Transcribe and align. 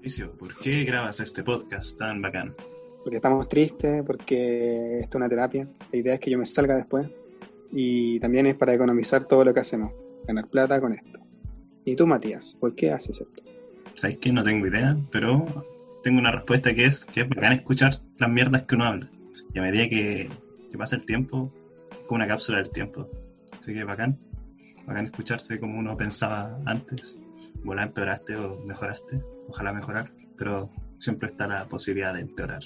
Mauricio, 0.00 0.32
¿por 0.32 0.54
qué 0.54 0.84
grabas 0.84 1.20
este 1.20 1.44
podcast 1.44 1.98
tan 1.98 2.22
bacán? 2.22 2.54
Porque 3.02 3.16
estamos 3.16 3.46
tristes, 3.50 4.02
porque 4.06 5.00
esto 5.00 5.10
es 5.10 5.14
una 5.16 5.28
terapia. 5.28 5.68
La 5.92 5.98
idea 5.98 6.14
es 6.14 6.20
que 6.20 6.30
yo 6.30 6.38
me 6.38 6.46
salga 6.46 6.74
después. 6.74 7.06
Y 7.70 8.18
también 8.18 8.46
es 8.46 8.56
para 8.56 8.72
economizar 8.72 9.24
todo 9.24 9.44
lo 9.44 9.52
que 9.52 9.60
hacemos. 9.60 9.92
Ganar 10.26 10.48
plata 10.48 10.80
con 10.80 10.94
esto. 10.94 11.20
¿Y 11.84 11.96
tú, 11.96 12.06
Matías, 12.06 12.56
por 12.58 12.74
qué 12.74 12.92
haces 12.92 13.20
esto? 13.20 13.42
¿Sabes 13.94 14.16
qué? 14.16 14.32
No 14.32 14.42
tengo 14.42 14.66
idea, 14.66 14.96
pero 15.12 15.66
tengo 16.02 16.18
una 16.18 16.32
respuesta 16.32 16.72
que 16.72 16.86
es 16.86 17.04
que 17.04 17.20
es 17.20 17.28
bacán 17.28 17.52
escuchar 17.52 17.92
las 18.16 18.30
mierdas 18.30 18.62
que 18.62 18.76
uno 18.76 18.86
habla. 18.86 19.10
Y 19.52 19.58
a 19.58 19.62
medida 19.62 19.86
que, 19.90 20.30
que 20.70 20.78
pasa 20.78 20.96
el 20.96 21.04
tiempo, 21.04 21.52
es 21.90 22.06
como 22.06 22.16
una 22.16 22.26
cápsula 22.26 22.56
del 22.56 22.70
tiempo. 22.70 23.06
Así 23.58 23.74
que 23.74 23.84
bacán. 23.84 24.18
Bacán 24.86 25.04
escucharse 25.04 25.60
como 25.60 25.78
uno 25.78 25.94
pensaba 25.94 26.58
antes. 26.64 27.20
Volar 27.64 27.88
empeoraste 27.88 28.36
o 28.36 28.60
mejoraste. 28.64 29.22
Ojalá 29.48 29.72
mejorar, 29.72 30.12
pero 30.36 30.70
siempre 30.98 31.28
está 31.28 31.46
la 31.46 31.68
posibilidad 31.68 32.14
de 32.14 32.20
empeorar. 32.20 32.62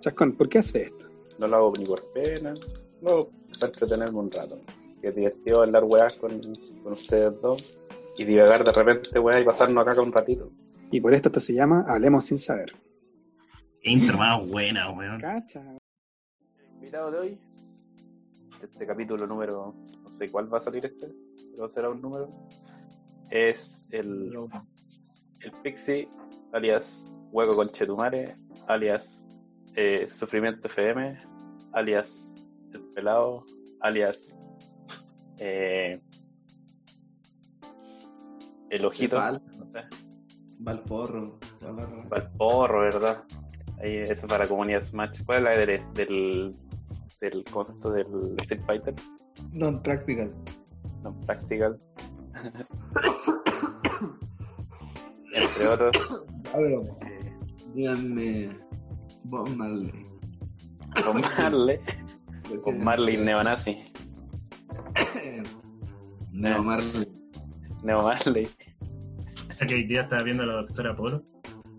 Chascón, 0.00 0.32
¿por 0.32 0.48
qué 0.48 0.58
haces 0.58 0.86
esto? 0.86 1.06
No 1.38 1.46
lo 1.46 1.56
hago 1.56 1.72
ni 1.78 1.84
por 1.84 2.12
pena, 2.12 2.54
no, 3.02 3.28
para 3.60 3.66
entretenerme 3.66 4.18
un 4.18 4.30
rato. 4.30 4.60
Que 5.00 5.08
es 5.08 5.14
divertido 5.14 5.62
hablar 5.62 5.84
weas 5.84 6.14
con, 6.14 6.40
con 6.82 6.92
ustedes 6.92 7.40
dos 7.40 7.84
y 8.16 8.24
divagar 8.24 8.64
de 8.64 8.72
repente 8.72 9.18
weas 9.18 9.42
y 9.42 9.44
pasarnos 9.44 9.86
acá 9.86 10.00
un 10.00 10.12
ratito. 10.12 10.50
Y 10.90 11.00
por 11.00 11.12
esto 11.14 11.28
esto 11.28 11.40
se 11.40 11.54
llama 11.54 11.84
Hablemos 11.88 12.24
sin 12.24 12.38
saber. 12.38 12.72
Qué 13.80 13.90
intro 13.90 14.16
más 14.18 14.46
buena, 14.48 14.90
weón. 14.90 15.20
Cacha. 15.20 15.62
invitado 16.74 17.10
de 17.10 17.18
hoy, 17.18 17.38
este 18.62 18.86
capítulo 18.86 19.26
número, 19.26 19.74
no 20.02 20.14
sé 20.14 20.30
cuál 20.30 20.52
va 20.52 20.58
a 20.58 20.60
salir 20.60 20.86
este, 20.86 21.08
pero 21.52 21.68
será 21.68 21.90
un 21.90 22.00
número, 22.00 22.28
es 23.30 23.86
el, 23.90 24.32
el 25.40 25.52
Pixie, 25.62 26.08
alias 26.52 27.06
Hueco 27.32 27.56
Conchetumare, 27.56 28.34
alias 28.68 29.26
eh, 29.74 30.06
Sufrimiento 30.10 30.68
FM, 30.68 31.16
alias 31.72 32.34
El 32.72 32.82
Pelado, 32.94 33.42
alias 33.80 34.38
eh, 35.38 36.00
El 38.70 38.84
Ojito, 38.84 39.16
Val. 39.16 39.42
no 39.58 39.66
sé, 39.66 39.80
Valporro. 40.58 41.38
Valporro, 42.08 42.80
¿verdad? 42.80 43.24
Ahí, 43.78 43.98
eso 43.98 44.26
para 44.26 44.48
comunidad 44.48 44.82
Smash. 44.82 45.22
¿Cuál 45.24 45.38
es 45.38 45.44
la 45.44 45.50
del, 45.50 45.94
del, 45.94 46.56
del 47.20 47.44
concepto 47.44 47.90
del 47.90 48.06
Street 48.40 48.62
Fighter? 48.66 48.94
Non 51.04 51.22
practical. 51.26 51.78
Entre 55.34 55.68
otros. 55.68 56.24
A 56.54 56.58
ver, 56.58 56.72
Eh, 56.72 57.32
díganme 57.74 58.50
Bob 59.24 59.48
Marley. 59.56 59.92
con 61.04 61.20
Marley. 61.38 61.80
Con 62.62 62.84
Marley 62.84 63.16
Neonazi. 63.18 63.78
No, 66.32 66.62
Marley. 66.62 67.08
Neo 67.82 68.02
Marley. 68.02 68.46
Que 69.66 69.74
hoy 69.74 69.84
día 69.86 70.02
estaba 70.02 70.22
viendo 70.22 70.42
a 70.42 70.46
la 70.46 70.52
doctora 70.56 70.94
Polo 70.94 71.24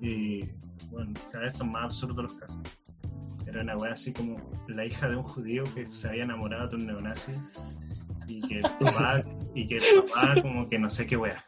y 0.01 0.43
bueno, 0.89 1.13
cada 1.31 1.45
vez 1.45 1.53
son 1.55 1.71
más 1.71 1.83
absurdos 1.85 2.23
los 2.23 2.33
casos. 2.33 2.61
Era 3.45 3.61
una 3.61 3.77
wea 3.77 3.91
así 3.93 4.11
como 4.13 4.37
la 4.67 4.83
hija 4.83 5.07
de 5.09 5.15
un 5.17 5.21
judío 5.23 5.63
que 5.75 5.85
se 5.85 6.07
había 6.09 6.23
enamorado 6.23 6.69
de 6.69 6.75
un 6.77 6.87
neonazi 6.87 7.33
y 8.27 8.41
que 8.41 8.59
el 8.59 8.63
papá, 8.63 9.23
y 9.53 9.67
que 9.67 9.77
el 9.77 9.83
papá 10.09 10.41
como 10.41 10.67
que 10.69 10.79
no 10.79 10.89
sé 10.89 11.07
qué 11.07 11.17
wea. 11.17 11.43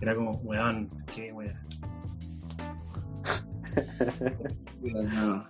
Era 0.00 0.14
como, 0.14 0.32
weón, 0.38 0.90
qué 1.14 1.32
wea. 1.32 1.60
No. 4.82 5.44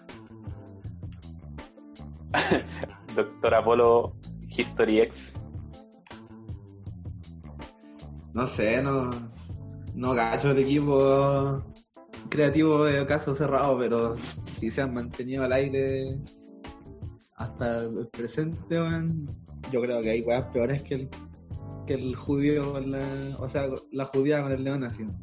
Doctor 3.17 3.55
Apolo 3.55 4.17
History 4.49 5.01
X. 5.01 5.35
No 8.35 8.47
sé, 8.47 8.83
no. 8.83 9.11
No 9.95 10.15
gacho 10.15 10.51
el 10.51 10.59
equipo 10.59 11.63
creativo 12.29 12.85
de 12.85 13.07
caso 13.07 13.35
cerrado, 13.35 13.79
pero 13.79 14.17
si 14.59 14.71
se 14.71 14.83
han 14.83 14.95
mantenido 14.95 15.45
al 15.45 15.53
aire 15.53 16.19
hasta 17.37 17.79
el 17.79 18.09
presente, 18.09 18.81
weón, 18.81 19.27
yo 19.71 19.81
creo 19.81 20.01
que 20.01 20.11
hay 20.11 20.23
weas 20.23 20.45
peores 20.53 20.83
que 20.83 20.95
el, 20.95 21.09
que 21.87 21.95
el 21.95 22.17
judío 22.17 22.73
con 22.73 22.91
la. 22.91 23.01
O 23.39 23.49
sea, 23.49 23.67
la 23.93 24.05
judía 24.07 24.43
con 24.43 24.53
el 24.53 24.65
león 24.65 24.85
programa. 24.85 25.15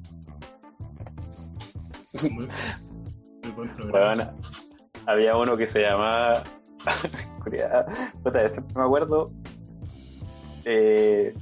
Bueno, 3.92 4.32
había 5.06 5.36
uno 5.38 5.58
que 5.58 5.68
se 5.68 5.82
llamaba. 5.82 6.44
Siempre 7.44 8.76
me 8.76 8.84
acuerdo. 8.84 9.32
eh, 10.66 11.34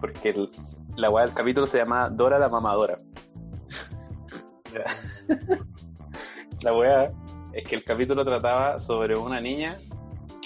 porque 0.00 0.48
la 0.96 1.10
weá 1.10 1.26
del 1.26 1.34
capítulo 1.34 1.66
se 1.66 1.78
llama 1.78 2.08
Dora 2.10 2.38
la 2.38 2.48
mamadora. 2.48 3.00
La 6.62 6.76
weá 6.76 7.10
es 7.54 7.66
que 7.66 7.74
el 7.74 7.84
capítulo 7.84 8.22
trataba 8.24 8.78
sobre 8.80 9.18
una 9.18 9.40
niña 9.40 9.78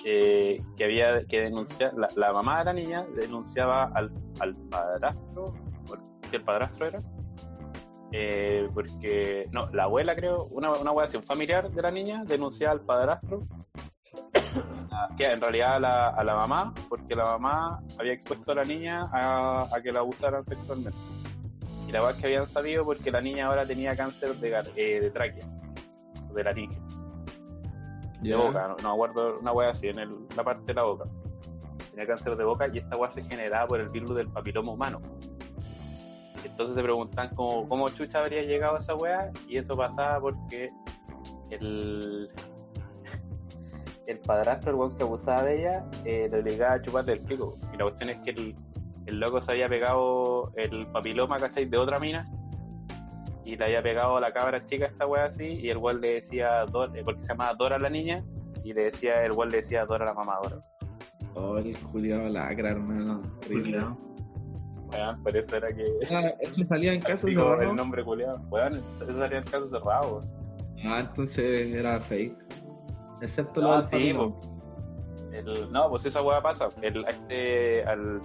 eh, 0.04 0.62
que 0.76 0.84
había 0.84 1.25
que 1.26 1.41
denunciar. 1.41 1.94
La, 1.94 2.09
la 2.16 2.32
mamá 2.32 2.59
de 2.59 2.65
la 2.66 2.72
niña 2.72 3.06
denunciaba 3.16 3.84
al, 3.94 4.12
al 4.41 4.54
padrastro. 4.70 5.54
Si 6.31 6.37
el 6.37 6.42
padrastro 6.42 6.87
era. 6.87 6.98
Eh, 8.16 8.69
porque, 8.72 9.48
no, 9.50 9.69
la 9.72 9.84
abuela 9.84 10.14
creo, 10.14 10.44
una, 10.53 10.70
una 10.70 10.91
abuela 10.91 11.10
un 11.16 11.22
familiar 11.25 11.69
de 11.69 11.82
la 11.82 11.91
niña 11.91 12.22
denunciaba 12.25 12.72
al 12.72 12.81
padrastro, 12.81 13.43
que 15.19 15.25
en 15.25 15.41
realidad 15.41 15.75
a 15.75 15.81
la, 15.81 16.09
a 16.10 16.22
la 16.22 16.37
mamá, 16.37 16.72
porque 16.88 17.16
la 17.16 17.25
mamá 17.25 17.82
había 17.98 18.12
expuesto 18.12 18.53
a 18.53 18.54
la 18.54 18.62
niña 18.62 19.09
a, 19.12 19.69
que 19.82 19.91
la 19.91 19.98
abusaran 19.98 20.44
sexualmente. 20.44 20.97
Y 21.88 21.93
la 21.93 22.04
verdad 22.04 22.20
que 22.20 22.26
habían 22.26 22.47
sabido 22.47 22.84
porque 22.84 23.10
la 23.10 23.20
niña 23.20 23.47
ahora 23.47 23.66
tenía 23.66 23.97
cáncer 23.97 24.37
de, 24.37 24.62
eh, 24.76 25.00
de 25.00 25.10
tráquea, 25.10 25.47
de 26.32 26.44
laringe, 26.44 26.78
de 28.30 28.36
boca, 28.36 28.68
no, 28.68 28.76
no 28.82 28.88
me 28.88 28.94
acuerdo, 28.94 29.38
una 29.40 29.52
wea 29.52 29.70
así, 29.70 29.88
en 29.88 29.98
el- 29.98 30.16
la 30.36 30.44
parte 30.44 30.64
de 30.66 30.74
la 30.74 30.82
boca. 30.82 31.04
Tenía 31.90 32.06
cáncer 32.06 32.36
de 32.36 32.44
boca 32.44 32.68
y 32.72 32.78
esta 32.78 32.96
wea 32.96 33.10
se 33.10 33.22
generaba 33.22 33.66
por 33.66 33.80
el 33.80 33.88
virus 33.88 34.14
del 34.14 34.28
papiloma 34.28 34.72
humano. 34.72 35.00
Entonces 36.44 36.74
se 36.76 36.82
preguntan 36.82 37.34
cómo, 37.34 37.68
cómo 37.68 37.88
chucha 37.88 38.20
habría 38.20 38.42
llegado 38.42 38.76
a 38.76 38.80
esa 38.80 38.94
weá 38.94 39.30
y 39.48 39.56
eso 39.58 39.74
pasaba 39.74 40.20
porque 40.20 40.70
el, 41.50 42.30
el 44.06 44.20
padrastro, 44.20 44.70
el 44.72 44.76
weón 44.76 44.96
que 44.96 45.02
abusaba 45.02 45.42
de 45.42 45.60
ella, 45.60 45.84
eh, 46.04 46.28
le 46.30 46.40
obligaba 46.40 46.74
a 46.74 46.82
chuparle 46.82 47.14
el 47.14 47.20
pico. 47.20 47.54
Y 47.72 47.76
la 47.76 47.84
cuestión 47.84 48.10
es 48.10 48.18
que 48.18 48.30
el, 48.30 48.56
el 49.06 49.20
loco 49.20 49.40
se 49.40 49.52
había 49.52 49.68
pegado 49.68 50.52
el 50.56 50.86
papiloma, 50.88 51.38
¿cachai? 51.38 51.64
De 51.64 51.78
otra 51.78 51.98
mina 51.98 52.24
y 53.44 53.56
le 53.56 53.65
había 53.65 53.82
pegado 53.82 54.16
a 54.16 54.21
la 54.21 54.32
cabra 54.32 54.65
chica 54.65 54.87
esta 54.87 55.06
weá 55.06 55.27
así 55.27 55.44
y 55.44 55.71
el 55.71 55.78
weón 55.78 56.00
le 56.00 56.15
decía, 56.15 56.65
Dor- 56.66 56.97
eh, 56.97 57.03
porque 57.05 57.22
se 57.22 57.28
llamaba 57.28 57.55
Dora 57.55 57.78
la 57.78 57.91
niña 57.91 58.25
y 58.62 58.72
le 58.72 58.84
decía, 58.84 59.25
el 59.25 59.32
weón 59.32 59.50
le 59.50 59.59
decía 59.59 59.84
Dora 59.87 60.05
la 60.06 60.15
mamadora. 60.15 60.56
Oh, 61.34 61.59
el 61.59 61.77
Julián 61.77 62.32
lacra, 62.32 62.71
hermano. 62.71 63.22
Culiao. 63.47 63.99
Weón, 64.93 65.22
por 65.22 65.37
eso 65.37 65.56
era 65.56 65.69
que... 65.75 65.84
Ah, 66.10 66.31
eso 66.41 66.65
salía 66.65 66.93
en 66.93 67.00
caso 67.03 67.27
cerrado. 67.27 67.60
el 67.62 67.75
nombre 67.77 68.05
culiado. 68.05 68.41
Weón, 68.50 68.77
eso 68.77 69.06
sería 69.12 69.38
el 69.38 69.44
caso 69.44 69.66
cerrado. 69.66 70.21
Ah, 70.84 71.00
entonces 71.00 71.75
era 71.75 72.00
fake. 72.00 72.37
Excepto 73.21 73.61
lo 73.61 73.72
Ah, 73.72 73.76
del 73.76 73.84
sí, 73.84 73.91
papiloma. 73.91 74.34
po. 74.41 74.50
El, 75.32 75.72
no, 75.72 75.91
pues 75.91 76.06
esa 76.06 76.22
weá 76.22 76.41
pasa. 76.41 76.69
El, 76.81 77.05
a 77.05 77.09
este, 77.09 77.82
al, 77.84 78.21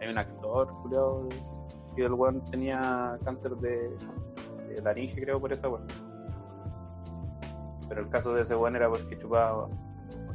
hay 0.00 0.08
un 0.10 0.18
actor, 0.18 0.66
Julio, 0.66 1.28
que 1.96 2.04
el 2.04 2.12
weón 2.12 2.44
tenía 2.50 3.16
cáncer 3.24 3.52
de, 3.56 3.88
de 4.74 4.82
laringe, 4.82 5.20
creo, 5.20 5.40
por 5.40 5.52
esa 5.52 5.68
weá. 5.68 5.82
Pero 7.88 8.02
el 8.02 8.08
caso 8.08 8.32
de 8.34 8.42
ese 8.42 8.54
weón 8.56 8.76
era 8.76 8.88
porque 8.88 9.18
chupaba, 9.18 9.68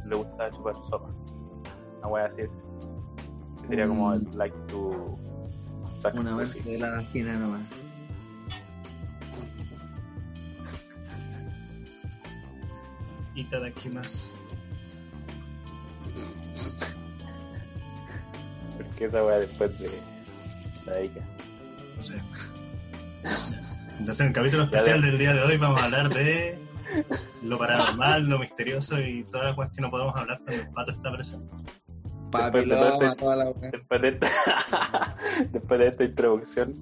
le 0.05 0.15
gustaba 0.15 0.51
chupar 0.51 0.75
sopa. 0.89 1.09
Una 1.99 2.07
weá 2.07 2.25
así. 2.25 2.43
Que 3.61 3.67
sería 3.67 3.87
como 3.87 4.13
el 4.13 4.21
Mm. 4.21 4.35
like 4.35 4.55
to 4.67 5.17
Una 6.13 6.35
vez 6.35 6.63
de 6.63 6.77
la 6.77 6.91
vagina 6.91 7.33
nomás. 7.33 7.61
Itadakimasu. 13.35 14.31
Porque 18.77 19.05
esa 19.05 19.25
weá 19.25 19.39
después 19.39 19.77
de 19.79 19.89
la 20.85 21.01
Ica. 21.01 21.21
No 21.95 22.01
sé. 22.03 22.21
Entonces, 23.99 24.21
en 24.21 24.27
el 24.27 24.33
capítulo 24.33 24.63
especial 24.63 25.01
del 25.01 25.17
día 25.17 25.33
de 25.33 25.41
hoy 25.43 25.57
vamos 25.57 25.81
a 25.81 25.85
hablar 25.85 26.09
de 26.09 26.59
lo 27.43 27.57
paranormal, 27.57 28.27
lo 28.29 28.39
misterioso 28.39 28.99
y 28.99 29.23
todas 29.23 29.47
las 29.47 29.55
cosas 29.55 29.71
que 29.73 29.81
no 29.81 29.89
podemos 29.89 30.15
hablar 30.15 30.39
cuando 30.45 30.63
el 30.63 30.73
pato 30.73 30.91
está 30.91 31.11
presente. 31.11 31.47
Papiloma, 32.31 32.85
Después 32.85 33.09
de- 33.09 33.15
toda 33.15 33.35
la. 33.35 33.45
Después 33.71 34.01
de 34.01 34.07
esta, 34.09 34.27
después 35.51 35.79
de 35.79 35.87
esta 35.87 36.03
introducción, 36.03 36.75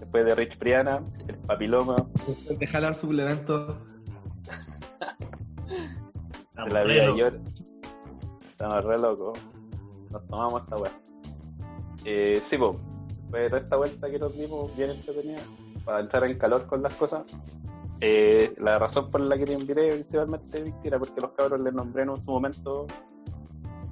Después 0.00 0.24
de 0.24 0.34
Rich 0.34 0.56
Priana, 0.58 1.02
el 1.28 1.36
papiloma, 1.36 1.94
Después 2.26 2.58
de 2.58 2.66
jalar 2.66 2.94
suplementos. 2.96 3.76
Estamos 6.48 6.68
de 6.68 6.74
la 6.74 6.82
re 6.84 6.92
vida. 6.94 7.16
Yor. 7.16 7.40
Estamos 8.50 8.84
re 8.84 8.98
locos. 8.98 9.38
Nos 10.10 10.26
tomamos 10.26 10.62
esta 10.62 10.76
weá. 10.76 10.90
Eh, 12.04 12.40
sí, 12.44 12.58
pues. 12.58 12.76
Después 13.20 13.42
de 13.44 13.48
toda 13.50 13.60
esta 13.62 13.76
vuelta 13.76 14.10
que 14.10 14.18
nos 14.18 14.36
dimos, 14.36 14.76
bien 14.76 14.90
entretenida, 14.90 15.38
para 15.84 16.00
entrar 16.00 16.24
en 16.24 16.38
calor 16.38 16.66
con 16.66 16.82
las 16.82 16.94
cosas. 16.94 17.28
eh, 18.00 18.52
la 18.58 18.78
razón 18.78 19.10
por 19.10 19.20
la 19.20 19.36
que 19.36 19.44
te 19.44 19.52
invité 19.52 19.88
principalmente, 19.90 20.62
Victor, 20.64 20.86
era 20.86 20.98
porque 20.98 21.20
los 21.20 21.32
cabros 21.32 21.60
les 21.60 21.72
nombré 21.74 22.02
en 22.04 22.16
su 22.20 22.30
momento 22.30 22.86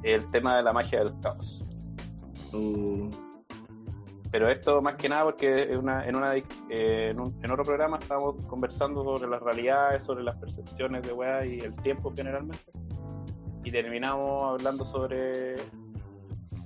el 0.03 0.31
tema 0.31 0.57
de 0.57 0.63
la 0.63 0.73
magia 0.73 1.01
del 1.05 1.13
caos. 1.21 1.69
Uh, 2.55 3.11
Pero 4.31 4.49
esto 4.51 4.81
más 4.81 4.97
que 4.97 5.09
nada 5.09 5.25
porque 5.25 5.65
en, 5.73 5.79
una, 5.79 6.07
en, 6.07 6.17
una, 6.17 6.37
eh, 6.37 6.45
en, 6.71 7.21
un- 7.21 7.39
en 7.43 7.51
otro 7.51 7.65
programa 7.65 7.99
estábamos 7.99 8.45
conversando 8.47 9.03
sobre 9.05 9.29
las 9.29 9.43
realidades, 9.43 10.05
sobre 10.05 10.23
las 10.25 10.37
percepciones 10.37 11.03
de 11.07 11.13
weá 11.13 11.45
y 11.45 11.59
el 11.61 11.73
tiempo 11.83 12.13
generalmente. 12.17 12.71
Y 13.65 13.71
terminamos 13.71 14.59
hablando 14.59 14.85
sobre 14.87 15.57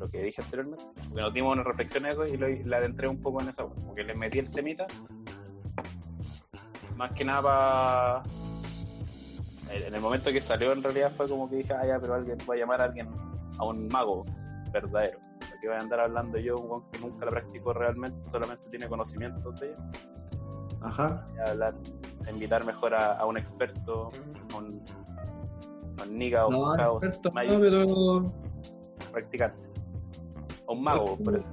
lo 0.02 0.08
que 0.08 0.22
dije 0.22 0.42
anteriormente. 0.42 0.84
Porque 1.08 1.22
nos 1.22 1.34
dimos 1.34 1.52
una 1.52 1.62
reflexión 1.62 2.06
en 2.06 2.12
eso 2.12 2.26
y 2.26 2.36
lo, 2.36 2.48
la 2.66 2.78
adentré 2.78 3.06
un 3.08 3.20
poco 3.20 3.40
en 3.40 3.48
esa 3.50 3.64
weá. 3.64 3.86
Porque 3.86 4.02
le 4.02 4.14
metí 4.14 4.40
el 4.40 4.50
temita. 4.50 4.86
Más 6.96 7.12
que 7.12 7.24
nada 7.24 7.42
para... 7.42 8.22
En 9.70 9.94
el 9.94 10.00
momento 10.00 10.30
que 10.32 10.40
salió 10.40 10.72
en 10.72 10.82
realidad 10.82 11.12
fue 11.16 11.28
como 11.28 11.48
que 11.48 11.56
dije, 11.56 11.72
ah 11.72 11.86
ya, 11.86 11.98
pero 11.98 12.14
alguien 12.14 12.36
va 12.48 12.54
a 12.54 12.56
llamar 12.58 12.80
a 12.82 12.84
alguien, 12.84 13.08
a 13.58 13.64
un 13.64 13.88
mago 13.88 14.26
verdadero. 14.70 15.18
que 15.60 15.68
voy 15.68 15.76
a 15.76 15.80
andar 15.80 16.00
hablando 16.00 16.36
yo, 16.38 16.56
un 16.56 16.82
que 16.90 16.98
nunca 16.98 17.24
la 17.24 17.30
practicó 17.30 17.72
realmente, 17.72 18.18
solamente 18.30 18.68
tiene 18.68 18.86
conocimientos 18.88 19.60
de 19.60 19.68
ella. 19.68 19.78
ajá. 20.82 21.26
A 21.46 21.50
hablar, 21.52 21.74
a 22.26 22.30
invitar 22.30 22.64
mejor 22.66 22.92
a, 22.92 23.12
a 23.12 23.24
un 23.24 23.38
experto, 23.38 24.10
a 24.52 24.56
un, 24.58 24.84
a 25.98 26.02
un 26.02 26.18
nigga 26.18 26.46
o 26.46 26.50
No, 26.50 26.72
un 26.72 26.76
caos 26.76 27.02
experto, 27.02 27.30
no, 27.30 27.60
pero 27.60 28.32
practicante. 29.10 29.71
A 30.72 30.74
un 30.74 30.82
mago, 30.82 31.18
por 31.18 31.36
eso. 31.36 31.48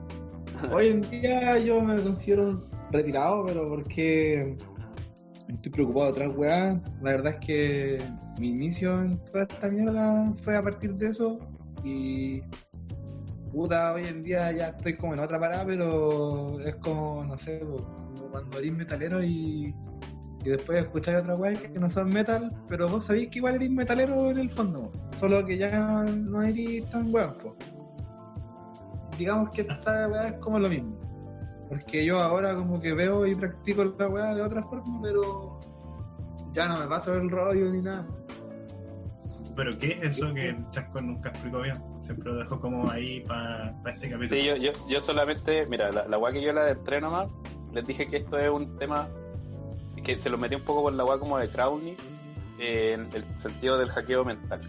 hoy 0.74 0.88
en 0.88 1.02
día 1.02 1.58
yo 1.60 1.82
me 1.82 2.02
considero 2.02 2.66
retirado, 2.92 3.46
pero 3.46 3.68
porque 3.68 4.56
estoy 5.48 5.72
preocupado 5.72 6.06
de 6.06 6.12
otras 6.12 6.38
weas. 6.38 6.82
La 7.02 7.12
verdad 7.12 7.36
es 7.40 7.46
que 7.46 7.98
mi 8.40 8.50
inicio 8.50 9.02
en 9.02 9.18
toda 9.26 9.44
esta 9.44 9.70
mierda 9.70 10.34
fue 10.42 10.56
a 10.56 10.64
partir 10.64 10.96
de 10.96 11.08
eso 11.08 11.38
y 11.84 12.42
puta, 13.52 13.94
hoy 13.94 14.04
en 14.06 14.24
día 14.24 14.52
ya 14.52 14.68
estoy 14.68 14.96
como 14.96 15.14
en 15.14 15.20
otra 15.20 15.40
parada, 15.40 15.66
pero 15.66 16.60
es 16.62 16.76
como, 16.78 17.26
no 17.26 17.38
sé, 17.38 17.60
como 17.60 18.32
cuando 18.32 18.60
eres 18.60 18.72
metalero 18.72 19.22
y, 19.22 19.74
y 20.46 20.50
después 20.50 20.84
escucháis 20.84 21.24
otra 21.24 21.36
wea 21.36 21.54
que 21.54 21.80
no 21.80 21.90
son 21.90 22.10
metal, 22.10 22.56
pero 22.70 22.88
vos 22.88 23.06
sabéis 23.06 23.30
que 23.30 23.40
igual 23.40 23.56
eres 23.56 23.72
metalero 23.72 24.30
en 24.30 24.38
el 24.38 24.50
fondo, 24.52 24.92
solo 25.20 25.46
que 25.46 25.58
ya 25.58 26.04
no 26.04 26.42
eres 26.42 26.90
tan 26.92 27.14
weón. 27.14 27.34
Digamos 29.20 29.50
que 29.50 29.62
esta 29.62 30.08
weá 30.08 30.30
es 30.30 30.34
como 30.36 30.58
lo 30.60 30.70
mismo. 30.70 30.98
Porque 31.68 32.06
yo 32.06 32.20
ahora 32.20 32.56
como 32.56 32.80
que 32.80 32.94
veo 32.94 33.28
y 33.28 33.36
practico 33.36 33.84
la 33.84 34.08
weá 34.08 34.34
de 34.34 34.42
otra 34.42 34.64
forma, 34.64 35.02
pero 35.02 35.60
ya 36.54 36.70
no 36.70 36.80
me 36.80 36.88
paso 36.88 37.14
el 37.14 37.30
rollo 37.30 37.70
ni 37.70 37.82
nada. 37.82 38.08
Pero 39.58 39.78
¿qué 39.78 39.92
es 39.92 40.04
eso 40.04 40.34
que 40.34 40.50
el 40.50 40.70
Chasco 40.70 41.02
nunca 41.02 41.30
explicó 41.30 41.60
bien? 41.60 41.84
Siempre 42.02 42.32
lo 42.32 42.40
dejó 42.40 42.62
como 42.62 42.90
ahí 42.90 43.20
para 43.28 43.76
este 43.88 44.10
capítulo. 44.10 44.42
Sí, 44.42 44.48
yo, 44.48 44.56
yo, 44.56 44.72
yo 44.88 45.02
solamente, 45.02 45.66
mira, 45.66 45.92
la, 45.92 46.08
la 46.08 46.18
weá 46.18 46.32
que 46.32 46.42
yo 46.42 46.54
la 46.54 46.70
entré 46.70 47.02
nomás, 47.02 47.30
les 47.74 47.86
dije 47.86 48.08
que 48.08 48.18
esto 48.18 48.38
es 48.38 48.50
un 48.50 48.78
tema 48.78 49.10
que 50.02 50.16
se 50.16 50.30
lo 50.30 50.38
metí 50.38 50.56
un 50.56 50.62
poco 50.62 50.84
con 50.84 50.96
la 50.96 51.04
weá 51.04 51.20
como 51.20 51.38
de 51.38 51.50
Crowley, 51.50 51.98
eh, 52.58 52.94
en 52.94 53.10
el 53.14 53.24
sentido 53.36 53.78
del 53.78 53.90
hackeo 53.90 54.24
mental. 54.24 54.62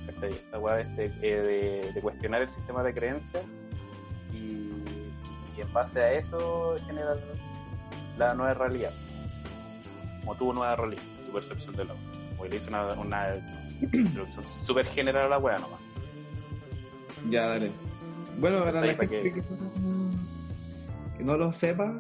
La 0.50 0.58
weá 0.58 0.80
este, 0.80 1.04
eh, 1.22 1.82
de, 1.82 1.92
de 1.92 2.00
cuestionar 2.02 2.42
el 2.42 2.48
sistema 2.48 2.82
de 2.82 2.92
creencias 2.92 3.46
y, 4.32 4.70
y 5.56 5.60
en 5.60 5.72
base 5.72 6.00
a 6.00 6.12
eso 6.12 6.76
generar 6.86 7.16
la 8.18 8.34
nueva 8.34 8.54
realidad. 8.54 8.92
Como 10.20 10.34
tu 10.36 10.52
nueva 10.52 10.76
realidad, 10.76 11.02
tu 11.26 11.32
percepción 11.32 11.74
de 11.76 11.84
la 11.86 11.94
weá. 11.94 12.02
Como 12.30 12.42
que 12.44 12.48
le 12.50 12.56
hice 12.56 12.68
una, 12.68 12.92
una 12.94 13.36
introducción 13.80 14.44
súper 14.64 14.86
general 14.86 15.24
a 15.26 15.28
la 15.28 15.38
weá 15.38 15.58
nomás. 15.58 15.80
Ya, 17.30 17.46
dale. 17.48 17.70
Bueno, 18.38 18.60
para 18.60 18.72
la 18.80 18.94
gente 18.94 19.08
que- 19.08 19.32
que... 19.34 19.42
no, 19.42 20.10
que 21.18 21.24
no 21.24 21.36
lo 21.36 21.52
sepa, 21.52 21.92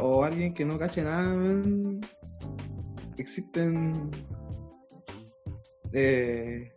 o 0.00 0.24
alguien 0.24 0.54
que 0.54 0.64
no 0.64 0.78
cache 0.78 1.02
nada, 1.02 1.22
man, 1.22 2.00
existen... 3.18 4.10
eh, 5.92 6.72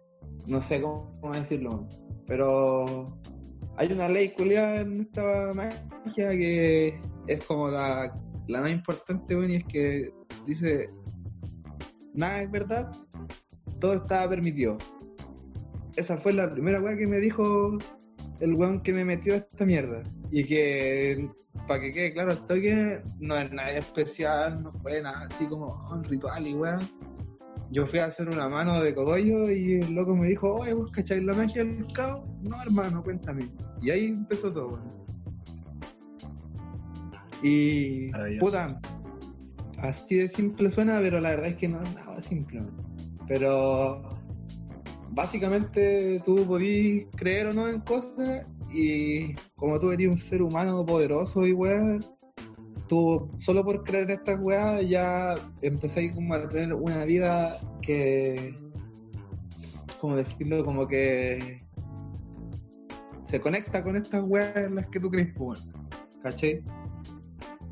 no 0.46 0.62
sé 0.62 0.82
cómo 0.82 1.32
decirlo, 1.34 1.88
pero 2.28 3.18
hay 3.80 3.94
una 3.94 4.10
ley 4.10 4.34
culiada 4.34 4.82
en 4.82 5.02
esta 5.02 5.54
magia 5.54 6.30
que 6.32 7.00
es 7.28 7.46
como 7.46 7.70
la, 7.70 8.12
la 8.50 8.62
más 8.62 8.72
importante, 8.72 9.34
weón, 9.34 9.52
y 9.52 9.56
es 9.56 9.64
que 9.66 10.14
dice, 10.46 10.90
nada 12.14 12.42
es 12.42 12.52
verdad, 12.52 12.92
todo 13.80 13.94
está 13.94 14.28
permitido. 14.28 14.78
Esa 15.96 16.18
fue 16.18 16.34
la 16.34 16.52
primera 16.52 16.82
weá 16.82 16.98
que 16.98 17.08
me 17.08 17.22
dijo 17.22 17.78
el 18.42 18.54
weón 18.54 18.82
que 18.82 18.92
me 18.92 19.06
metió 19.06 19.34
a 19.34 19.38
esta 19.38 19.66
mierda. 19.66 20.04
Y 20.30 20.44
que, 20.44 21.30
para 21.66 21.80
que 21.80 21.94
quede 21.94 22.14
claro, 22.14 22.34
esto 22.34 22.56
que 22.56 23.02
no 23.20 23.38
es 23.38 23.50
nada 23.54 23.72
especial, 23.72 24.62
no 24.62 24.74
fue 24.82 25.02
nada 25.02 25.26
así 25.32 25.48
como 25.48 25.68
oh, 25.68 25.96
un 25.96 26.04
ritual 26.04 26.46
y 26.46 26.54
weón. 26.54 26.80
Yo 27.72 27.86
fui 27.86 28.00
a 28.00 28.06
hacer 28.06 28.28
una 28.28 28.50
mano 28.50 28.82
de 28.82 28.96
cogollo 28.96 29.52
y 29.52 29.82
el 29.82 29.94
loco 29.94 30.16
me 30.16 30.28
dijo, 30.30 30.56
oye, 30.56 30.74
¿vos 30.74 30.92
cacháis 30.92 31.24
la 31.24 31.34
magia 31.34 31.64
del 31.64 31.86
caos? 31.94 32.28
No, 32.42 32.62
hermano, 32.62 33.04
cuéntame. 33.04 33.48
Y 33.82 33.92
ahí 33.92 34.06
empezó 34.08 34.52
todo, 34.52 34.70
weón. 34.70 35.00
Y, 37.44 38.12
puta, 38.40 38.80
así 39.78 40.16
de 40.16 40.28
simple 40.28 40.72
suena, 40.72 41.00
pero 41.00 41.22
la 41.22 41.30
verdad 41.30 41.48
es 41.48 41.56
que 41.56 41.68
no 41.68 41.82
es 41.82 41.96
nada 41.96 42.22
simple. 42.22 42.62
weón. 42.62 42.76
Pero 43.28 44.02
básicamente 45.12 46.22
tú 46.26 46.46
podís 46.48 47.06
creer 47.16 47.48
o 47.48 47.54
no 47.54 47.68
en 47.68 47.82
cosas 47.82 48.46
y 48.72 49.34
como 49.56 49.80
tú 49.80 49.92
eres 49.92 50.08
un 50.08 50.18
ser 50.18 50.42
humano 50.42 50.86
poderoso 50.86 51.46
y 51.46 51.54
weá, 51.54 52.00
tú 52.90 53.32
solo 53.38 53.64
por 53.64 53.84
creer 53.84 54.04
en 54.06 54.18
estas 54.18 54.40
weas 54.42 54.86
ya 54.90 55.36
empezáis 55.62 56.12
como 56.14 56.34
a 56.34 56.50
tener 56.50 56.74
una 56.74 57.06
vida 57.06 57.58
que, 57.82 58.58
como 60.02 60.18
decirlo, 60.18 60.66
como 60.66 60.88
que 60.88 61.62
se 63.22 63.40
conecta 63.40 63.84
con 63.84 63.96
estas 63.96 64.24
weas 64.26 64.56
en 64.58 64.76
las 64.76 64.88
que 64.88 65.00
tú 65.00 65.10
crees, 65.10 65.34
pues, 65.38 65.66
¿cachai? 66.22 66.62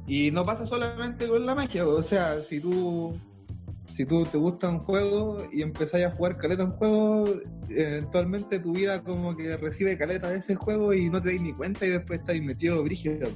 Y 0.05 0.31
no 0.31 0.45
pasa 0.45 0.65
solamente 0.65 1.27
con 1.27 1.45
la 1.45 1.55
magia, 1.55 1.86
o 1.86 2.01
sea, 2.01 2.41
si 2.43 2.62
tú 2.62 3.13
si 3.97 4.05
tú 4.05 4.24
te 4.25 4.38
gusta 4.38 4.69
un 4.69 4.77
juego 4.79 5.38
y 5.51 5.63
empezáis 5.63 6.05
a 6.05 6.12
jugar 6.12 6.38
caleta 6.38 6.63
un 6.63 6.74
juego, 6.74 7.25
eventualmente 7.67 8.59
tu 8.59 8.74
vida 8.74 9.01
como 9.01 9.36
que 9.36 9.57
recibe 9.57 9.97
caleta 9.97 10.29
de 10.29 10.38
ese 10.38 10.53
juego 10.53 10.93
y 10.93 11.09
no 11.09 11.19
te 11.19 11.33
das 11.33 11.41
ni 11.41 11.51
cuenta 11.51 11.83
y 11.83 11.89
después 11.89 12.19
estáis 12.19 12.43
metido 12.43 12.83
brígido. 12.83 13.27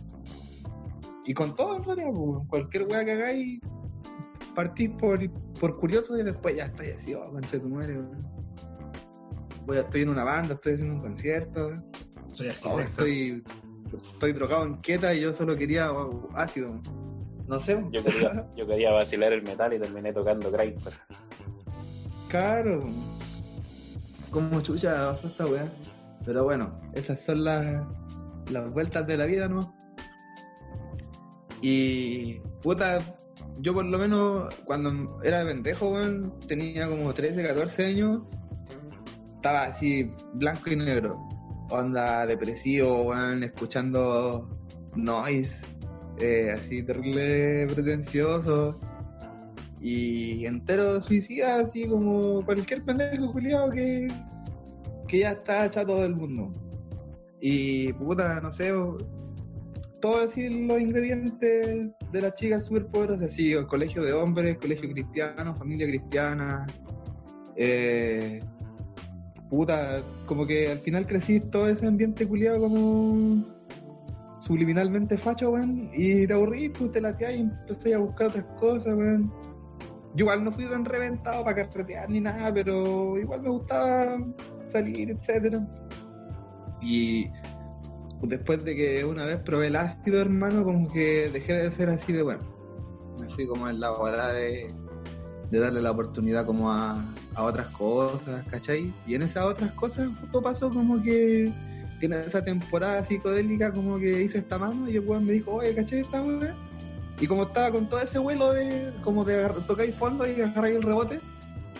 Y 1.31 1.33
con 1.33 1.55
todo 1.55 1.77
en 1.77 1.83
realidad, 1.85 2.09
pues, 2.13 2.45
cualquier 2.49 2.83
wea 2.87 3.05
que 3.05 3.11
hagáis, 3.13 3.61
partís 4.53 4.89
por, 4.99 5.17
por 5.61 5.77
curioso 5.77 6.17
y 6.17 6.23
después 6.23 6.57
ya 6.57 6.65
estáis 6.65 6.95
así, 6.97 7.13
oh, 7.13 7.31
concha 7.31 7.57
tu 7.57 7.69
madre, 7.69 7.93
weón. 7.93 8.27
Voy 9.65 9.77
a, 9.77 9.79
estoy 9.79 10.01
en 10.01 10.09
una 10.09 10.25
banda, 10.25 10.55
estoy 10.55 10.73
haciendo 10.73 10.95
un 10.95 10.99
concierto, 10.99 11.71
Soy 12.33 12.49
oh, 12.65 12.81
estoy, 12.81 13.43
estoy 14.11 14.33
drogado 14.33 14.65
en 14.65 14.81
queta 14.81 15.13
y 15.13 15.21
yo 15.21 15.33
solo 15.33 15.55
quería 15.55 15.93
oh, 15.93 16.27
ácido. 16.33 16.81
No 17.47 17.61
sé, 17.61 17.81
Yo 17.93 18.03
quería, 18.03 18.45
yo 18.57 18.67
quería 18.67 18.91
vacilar 18.91 19.31
el 19.31 19.43
metal 19.43 19.71
y 19.71 19.79
terminé 19.79 20.11
tocando 20.11 20.51
Kraper. 20.51 20.93
Claro. 22.27 22.81
Como 24.31 24.59
chucha 24.59 25.11
pasó 25.11 25.27
esta 25.29 25.45
weá. 25.45 25.71
Pero 26.25 26.43
bueno, 26.43 26.77
esas 26.93 27.21
son 27.21 27.45
las, 27.45 27.85
las 28.51 28.69
vueltas 28.73 29.07
de 29.07 29.15
la 29.15 29.25
vida, 29.25 29.47
¿no? 29.47 29.80
Y 31.61 32.39
puta, 32.61 32.99
yo 33.59 33.73
por 33.73 33.85
lo 33.85 33.97
menos 33.97 34.53
cuando 34.65 35.19
era 35.23 35.45
pendejo, 35.45 35.89
weón, 35.89 36.33
tenía 36.47 36.87
como 36.87 37.13
13, 37.13 37.43
14 37.43 37.85
años, 37.85 38.23
estaba 39.35 39.63
así 39.63 40.11
blanco 40.33 40.69
y 40.69 40.75
negro. 40.75 41.17
Onda 41.69 42.25
depresivo, 42.25 43.03
weón, 43.03 43.43
escuchando 43.43 44.49
noise, 44.95 45.57
eh, 46.19 46.51
así 46.51 46.83
terrible 46.83 47.67
pretencioso 47.67 48.79
y 49.79 50.45
entero 50.45 51.01
suicida, 51.01 51.61
así 51.61 51.87
como 51.87 52.45
cualquier 52.45 52.83
pendejo 52.83 53.31
culiado 53.31 53.71
que, 53.71 54.07
que 55.07 55.19
ya 55.19 55.31
está 55.31 55.69
chato 55.69 56.01
del 56.01 56.15
mundo. 56.15 56.53
Y 57.39 57.91
puta, 57.93 58.39
no 58.41 58.51
sé, 58.51 58.71
todos 60.01 60.31
así 60.31 60.65
los 60.65 60.81
ingredientes 60.81 61.89
de 62.11 62.21
las 62.21 62.33
chicas 62.33 62.65
superpoderosas, 62.65 63.31
así, 63.31 63.53
el 63.53 63.67
colegio 63.67 64.03
de 64.03 64.13
hombres, 64.13 64.57
colegio 64.57 64.91
cristiano, 64.91 65.55
familia 65.55 65.87
cristiana, 65.87 66.67
eh, 67.55 68.39
puta, 69.49 70.01
como 70.25 70.45
que 70.45 70.71
al 70.71 70.79
final 70.79 71.05
crecí 71.05 71.39
todo 71.39 71.67
ese 71.67 71.85
ambiente 71.85 72.27
culiado 72.27 72.59
como 72.59 73.45
subliminalmente 74.39 75.17
facho, 75.17 75.51
weón, 75.51 75.89
y 75.93 76.25
te 76.25 76.33
aburrí, 76.33 76.69
pues 76.69 76.91
te 76.91 77.01
lateás 77.01 77.33
y 77.33 77.41
empecé 77.41 77.93
a 77.93 77.99
buscar 77.99 78.27
otras 78.27 78.45
cosas, 78.59 78.95
weón. 78.95 79.31
Yo 80.13 80.25
igual 80.25 80.43
no 80.43 80.51
fui 80.51 80.65
tan 80.65 80.83
reventado 80.83 81.43
para 81.43 81.67
carretear 81.67 82.09
ni 82.09 82.19
nada, 82.19 82.53
pero 82.53 83.17
igual 83.17 83.43
me 83.43 83.49
gustaba 83.49 84.17
salir, 84.65 85.11
etcétera. 85.11 85.65
Y 86.81 87.29
después 88.23 88.63
de 88.63 88.75
que 88.75 89.05
una 89.05 89.25
vez 89.25 89.39
probé 89.39 89.67
el 89.67 89.75
ácido, 89.75 90.21
hermano, 90.21 90.63
como 90.63 90.91
que 90.91 91.29
dejé 91.31 91.53
de 91.53 91.71
ser 91.71 91.89
así 91.89 92.13
de 92.13 92.21
bueno. 92.21 92.41
Me 93.19 93.29
fui 93.33 93.47
como 93.47 93.69
en 93.69 93.79
la 93.79 93.91
hora 93.91 94.29
de, 94.29 94.73
de 95.49 95.59
darle 95.59 95.81
la 95.81 95.91
oportunidad 95.91 96.45
como 96.45 96.71
a, 96.71 97.03
a 97.35 97.43
otras 97.43 97.67
cosas, 97.75 98.47
¿cachai? 98.49 98.93
Y 99.05 99.15
en 99.15 99.23
esas 99.23 99.45
otras 99.45 99.71
cosas 99.73 100.09
justo 100.19 100.41
pasó 100.41 100.69
como 100.69 101.01
que 101.01 101.51
en 102.01 102.13
esa 102.13 102.43
temporada 102.43 103.03
psicodélica 103.03 103.71
como 103.71 103.99
que 103.99 104.23
hice 104.23 104.39
esta 104.39 104.57
mano 104.57 104.89
y 104.89 104.97
el 104.97 105.07
weón 105.07 105.25
me 105.25 105.33
dijo, 105.33 105.55
oye, 105.55 105.75
¿cachai 105.75 105.99
esta 105.99 106.21
weón? 106.21 106.55
Y 107.19 107.27
como 107.27 107.43
estaba 107.43 107.71
con 107.71 107.87
todo 107.87 108.01
ese 108.01 108.17
vuelo 108.17 108.53
de 108.53 108.91
como 109.03 109.23
de 109.23 109.43
el 109.45 109.93
fondo 109.93 110.25
y 110.27 110.41
agarrar 110.41 110.71
el 110.71 110.81
rebote, 110.81 111.19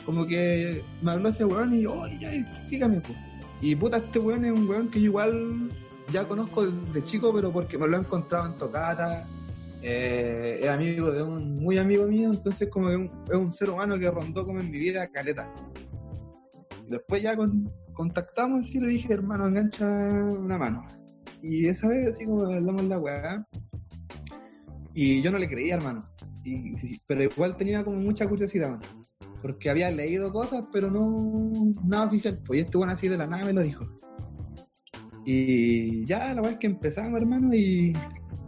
como 0.06 0.26
que 0.28 0.84
me 1.02 1.12
habló 1.12 1.30
ese 1.30 1.46
weón 1.46 1.74
y 1.74 1.86
oye, 1.86 2.20
ya, 2.20 2.34
explícame, 2.34 3.02
pues. 3.02 3.18
Y 3.62 3.76
puta, 3.76 3.98
este 3.98 4.20
weón 4.20 4.46
es 4.46 4.52
un 4.52 4.70
weón 4.70 4.90
que 4.90 5.00
yo 5.00 5.06
igual 5.06 5.70
ya 6.12 6.28
conozco 6.28 6.66
de 6.66 7.04
chico, 7.04 7.34
pero 7.34 7.52
porque 7.52 7.78
me 7.78 7.88
lo 7.88 7.98
he 7.98 8.00
encontrado 8.02 8.48
en 8.48 8.58
tocata. 8.58 9.26
Eh, 9.84 10.60
es 10.62 10.70
amigo 10.70 11.12
de 11.12 11.24
un 11.24 11.58
muy 11.58 11.78
amigo 11.78 12.06
mío, 12.06 12.30
entonces 12.32 12.70
como 12.70 12.90
que 12.90 12.96
un- 12.96 13.12
es 13.30 13.36
un 13.36 13.52
ser 13.52 13.70
humano 13.70 13.98
que 13.98 14.10
rondó 14.12 14.46
como 14.46 14.60
en 14.60 14.70
mi 14.70 14.78
vida 14.78 15.08
caleta. 15.08 15.52
Después 16.88 17.24
ya 17.24 17.36
con- 17.36 17.72
contactamos 17.94 18.70
y 18.76 18.80
le 18.80 18.88
dije, 18.88 19.14
hermano, 19.14 19.48
engancha 19.48 19.86
una 19.88 20.58
mano. 20.58 20.86
Y 21.42 21.68
esa 21.68 21.88
vez 21.88 22.12
así 22.12 22.26
como 22.26 22.44
hablamos 22.44 22.84
la 22.84 23.00
weá. 23.00 23.48
Y 24.94 25.22
yo 25.22 25.32
no 25.32 25.38
le 25.38 25.50
creía, 25.50 25.76
hermano. 25.76 26.06
Y, 26.44 26.74
pero 27.08 27.24
igual 27.24 27.56
tenía 27.58 27.84
como 27.84 27.98
mucha 27.98 28.28
curiosidad, 28.28 28.72
mano. 28.72 29.08
Porque 29.42 29.70
había 29.70 29.90
leído 29.90 30.32
cosas, 30.32 30.66
pero 30.72 30.92
no 30.92 31.52
nada 31.84 32.06
oficial. 32.06 32.40
Pues 32.46 32.62
este 32.66 32.78
bueno 32.78 32.94
así 32.94 33.08
de 33.08 33.18
la 33.18 33.26
nada 33.26 33.46
me 33.46 33.54
lo 33.54 33.62
dijo. 33.62 33.86
Y 35.26 36.06
ya 36.06 36.34
la 36.34 36.42
es 36.50 36.58
que 36.58 36.68
empezamos, 36.68 37.20
hermano, 37.20 37.54
y 37.54 37.94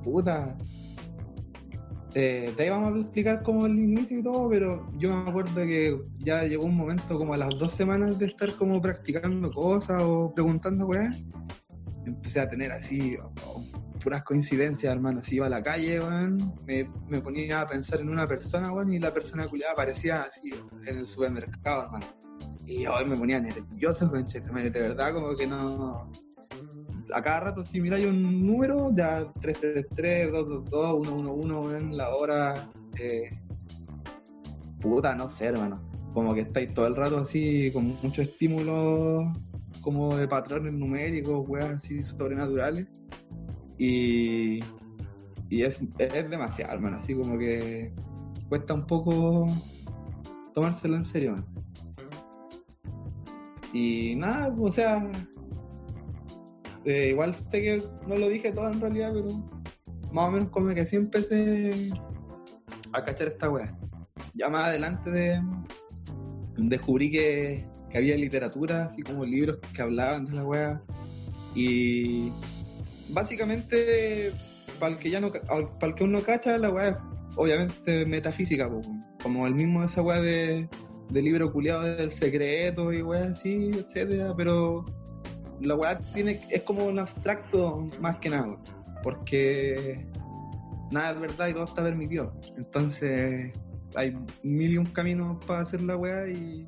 puta. 0.03 0.55
Eh, 2.15 2.51
te 2.55 2.67
íbamos 2.67 2.93
a 2.93 2.99
explicar 2.99 3.41
como 3.41 3.65
el 3.65 3.77
inicio 3.77 4.19
y 4.19 4.23
todo, 4.23 4.47
pero 4.49 4.87
yo 4.97 5.15
me 5.15 5.29
acuerdo 5.29 5.55
que 5.55 5.99
ya 6.19 6.43
llegó 6.43 6.65
un 6.65 6.77
momento 6.77 7.17
como 7.17 7.33
a 7.33 7.37
las 7.37 7.57
dos 7.57 7.73
semanas 7.73 8.19
de 8.19 8.27
estar 8.27 8.53
como 8.55 8.79
practicando 8.79 9.51
cosas 9.51 10.01
o 10.03 10.31
preguntando 10.33 10.85
weá. 10.85 11.11
Empecé 12.05 12.41
a 12.41 12.49
tener 12.49 12.71
así 12.71 13.17
oh, 13.47 13.63
puras 14.03 14.23
coincidencias, 14.23 14.93
hermano. 14.93 15.21
Así 15.21 15.37
iba 15.37 15.47
a 15.47 15.49
la 15.49 15.63
calle, 15.63 15.99
weón, 15.99 16.53
me, 16.67 16.87
me 17.07 17.19
ponía 17.19 17.61
a 17.61 17.67
pensar 17.67 18.01
en 18.01 18.09
una 18.09 18.27
persona, 18.27 18.71
weón, 18.71 18.93
y 18.93 18.99
la 18.99 19.11
persona 19.11 19.47
culiada 19.47 19.73
aparecía 19.73 20.23
así 20.23 20.51
en 20.85 20.97
el 20.97 21.07
supermercado, 21.07 21.85
hermano. 21.85 22.05
Y 22.65 22.85
hoy 22.85 23.05
me 23.05 23.17
ponía 23.17 23.39
nervioso, 23.39 24.09
conchetumare, 24.09 24.69
de 24.69 24.81
verdad, 24.81 25.13
como 25.13 25.35
que 25.35 25.47
no. 25.47 26.11
A 27.11 27.21
cada 27.21 27.39
rato, 27.41 27.65
si 27.65 27.81
miráis 27.81 28.05
un 28.05 28.45
número, 28.45 28.91
ya 28.95 29.25
333, 29.41 30.31
222, 30.31 31.07
111, 31.07 31.53
weón, 31.53 31.97
la 31.97 32.15
hora. 32.15 32.69
Eh, 32.99 33.37
puta, 34.79 35.15
no 35.15 35.29
sé, 35.29 35.45
hermano. 35.45 35.81
Como 36.13 36.33
que 36.33 36.41
estáis 36.41 36.73
todo 36.73 36.87
el 36.87 36.95
rato 36.95 37.19
así, 37.19 37.71
con 37.71 37.97
mucho 38.01 38.21
estímulo, 38.21 39.33
como 39.81 40.15
de 40.15 40.27
patrones 40.27 40.73
numéricos, 40.73 41.47
weas 41.47 41.71
así 41.71 42.03
sobrenaturales. 42.03 42.87
Y, 43.77 44.59
y 45.49 45.63
es, 45.63 45.79
es 45.97 46.29
demasiado, 46.29 46.73
hermano. 46.73 46.97
Así 46.97 47.15
como 47.15 47.37
que 47.37 47.91
cuesta 48.49 48.73
un 48.73 48.85
poco 48.85 49.47
tomárselo 50.53 50.95
en 50.95 51.05
serio, 51.05 51.31
man. 51.33 51.45
Y 53.73 54.15
nada, 54.15 54.55
o 54.55 54.69
sea, 54.69 55.09
eh, 56.85 57.09
igual 57.09 57.33
sé 57.33 57.61
que 57.61 57.83
no 58.07 58.15
lo 58.17 58.29
dije 58.29 58.51
todo 58.51 58.69
en 58.69 58.81
realidad, 58.81 59.11
pero 59.13 59.27
más 60.11 60.27
o 60.27 60.31
menos 60.31 60.49
como 60.49 60.73
que 60.73 60.81
así 60.81 60.95
empecé 60.95 61.91
a 62.91 63.03
cachar 63.03 63.27
esta 63.27 63.49
weá. 63.49 63.77
Ya 64.35 64.49
más 64.49 64.65
adelante 64.65 65.09
de, 65.09 65.41
descubrí 66.57 67.11
que, 67.11 67.65
que 67.89 67.97
había 67.97 68.15
literatura, 68.15 68.85
así 68.85 69.01
como 69.01 69.25
libros 69.25 69.59
que 69.73 69.81
hablaban 69.81 70.25
de 70.25 70.33
la 70.33 70.43
weá. 70.45 70.81
Y 71.55 72.31
básicamente, 73.09 74.31
para 74.79 74.93
el 74.93 74.99
que 74.99 75.09
ya 75.09 75.21
no, 75.21 75.31
para 75.31 75.87
el 75.87 75.95
que 75.95 76.03
uno 76.03 76.21
cacha, 76.21 76.57
la 76.57 76.69
weá 76.69 76.89
es 76.89 76.97
obviamente 77.35 78.05
metafísica, 78.05 78.69
como 79.21 79.47
el 79.47 79.55
mismo 79.55 79.83
esa 79.83 80.01
weá 80.01 80.21
de, 80.21 80.67
de 81.09 81.21
libro 81.21 81.51
culiado 81.51 81.83
del 81.83 82.11
secreto 82.11 82.91
y 82.91 83.01
weá 83.01 83.29
así, 83.29 83.71
etcétera, 83.73 84.33
pero 84.35 84.85
la 85.61 85.75
weá 85.75 85.99
tiene, 85.99 86.41
es 86.49 86.61
como 86.63 86.85
un 86.85 86.99
abstracto 86.99 87.89
más 87.99 88.17
que 88.17 88.29
nada, 88.29 88.57
porque 89.01 90.05
nada 90.91 91.11
es 91.11 91.19
verdad 91.19 91.47
y 91.47 91.53
todo 91.53 91.63
está 91.63 91.83
permitido. 91.83 92.33
Entonces, 92.57 93.51
hay 93.95 94.17
mil 94.43 94.73
y 94.73 94.77
un 94.77 94.85
caminos 94.85 95.43
para 95.45 95.61
hacer 95.61 95.81
la 95.81 95.97
weá 95.97 96.27
y 96.27 96.67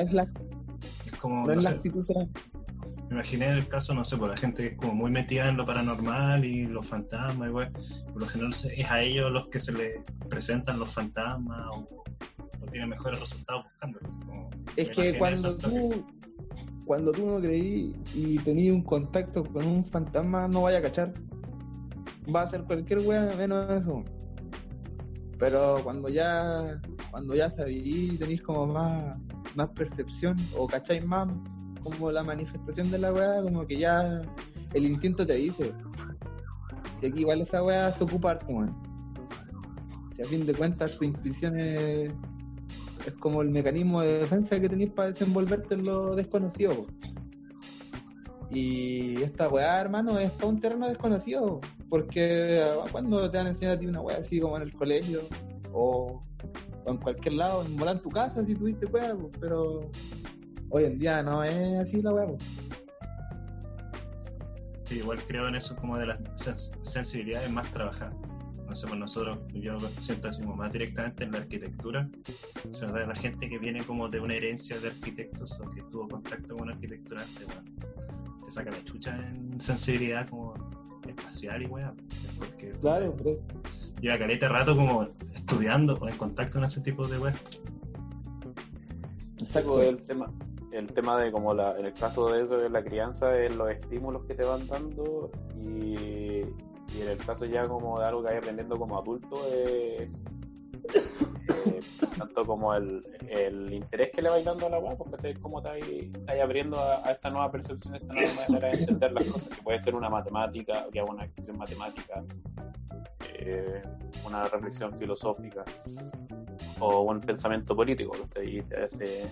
Es 0.00 0.12
la, 0.12 0.22
es 1.06 1.12
como, 1.18 1.46
no 1.46 1.52
no 1.54 1.58
es 1.60 1.64
la 1.64 1.70
sé, 1.70 1.76
actitud, 1.76 2.04
me 3.08 3.16
imaginé 3.16 3.48
el 3.50 3.66
caso, 3.68 3.92
no 3.94 4.04
sé, 4.04 4.16
por 4.16 4.30
la 4.30 4.36
gente 4.36 4.62
que 4.62 4.68
es 4.70 4.76
como 4.76 4.94
muy 4.94 5.10
metida 5.10 5.48
en 5.48 5.56
lo 5.56 5.66
paranormal 5.66 6.44
y 6.44 6.66
los 6.66 6.86
fantasmas, 6.86 7.48
y 7.48 7.52
weá, 7.52 7.70
por 8.12 8.22
lo 8.22 8.26
general 8.28 8.52
es 8.76 8.90
a 8.90 9.02
ellos 9.02 9.32
los 9.32 9.48
que 9.48 9.58
se 9.58 9.72
les 9.72 9.98
presentan 10.28 10.78
los 10.78 10.92
fantasmas 10.94 11.66
o, 11.72 12.04
o 12.60 12.66
tienen 12.70 12.88
mejores 12.88 13.18
resultados 13.20 13.64
buscándolo. 13.64 14.08
como- 14.26 14.50
Es 14.76 14.88
que 14.90 15.18
cuando 15.18 15.56
tú, 15.56 16.04
cuando 16.84 17.10
tú 17.12 17.26
no 17.26 17.40
creí 17.40 17.96
y 18.14 18.38
tenías 18.38 18.74
un 18.74 18.82
contacto 18.84 19.42
con 19.44 19.66
un 19.66 19.84
fantasma, 19.86 20.46
no 20.46 20.62
vaya 20.62 20.78
a 20.78 20.82
cachar. 20.82 21.12
Va 22.34 22.42
a 22.42 22.46
ser 22.46 22.62
cualquier 22.64 23.00
wea 23.00 23.34
menos 23.36 23.70
eso. 23.82 24.04
Pero 25.38 25.80
cuando 25.82 26.08
ya, 26.08 26.80
cuando 27.10 27.34
ya 27.34 27.50
sabí, 27.50 28.16
tenéis 28.18 28.42
como 28.42 28.66
más, 28.66 29.16
más 29.54 29.68
percepción 29.70 30.36
o 30.56 30.66
cacháis 30.66 31.04
más 31.04 31.28
como 31.82 32.10
la 32.10 32.22
manifestación 32.22 32.90
de 32.90 32.98
la 32.98 33.12
wea, 33.12 33.42
como 33.42 33.66
que 33.66 33.78
ya 33.78 34.22
el 34.74 34.86
instinto 34.86 35.26
te 35.26 35.34
dice. 35.34 35.72
Si 37.00 37.06
aquí 37.06 37.20
igual 37.20 37.40
esa 37.40 37.62
wea 37.62 37.90
se 37.90 38.04
ocupa 38.04 38.32
harto, 38.32 38.46
weón. 38.46 38.74
Si 40.14 40.22
a 40.22 40.24
fin 40.26 40.44
de 40.44 40.54
cuentas 40.54 40.98
tu 40.98 41.04
intuición 41.04 41.58
es 41.58 42.12
es 43.06 43.14
como 43.14 43.42
el 43.42 43.50
mecanismo 43.50 44.02
de 44.02 44.18
defensa 44.18 44.60
que 44.60 44.68
tenéis 44.68 44.90
para 44.90 45.08
desenvolverte 45.08 45.74
en 45.74 45.84
lo 45.84 46.14
desconocido. 46.14 46.86
Y 48.50 49.22
esta 49.22 49.48
weá, 49.48 49.80
hermano, 49.80 50.18
es 50.18 50.36
todo 50.36 50.50
un 50.50 50.60
terreno 50.60 50.88
desconocido. 50.88 51.60
Porque 51.88 52.62
ah, 52.62 52.86
cuando 52.90 53.30
te 53.30 53.38
van 53.38 53.46
a 53.46 53.50
enseñar 53.50 53.74
a 53.74 53.78
ti 53.78 53.86
una 53.86 54.00
weá 54.00 54.18
así 54.18 54.40
como 54.40 54.56
en 54.56 54.62
el 54.62 54.72
colegio 54.72 55.20
o, 55.72 56.22
o 56.84 56.90
en 56.90 56.96
cualquier 56.98 57.34
lado, 57.34 57.64
en 57.64 57.76
volar 57.76 57.96
en 57.96 58.02
tu 58.02 58.10
casa 58.10 58.44
si 58.44 58.54
tuviste 58.54 58.86
weá, 58.86 59.16
pero 59.40 59.90
hoy 60.70 60.84
en 60.84 60.98
día 60.98 61.22
no 61.22 61.42
es 61.44 61.80
así 61.80 62.00
la 62.02 62.12
weá. 62.12 62.26
Sí, 64.84 64.96
igual 64.98 65.18
creo 65.26 65.46
en 65.48 65.54
eso 65.54 65.76
como 65.76 65.96
de 65.98 66.06
las 66.06 66.18
sens- 66.36 66.72
sensibilidades 66.82 67.50
más 67.50 67.70
trabajadas. 67.72 68.14
No 68.66 68.74
sé, 68.74 68.86
por 68.86 68.96
nosotros, 68.98 69.38
yo 69.52 69.72
lo 69.74 69.88
siento 69.88 70.28
así 70.28 70.42
como 70.42 70.54
más 70.56 70.72
directamente 70.72 71.24
en 71.24 71.32
la 71.32 71.38
arquitectura. 71.38 72.08
O 72.70 72.74
sea, 72.74 72.92
de 72.92 73.04
la 73.06 73.14
gente 73.16 73.48
que 73.48 73.58
viene 73.58 73.82
como 73.84 74.08
de 74.08 74.20
una 74.20 74.34
herencia 74.34 74.78
de 74.78 74.88
arquitectos 74.88 75.58
o 75.60 75.68
que 75.72 75.82
tuvo 75.90 76.08
contacto 76.08 76.56
con 76.56 76.70
arquitectura 76.70 77.22
antes, 77.22 77.46
bueno, 77.46 77.62
te 78.44 78.50
saca 78.50 78.70
la 78.70 78.84
chucha 78.84 79.16
en 79.28 79.60
sensibilidad 79.60 80.28
como 80.28 80.54
espacial 81.08 81.62
y 81.62 81.66
weá. 81.66 81.92
Porque 82.38 82.70
Claro, 82.80 83.14
pero 83.16 83.38
lleva 84.00 84.18
caleta 84.18 84.48
rato 84.48 84.76
como 84.76 85.08
estudiando 85.34 85.98
o 86.00 86.08
en 86.08 86.16
contacto 86.16 86.54
con 86.54 86.64
ese 86.64 86.80
tipo 86.80 87.06
de 87.06 87.18
weá. 87.18 87.34
Exacto. 89.40 89.82
El 89.82 90.02
tema, 90.02 90.32
el 90.72 90.86
tema 90.92 91.20
de 91.20 91.32
como 91.32 91.54
la, 91.54 91.78
en 91.78 91.86
el 91.86 91.92
caso 91.92 92.30
de 92.30 92.44
eso 92.44 92.56
de 92.56 92.70
la 92.70 92.82
crianza 92.82 93.36
es 93.38 93.54
los 93.56 93.70
estímulos 93.70 94.24
que 94.26 94.34
te 94.34 94.44
van 94.44 94.66
dando 94.66 95.30
y, 95.56 96.42
en 97.00 97.08
el 97.08 97.18
caso 97.18 97.46
ya 97.46 97.66
como 97.68 97.98
de 98.00 98.06
algo 98.06 98.22
que 98.22 98.30
hay 98.30 98.38
aprendiendo 98.38 98.76
como 98.76 98.98
adulto 98.98 99.36
es 99.54 100.24
eh, 100.92 101.80
tanto 102.18 102.44
como 102.44 102.74
el, 102.74 103.04
el 103.28 103.72
interés 103.72 104.10
que 104.12 104.22
le 104.22 104.30
vais 104.30 104.44
dando 104.44 104.66
a 104.66 104.70
la 104.70 104.78
web 104.78 104.96
porque 104.98 105.30
es 105.30 105.38
como 105.38 105.58
estáis 105.58 106.12
abriendo 106.42 106.78
a, 106.78 107.06
a 107.06 107.12
esta 107.12 107.30
nueva 107.30 107.50
percepción, 107.50 107.94
esta 107.94 108.12
nueva 108.12 108.34
manera 108.34 108.68
de 108.70 108.78
entender 108.78 109.12
las 109.12 109.24
cosas, 109.24 109.48
que 109.48 109.62
puede 109.62 109.78
ser 109.78 109.94
una 109.94 110.08
matemática, 110.08 110.86
que 110.92 111.00
haga 111.00 111.10
una 111.10 111.24
expresión 111.24 111.58
matemática, 111.58 112.24
eh, 113.34 113.82
una 114.26 114.44
reflexión 114.48 114.98
filosófica 114.98 115.64
o 116.78 117.02
un 117.02 117.20
pensamiento 117.20 117.74
político, 117.76 118.12
que 118.12 118.40
te, 118.40 118.62
te 118.62 118.82
hace 118.82 119.26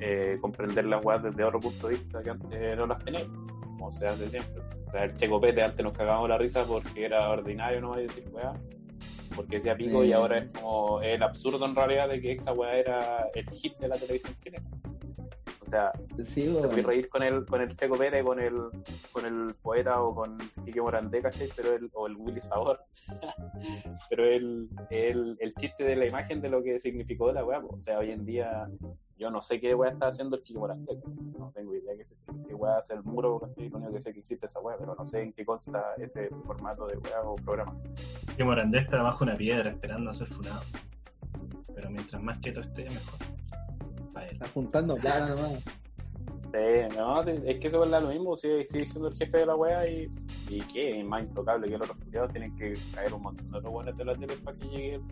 eh, 0.00 0.38
comprender 0.40 0.84
las 0.86 1.04
weas 1.04 1.22
desde 1.22 1.44
otro 1.44 1.60
punto 1.60 1.88
de 1.88 1.94
vista 1.94 2.22
que 2.22 2.30
antes 2.30 2.76
no 2.76 2.86
las 2.86 3.04
teníamos, 3.04 3.52
como 3.62 3.92
se 3.92 4.06
hace 4.06 4.28
siempre. 4.28 4.62
O 4.88 4.90
sea, 4.90 5.04
el 5.04 5.16
checopete 5.16 5.62
antes 5.62 5.84
nos 5.84 5.92
cagábamos 5.96 6.28
la 6.28 6.38
risa 6.38 6.64
porque 6.64 7.04
era 7.04 7.28
ordinario, 7.30 7.80
no 7.80 7.88
voy 7.90 8.00
a 8.00 8.02
decir 8.02 8.24
weá, 8.32 8.52
porque 9.36 9.56
decía 9.56 9.76
pico 9.76 10.04
y 10.04 10.12
ahora 10.12 10.38
es 10.38 10.50
como 10.50 11.00
el 11.02 11.22
absurdo 11.22 11.64
en 11.64 11.74
realidad 11.74 12.08
de 12.08 12.20
que 12.20 12.32
esa 12.32 12.52
weá 12.52 12.74
era 12.74 13.28
el 13.34 13.48
hit 13.50 13.76
de 13.78 13.88
la 13.88 13.96
televisión 13.96 14.34
chilena. 14.42 14.69
O 15.70 15.72
sea, 15.72 15.92
sí, 16.34 16.42
te 16.46 16.48
voy 16.50 16.64
a 16.64 16.66
weón. 16.66 16.84
reír 16.84 17.08
con 17.08 17.22
el, 17.22 17.46
con 17.46 17.60
el 17.60 17.76
Checo 17.76 17.96
Pérez, 17.96 18.24
con 18.24 18.40
el, 18.40 18.56
con 19.12 19.24
el 19.24 19.54
poeta 19.62 20.02
o 20.02 20.12
con 20.12 20.36
Quique 20.64 20.80
Morandé, 20.80 21.22
¿cachai? 21.22 21.48
Pero 21.54 21.74
el, 21.74 21.88
o 21.92 22.08
el 22.08 22.16
Willy 22.16 22.40
Sabor. 22.40 22.80
Pero 24.10 24.24
el, 24.24 24.68
el, 24.90 25.36
el 25.38 25.54
chiste 25.54 25.84
de 25.84 25.94
la 25.94 26.06
imagen 26.08 26.40
de 26.40 26.48
lo 26.48 26.60
que 26.60 26.80
significó 26.80 27.30
la 27.32 27.44
weá, 27.44 27.60
o 27.60 27.80
sea, 27.80 27.98
hoy 28.00 28.10
en 28.10 28.24
día 28.26 28.68
yo 29.16 29.30
no 29.30 29.40
sé 29.42 29.60
qué 29.60 29.72
weá 29.76 29.92
está 29.92 30.08
haciendo 30.08 30.34
el 30.36 30.42
Quique 30.42 30.58
Morandé, 30.58 30.98
no 31.38 31.52
tengo 31.54 31.72
idea 31.76 31.94
qué, 31.96 32.04
se- 32.04 32.16
qué 32.48 32.54
weá 32.54 32.78
hace 32.78 32.94
el 32.94 33.04
muro, 33.04 33.38
¿cachai? 33.38 33.68
Lo 33.68 33.76
único 33.78 33.92
que 33.92 34.00
sé 34.00 34.12
que 34.12 34.18
existe 34.18 34.46
esa 34.46 34.58
weá, 34.58 34.76
pero 34.76 34.96
no 34.98 35.06
sé 35.06 35.22
en 35.22 35.32
qué 35.32 35.44
consta 35.44 35.84
ese 35.98 36.30
formato 36.46 36.86
de 36.88 36.96
weá 36.98 37.22
o 37.22 37.36
programa. 37.36 37.76
Que 38.36 38.42
Morandé 38.42 38.78
está 38.78 39.02
bajo 39.02 39.22
una 39.22 39.36
piedra 39.36 39.70
esperando 39.70 40.10
a 40.10 40.12
ser 40.12 40.26
funado. 40.26 40.62
Pero 41.74 41.90
mientras 41.90 42.20
más 42.20 42.38
quieto 42.40 42.60
esté, 42.60 42.84
mejor. 42.84 43.20
Está 44.32 44.48
juntando 44.48 44.96
plata 44.96 45.34
nomás. 45.34 45.62
Sí, 46.52 46.96
no, 46.96 47.16
sí, 47.24 47.30
es 47.44 47.60
que 47.60 47.68
eso 47.68 47.84
es 47.84 47.90
lo 47.90 48.00
mismo, 48.00 48.36
sigue, 48.36 48.64
sigue 48.64 48.84
siendo 48.84 49.08
el 49.08 49.14
jefe 49.14 49.38
de 49.38 49.46
la 49.46 49.54
wea 49.54 49.88
y, 49.88 50.06
y 50.48 50.60
qué, 50.62 50.98
es 50.98 51.06
más 51.06 51.22
intocable 51.22 51.68
que 51.68 51.78
los 51.78 51.88
cuidados, 51.92 52.32
tienen 52.32 52.56
que 52.56 52.74
caer 52.92 53.14
un 53.14 53.22
montón 53.22 53.50
de 53.52 53.58
otros 53.58 53.72
buenos 53.72 53.96
de 53.96 54.04
la 54.04 54.16
tele 54.16 54.34
para 54.38 54.56
que 54.56 54.66
llegue 54.66 54.94
el 54.96 55.02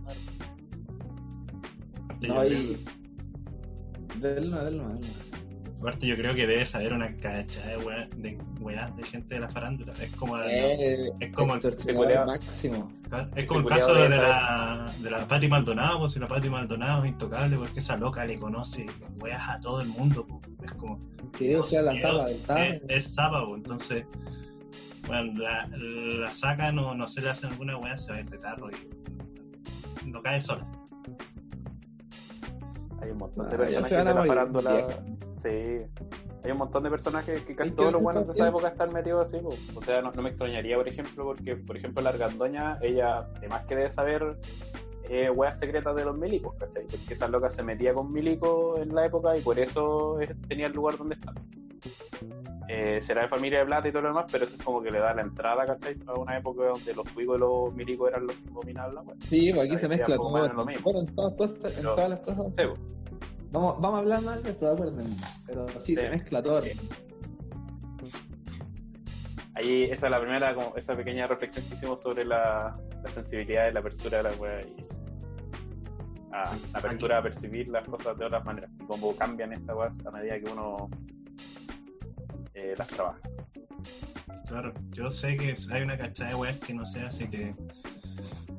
yo 2.21 2.35
No, 2.35 2.45
y. 2.47 2.85
No, 4.21 4.29
del 4.29 4.51
no. 4.51 4.99
Aparte 5.81 6.07
yo 6.07 6.17
creo 6.17 6.35
que 6.35 6.47
debe 6.47 6.67
saber 6.67 6.93
una 6.93 7.07
cachada 7.17 7.69
de 7.69 7.77
weas 7.79 8.09
de, 8.17 8.39
weas 8.61 8.97
de 8.97 9.05
gente 9.05 9.35
de 9.35 9.41
la 9.41 9.49
farándula. 9.49 9.93
Es 10.03 10.11
como, 10.17 10.37
la- 10.37 10.47
Eh, 10.51 11.11
es 11.21 11.33
como 11.33 11.55
el- 11.55 12.27
máximo. 12.27 12.93
es 13.37 13.47
como 13.47 13.61
el 13.61 13.67
caso 13.67 13.95
de 13.95 14.09
la, 14.09 14.93
de 15.01 15.11
la 15.11 15.27
Patti 15.29 15.49
Maldonado, 15.49 16.01
pues 16.01 16.13
si 16.13 16.19
la 16.21 16.27
Patti 16.29 16.51
Maldonado 16.51 17.05
es 17.05 17.11
intocable 17.11 17.57
porque 17.57 17.79
esa 17.79 17.97
loca 17.97 18.25
le 18.25 18.39
conoce 18.39 18.87
weas 19.21 19.49
a 19.49 19.61
todo 19.61 19.81
el 19.81 19.89
mundo. 19.89 20.27
pues. 20.27 20.41
Es 20.65 20.73
como, 20.73 21.01
Que 21.39 21.49
Dios 21.49 21.71
sea 21.71 21.83
la 21.83 21.93
Tano. 22.01 22.27
es, 22.27 22.83
es 22.89 23.15
sábado, 23.15 23.55
entonces, 23.55 24.05
bueno, 25.07 25.33
la, 25.41 25.67
la 25.69 26.33
saca, 26.33 26.73
no, 26.73 26.95
no 26.95 27.07
se 27.07 27.21
le 27.23 27.31
hace 27.31 27.47
alguna 27.47 27.77
wea, 27.79 27.97
se 27.97 28.11
va 28.13 28.19
a 28.19 28.21
ir 28.23 28.29
de 28.31 28.39
tarro 28.39 28.69
y 28.71 30.11
no 30.11 30.21
cae 30.23 30.41
sola. 30.41 30.67
Hay 33.01 33.11
un 33.11 33.19
montón 33.19 33.49
de 33.49 33.55
Ah, 33.77 33.83
se 33.89 33.97
a 33.97 34.05
la 34.05 34.15
farándula. 34.25 34.73
vieja. 34.73 35.03
Sí, 35.43 35.49
hay 35.49 36.51
un 36.51 36.59
montón 36.59 36.83
de 36.83 36.91
personajes 36.91 37.43
que 37.43 37.55
casi 37.55 37.75
todos 37.77 37.93
los 37.93 38.03
buenos 38.03 38.27
de 38.27 38.33
esa 38.33 38.45
es- 38.45 38.49
época 38.51 38.69
están 38.69 38.93
metidos 38.93 39.29
así. 39.29 39.43
po. 39.43 39.51
O 39.79 39.83
sea, 39.83 40.03
no, 40.03 40.11
no 40.13 40.23
me 40.23 40.31
extrañaría, 40.31 40.77
por 40.77 40.89
ejemplo, 40.89 41.25
porque, 41.25 41.57
por 41.57 41.77
ejemplo, 41.77 42.03
la 42.03 42.11
Argandoña, 42.11 42.79
ella, 42.83 43.27
además 43.37 43.65
que 43.67 43.77
debe 43.77 43.91
saber 43.91 44.37
eh, 45.11 45.31
weas 45.31 45.59
secretas 45.59 45.97
de 45.97 46.05
los 46.05 46.17
milicos, 46.19 46.55
¿cachai? 46.57 46.83
Porque 46.83 47.15
esa 47.15 47.29
loca 47.29 47.51
se 47.51 47.63
metía 47.63 47.95
con 47.95 48.13
milicos 48.13 48.79
en 48.81 48.95
la 48.95 49.07
época 49.07 49.35
y 49.37 49.41
por 49.41 49.59
eso 49.59 50.21
eh, 50.21 50.35
tenía 50.49 50.67
el 50.67 50.73
lugar 50.75 50.99
donde 50.99 51.15
está. 51.15 51.33
Eh, 52.69 53.01
será 53.01 53.23
de 53.23 53.29
familia 53.29 53.61
de 53.61 53.65
plata 53.67 53.89
y 53.89 53.93
todo 53.93 54.03
lo 54.03 54.09
demás, 54.09 54.27
pero 54.31 54.45
eso 54.45 54.55
es 54.55 54.63
como 54.63 54.83
que 54.83 54.91
le 54.91 54.99
da 54.99 55.15
la 55.15 55.23
entrada, 55.23 55.65
¿cachai? 55.67 55.97
A 56.07 56.15
una 56.19 56.37
época 56.37 56.65
donde 56.65 56.95
los 56.95 57.07
cuicos 57.13 57.37
y 57.37 57.41
los 57.41 57.75
milicos 57.75 58.09
eran 58.11 58.27
los 58.27 58.37
que 58.37 58.51
dominaban 58.51 58.95
la 58.97 59.01
wea. 59.01 59.17
Sí, 59.21 59.51
pues 59.55 59.67
aquí 59.67 59.79
se 59.79 59.89
mezcla 59.89 60.17
todo. 60.17 60.31
Bueno, 60.31 60.67
en 61.01 61.07
todas, 61.15 61.53
en 61.79 62.11
las 62.11 62.21
cosas. 62.21 62.47
Sí, 62.55 62.63
po. 62.67 62.75
Vamos, 63.51 63.81
vamos 63.81 63.97
a 63.97 63.99
hablar 64.01 64.23
más 64.23 64.43
de 64.43 64.51
esto, 64.51 64.67
de 64.67 64.73
acuerdo. 64.73 65.05
Pero 65.47 65.67
sí, 65.85 65.95
se 65.95 66.11
mezcla 66.11 66.43
todo. 66.43 66.61
Sí. 66.61 66.73
Ahí 69.55 69.85
esa 69.85 70.07
es 70.07 70.11
la 70.11 70.21
primera, 70.21 70.55
como 70.55 70.77
esa 70.77 70.97
pequeña 70.97 71.27
reflexión 71.27 71.65
que 71.67 71.75
hicimos 71.75 72.01
sobre 72.01 72.25
la, 72.25 72.79
la 73.03 73.09
sensibilidad 73.09 73.67
de 73.67 73.73
la 73.73 73.81
apertura 73.81 74.19
de 74.19 74.23
la 74.23 74.33
wea 74.41 74.61
y 74.63 74.77
a, 76.33 76.45
la 76.73 76.79
apertura 76.79 77.19
a 77.19 77.23
percibir 77.23 77.69
las 77.69 77.89
cosas 77.89 78.17
de 78.19 78.27
otras 78.27 78.45
maneras 78.45 78.71
y 78.79 78.85
cómo 78.85 79.17
cambian 79.17 79.53
estas 79.53 79.75
weas 79.75 80.07
a 80.07 80.11
medida 80.11 80.39
que 80.39 80.53
uno 80.53 80.89
eh, 82.55 82.75
las 82.77 82.89
trabaja. 82.89 83.21
Claro, 84.47 84.73
yo 84.93 85.11
sé 85.11 85.37
que 85.37 85.55
hay 85.73 85.83
una 85.83 85.99
cachada 85.99 86.31
de 86.31 86.37
weas 86.37 86.59
que 86.59 86.75
no 86.75 86.87
sé, 86.87 87.01
así 87.01 87.29
que 87.29 87.55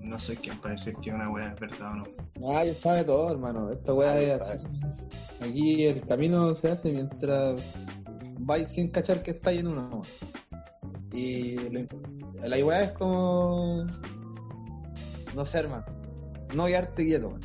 no 0.02 0.19
soy 0.19 0.36
quien 0.38 0.58
para 0.58 0.74
decir 0.74 0.95
que 0.95 1.12
una 1.12 1.30
wea 1.30 1.54
es 1.54 1.60
verdad 1.60 1.91
o 1.91 1.95
no. 1.95 2.04
Nadie 2.39 2.74
sabe 2.74 3.04
todo, 3.04 3.32
hermano. 3.32 3.72
Esta 3.72 3.93
weá 3.93 4.15
Nadie 4.15 4.34
es 4.36 4.41
así. 4.41 5.06
Aquí 5.41 5.86
el 5.86 6.02
camino 6.06 6.54
se 6.56 6.72
hace 6.72 6.91
mientras 6.91 7.62
vais 8.39 8.67
sin 8.69 8.89
cachar 8.89 9.22
que 9.22 9.32
está 9.32 9.52
en 9.52 9.67
uno. 9.67 10.02
Y 11.12 11.58
lo 11.58 11.82
la 12.43 12.65
weá 12.65 12.82
es 12.84 12.91
como. 12.93 13.86
No 15.36 15.45
sé, 15.45 15.60
hermano. 15.60 15.86
No 16.56 16.65
quedarte 16.65 17.06
quieto, 17.06 17.32
man. 17.32 17.41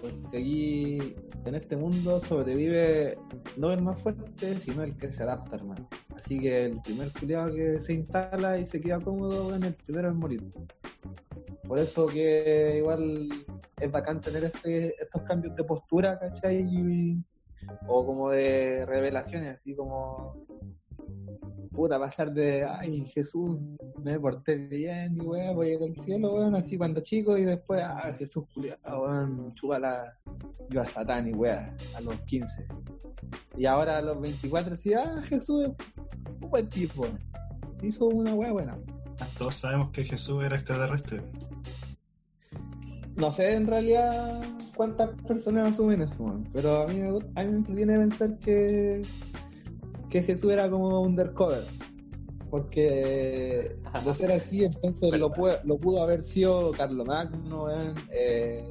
Porque 0.00 0.38
aquí, 0.38 1.14
en 1.46 1.54
este 1.54 1.76
mundo, 1.76 2.20
sobrevive 2.20 3.16
no 3.56 3.72
el 3.72 3.82
más 3.82 4.02
fuerte, 4.02 4.54
sino 4.56 4.82
el 4.82 4.96
que 4.96 5.12
se 5.12 5.22
adapta, 5.22 5.56
hermano. 5.56 5.88
Así 6.16 6.38
que 6.38 6.66
el 6.66 6.80
primer 6.82 7.10
culiado 7.12 7.54
que 7.54 7.78
se 7.80 7.94
instala 7.94 8.58
y 8.58 8.66
se 8.66 8.80
queda 8.80 9.00
cómodo, 9.00 9.44
bueno, 9.44 9.66
el 9.66 9.74
primero 9.74 10.08
en 10.08 10.16
morir. 10.16 10.42
Por 11.66 11.78
eso 11.78 12.06
que 12.06 12.78
igual 12.78 13.28
es 13.80 13.90
bacán 13.90 14.20
tener 14.20 14.44
este, 14.44 14.94
estos 15.02 15.22
cambios 15.22 15.54
de 15.56 15.64
postura, 15.64 16.18
¿cachai? 16.18 17.22
O 17.86 18.04
como 18.04 18.30
de 18.30 18.84
revelaciones, 18.86 19.56
así 19.56 19.74
como 19.74 20.44
puta, 21.72 21.98
pasar 21.98 22.32
de 22.32 22.64
ay 22.64 23.06
Jesús, 23.06 23.58
me 24.02 24.18
porté 24.20 24.56
bien 24.56 25.16
y 25.16 25.20
weón, 25.20 25.54
voy 25.54 25.70
a 25.70 25.74
ir 25.74 25.82
al 25.82 25.94
cielo, 25.94 26.34
weón, 26.34 26.54
así 26.54 26.76
cuando 26.76 27.00
chico 27.00 27.36
y 27.38 27.44
después, 27.44 27.82
ah 27.82 28.14
Jesús 28.18 28.44
weón, 28.56 29.54
chúpala 29.54 30.18
yo 30.68 30.82
a 30.82 30.86
Satán 30.86 31.28
y 31.28 31.32
weón, 31.32 31.74
a 31.96 32.00
los 32.00 32.20
15. 32.22 32.66
Y 33.56 33.66
ahora 33.66 33.98
a 33.98 34.02
los 34.02 34.20
24 34.20 34.74
así, 34.74 34.94
ah 34.94 35.22
Jesús 35.24 35.64
es 35.64 35.70
un 36.42 36.50
buen 36.50 36.68
tipo, 36.68 37.06
hizo 37.82 38.06
una 38.06 38.34
weá 38.34 38.52
buena. 38.52 38.78
Todos 39.38 39.54
sabemos 39.54 39.90
que 39.90 40.04
Jesús 40.04 40.44
era 40.44 40.56
extraterrestre. 40.56 41.22
No 43.16 43.30
sé 43.30 43.54
en 43.54 43.66
realidad 43.66 44.42
cuántas 44.74 45.10
personas 45.26 45.72
asumen 45.72 46.02
eso, 46.02 46.40
pero 46.52 46.82
a 46.82 46.86
mí, 46.88 46.94
me, 46.98 47.08
a 47.08 47.44
mí 47.44 47.50
me 47.50 47.56
entretiene 47.58 47.98
pensar 47.98 48.38
que, 48.38 49.02
que 50.08 50.22
Jesús 50.22 50.52
era 50.52 50.70
como 50.70 51.00
undercover. 51.02 51.62
Porque 52.50 53.72
de 54.04 54.14
ser 54.14 54.32
así, 54.32 54.64
entonces 54.64 55.12
lo, 55.18 55.30
puede- 55.30 55.58
lo 55.64 55.78
pudo 55.78 56.02
haber 56.02 56.24
sido 56.24 56.72
Carlomagno, 56.72 57.66
eh, 58.10 58.64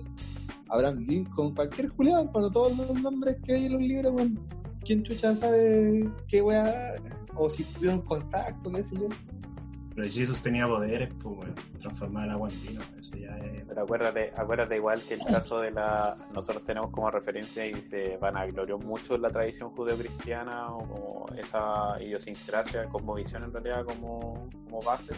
Abraham 0.69 1.06
Lincoln, 1.08 1.54
cualquier 1.54 1.89
Julián, 1.89 2.32
para 2.32 2.49
todos 2.49 2.75
los 2.77 3.01
nombres 3.01 3.38
que 3.43 3.54
hay 3.54 3.65
en 3.65 3.73
los 3.73 3.82
libros, 3.82 4.13
weón, 4.13 4.39
¿quién 4.86 5.04
chucha 5.04 5.36
sabe 5.36 6.10
qué 6.27 6.41
weá? 6.41 6.95
O 7.36 7.49
si 7.49 7.63
tuvieron 7.63 8.01
contacto, 8.01 8.71
qué 8.71 8.84
sé 8.84 8.95
yo. 8.95 9.08
Pero 9.93 10.10
Jesús 10.10 10.41
tenía 10.41 10.67
poderes, 10.67 11.10
pues 11.21 11.36
bueno, 11.36 11.54
transformar 11.82 12.25
el 12.25 12.32
agua 12.32 12.49
en 12.49 12.62
vino. 12.62 12.82
Eso 12.97 13.17
ya 13.17 13.38
es. 13.38 13.65
Pero 13.67 13.82
acuérdate, 13.82 14.32
acuérdate 14.38 14.75
igual 14.77 15.01
que 15.01 15.15
el 15.15 15.25
caso 15.25 15.60
de 15.60 15.71
la... 15.71 16.15
Nosotros 16.34 16.63
tenemos 16.63 16.91
como 16.91 17.12
referencia 17.12 17.65
y 17.65 17.75
se 17.88 18.15
vanaglorió 18.17 18.77
mucho 18.77 19.17
la 19.17 19.30
tradición 19.30 19.69
judeocristiana 19.71 20.71
o 20.71 20.80
como 20.80 21.25
esa 21.38 22.01
idiosincrasia, 22.01 22.86
como 22.86 23.15
visión 23.15 23.43
en 23.43 23.51
realidad 23.51 23.84
como, 23.84 24.49
como 24.65 24.82
base. 24.82 25.13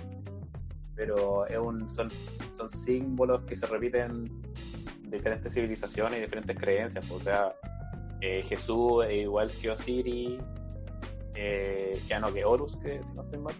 Pero 0.95 1.45
es 1.45 1.59
un, 1.59 1.89
son, 1.89 2.09
son 2.51 2.69
símbolos 2.69 3.43
que 3.43 3.55
se 3.55 3.67
repiten 3.67 4.11
en 5.03 5.11
diferentes 5.11 5.53
civilizaciones 5.53 6.17
y 6.17 6.21
diferentes 6.23 6.57
creencias. 6.57 7.11
O 7.11 7.19
sea, 7.19 7.53
eh, 8.21 8.43
Jesús 8.47 9.05
es 9.07 9.23
igual 9.23 9.51
que 9.61 9.69
Osiris, 9.69 10.39
eh, 11.35 11.99
ya 12.07 12.19
no 12.19 12.33
que 12.33 12.43
Horus, 12.43 12.75
que 12.77 13.03
si 13.03 13.13
no 13.15 13.23
estoy 13.23 13.39
mal 13.39 13.53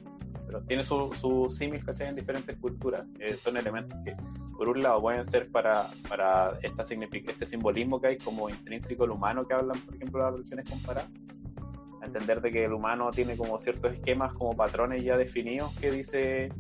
tiene 0.62 0.84
su, 0.84 1.14
su 1.20 1.50
símil 1.50 1.84
¿cachai? 1.84 2.10
en 2.10 2.16
diferentes 2.16 2.56
culturas. 2.58 3.08
Eh, 3.20 3.36
son 3.36 3.58
elementos 3.58 3.98
que, 4.04 4.16
por 4.58 4.70
un 4.70 4.82
lado, 4.82 5.02
pueden 5.02 5.26
ser 5.26 5.50
para, 5.52 5.88
para 6.08 6.58
esta 6.62 6.84
este 6.84 7.46
simbolismo 7.46 8.00
que 8.00 8.08
hay 8.08 8.18
como 8.18 8.50
intrínseco 8.50 9.04
al 9.04 9.12
humano 9.12 9.48
que 9.48 9.54
hablan, 9.54 9.80
por 9.80 9.96
ejemplo, 9.96 10.22
las 10.22 10.34
religiones 10.34 10.70
comparadas. 10.70 11.12
Entender 12.02 12.42
de 12.42 12.52
que 12.52 12.66
el 12.66 12.74
humano 12.74 13.12
tiene 13.12 13.38
como 13.38 13.58
ciertos 13.60 13.94
esquemas, 13.94 14.34
como 14.34 14.56
patrones 14.56 15.04
ya 15.04 15.16
definidos 15.16 15.74
que 15.78 15.90
dice 15.90 16.52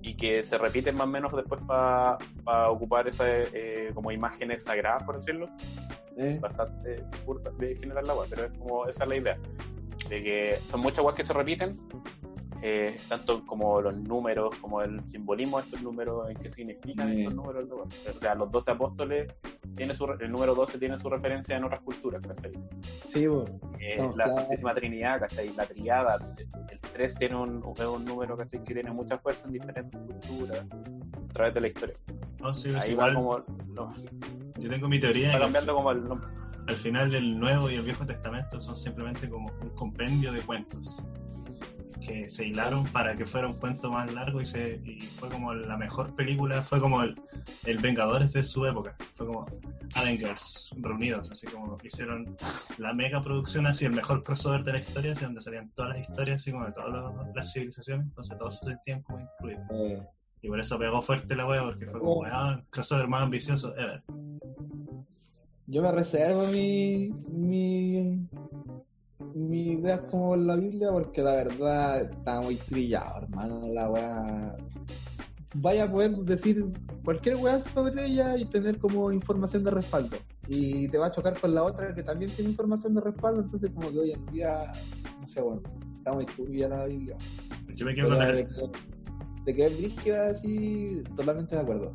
y 0.00 0.16
que 0.16 0.42
se 0.42 0.58
repiten 0.58 0.96
más 0.96 1.06
o 1.06 1.10
menos 1.10 1.32
después 1.34 1.60
para 1.66 2.18
ocupar 2.70 3.08
esas 3.08 3.48
eh, 3.52 3.90
como 3.94 4.10
imágenes 4.10 4.64
sagradas, 4.64 5.02
por 5.02 5.18
decirlo 5.18 5.48
¿eh? 6.16 6.38
bastante 6.40 7.04
de 7.58 7.76
generar 7.76 8.06
la 8.06 8.14
web, 8.14 8.26
pero 8.28 8.44
es 8.44 8.58
como 8.58 8.86
esa 8.86 9.04
es 9.04 9.08
la 9.08 9.16
idea. 9.16 9.38
De 10.08 10.22
que 10.22 10.58
son 10.68 10.80
muchas 10.80 11.04
webs 11.04 11.16
que 11.16 11.24
se 11.24 11.32
repiten, 11.32 11.78
eh, 12.66 12.96
tanto 13.10 13.44
como 13.44 13.78
los 13.82 13.94
números, 13.94 14.56
como 14.58 14.80
el 14.80 15.06
simbolismo 15.06 15.58
de 15.58 15.64
estos 15.64 15.82
números, 15.82 16.30
en 16.30 16.36
qué 16.38 16.48
significan 16.48 17.12
Sí. 17.12 17.20
estos 17.20 17.34
números. 17.34 17.68
O 17.70 18.18
sea, 18.18 18.34
los 18.34 18.50
12 18.50 18.70
apóstoles, 18.70 19.30
tiene 19.76 19.92
su, 19.92 20.06
el 20.06 20.32
número 20.32 20.54
12 20.54 20.78
tiene 20.78 20.96
su 20.96 21.10
referencia 21.10 21.58
en 21.58 21.64
otras 21.64 21.82
culturas, 21.82 22.22
¿cachai? 22.26 22.52
Sí, 23.12 23.26
bo. 23.26 23.44
Eh, 23.78 23.96
No, 23.98 24.06
la 24.16 24.24
claro. 24.24 24.32
Santísima 24.32 24.72
Trinidad, 24.72 25.20
¿cachai? 25.20 25.52
La 25.54 25.66
triada, 25.66 26.16
el 26.70 26.78
3 26.80 27.14
tiene 27.16 27.36
un, 27.36 27.62
es 27.76 27.80
un 27.84 28.02
número 28.06 28.34
¿cachai? 28.34 28.64
que 28.64 28.72
tiene 28.72 28.90
mucha 28.92 29.18
fuerza 29.18 29.44
en 29.44 29.52
diferentes 29.52 30.00
culturas 30.00 30.64
a 31.28 31.32
través 31.34 31.52
de 31.52 31.60
la 31.60 31.68
historia. 31.68 31.96
No, 32.40 32.54
sí, 32.54 32.70
es 32.70 32.76
Ahí 32.76 32.94
va 32.94 33.12
como, 33.12 33.44
no, 33.74 33.92
Yo 34.58 34.70
tengo 34.70 34.88
mi 34.88 34.98
teoría 34.98 35.32
que 35.38 35.66
como 35.66 35.90
el 35.90 36.02
nombre. 36.02 36.28
al 36.66 36.76
final 36.76 37.10
del 37.10 37.38
Nuevo 37.38 37.68
y 37.68 37.74
el 37.74 37.82
Viejo 37.82 38.06
Testamento 38.06 38.58
son 38.58 38.74
simplemente 38.74 39.28
como 39.28 39.50
un 39.60 39.68
compendio 39.74 40.32
de 40.32 40.40
cuentos 40.40 41.04
que 42.06 42.28
se 42.28 42.46
hilaron 42.46 42.84
para 42.84 43.16
que 43.16 43.26
fuera 43.26 43.46
un 43.48 43.54
cuento 43.54 43.90
más 43.90 44.12
largo 44.12 44.40
y, 44.40 44.46
se, 44.46 44.80
y 44.84 45.00
fue 45.00 45.28
como 45.30 45.54
la 45.54 45.76
mejor 45.76 46.14
película, 46.14 46.62
fue 46.62 46.80
como 46.80 47.02
el, 47.02 47.14
el 47.64 47.78
Vengadores 47.78 48.32
de 48.32 48.42
su 48.44 48.64
época, 48.66 48.96
fue 49.14 49.26
como 49.26 49.46
Avengers 49.96 50.70
reunidos, 50.76 51.30
así 51.30 51.46
como 51.46 51.78
hicieron 51.82 52.36
la 52.78 52.92
mega 52.92 53.22
producción 53.22 53.66
así, 53.66 53.84
el 53.86 53.92
mejor 53.92 54.22
crossover 54.22 54.64
de 54.64 54.72
la 54.72 54.78
historia, 54.80 55.12
así 55.12 55.24
donde 55.24 55.40
salían 55.40 55.70
todas 55.74 55.96
las 55.96 56.08
historias, 56.08 56.36
así 56.42 56.52
como 56.52 56.66
de 56.66 56.72
todas 56.72 56.92
las- 56.92 57.34
las 57.34 57.52
civilizaciones, 57.52 58.06
entonces 58.06 58.38
todos 58.38 58.58
se 58.58 58.66
sentían 58.66 59.02
como 59.02 59.20
incluidos. 59.20 59.64
Y 60.42 60.48
por 60.48 60.60
eso 60.60 60.78
pegó 60.78 61.00
fuerte 61.00 61.34
la 61.36 61.46
wea, 61.46 61.62
porque 61.62 61.86
fue 61.86 62.00
como, 62.00 62.20
weón, 62.20 62.58
el 62.58 62.64
crossover 62.68 63.08
más 63.08 63.22
ambicioso 63.22 63.74
ever. 63.78 64.02
Yo 65.66 65.80
me 65.80 65.90
reservo 65.90 66.46
mi, 66.48 67.08
mi, 67.28 68.28
mi 69.34 69.72
ideas 69.72 70.00
como 70.10 70.36
la 70.36 70.56
Biblia 70.56 70.90
porque 70.92 71.22
la 71.22 71.32
verdad 71.32 72.02
está 72.02 72.40
muy 72.40 72.56
trillado, 72.56 73.22
hermano. 73.22 73.66
La 73.72 73.90
weá. 73.90 74.56
Vaya 75.56 75.84
a 75.84 75.90
poder 75.90 76.16
decir 76.18 76.64
cualquier 77.04 77.36
weá 77.36 77.60
sobre 77.60 78.06
ella 78.06 78.36
y 78.36 78.44
tener 78.46 78.78
como 78.78 79.12
información 79.12 79.64
de 79.64 79.70
respaldo. 79.70 80.16
Y 80.48 80.88
te 80.88 80.98
va 80.98 81.06
a 81.06 81.10
chocar 81.10 81.38
con 81.40 81.54
la 81.54 81.62
otra 81.62 81.94
que 81.94 82.02
también 82.02 82.30
tiene 82.32 82.50
información 82.50 82.94
de 82.94 83.00
respaldo, 83.00 83.42
entonces 83.42 83.70
como 83.72 83.90
que 83.90 83.98
hoy 83.98 84.12
en 84.12 84.26
día, 84.26 84.70
no 85.20 85.28
sé, 85.28 85.40
bueno, 85.40 85.62
está 85.98 86.12
muy 86.12 86.26
turbia 86.26 86.68
la 86.68 86.86
Biblia. 86.86 87.16
Yo 87.74 87.86
me 87.86 87.94
quedo 87.94 88.08
Pero 88.10 88.48
con 88.48 88.72
que, 88.72 88.78
de 89.44 89.54
que 89.54 89.64
es 89.64 89.78
brígida 89.78 90.26
así, 90.26 91.02
totalmente 91.16 91.54
de 91.54 91.62
acuerdo. 91.62 91.94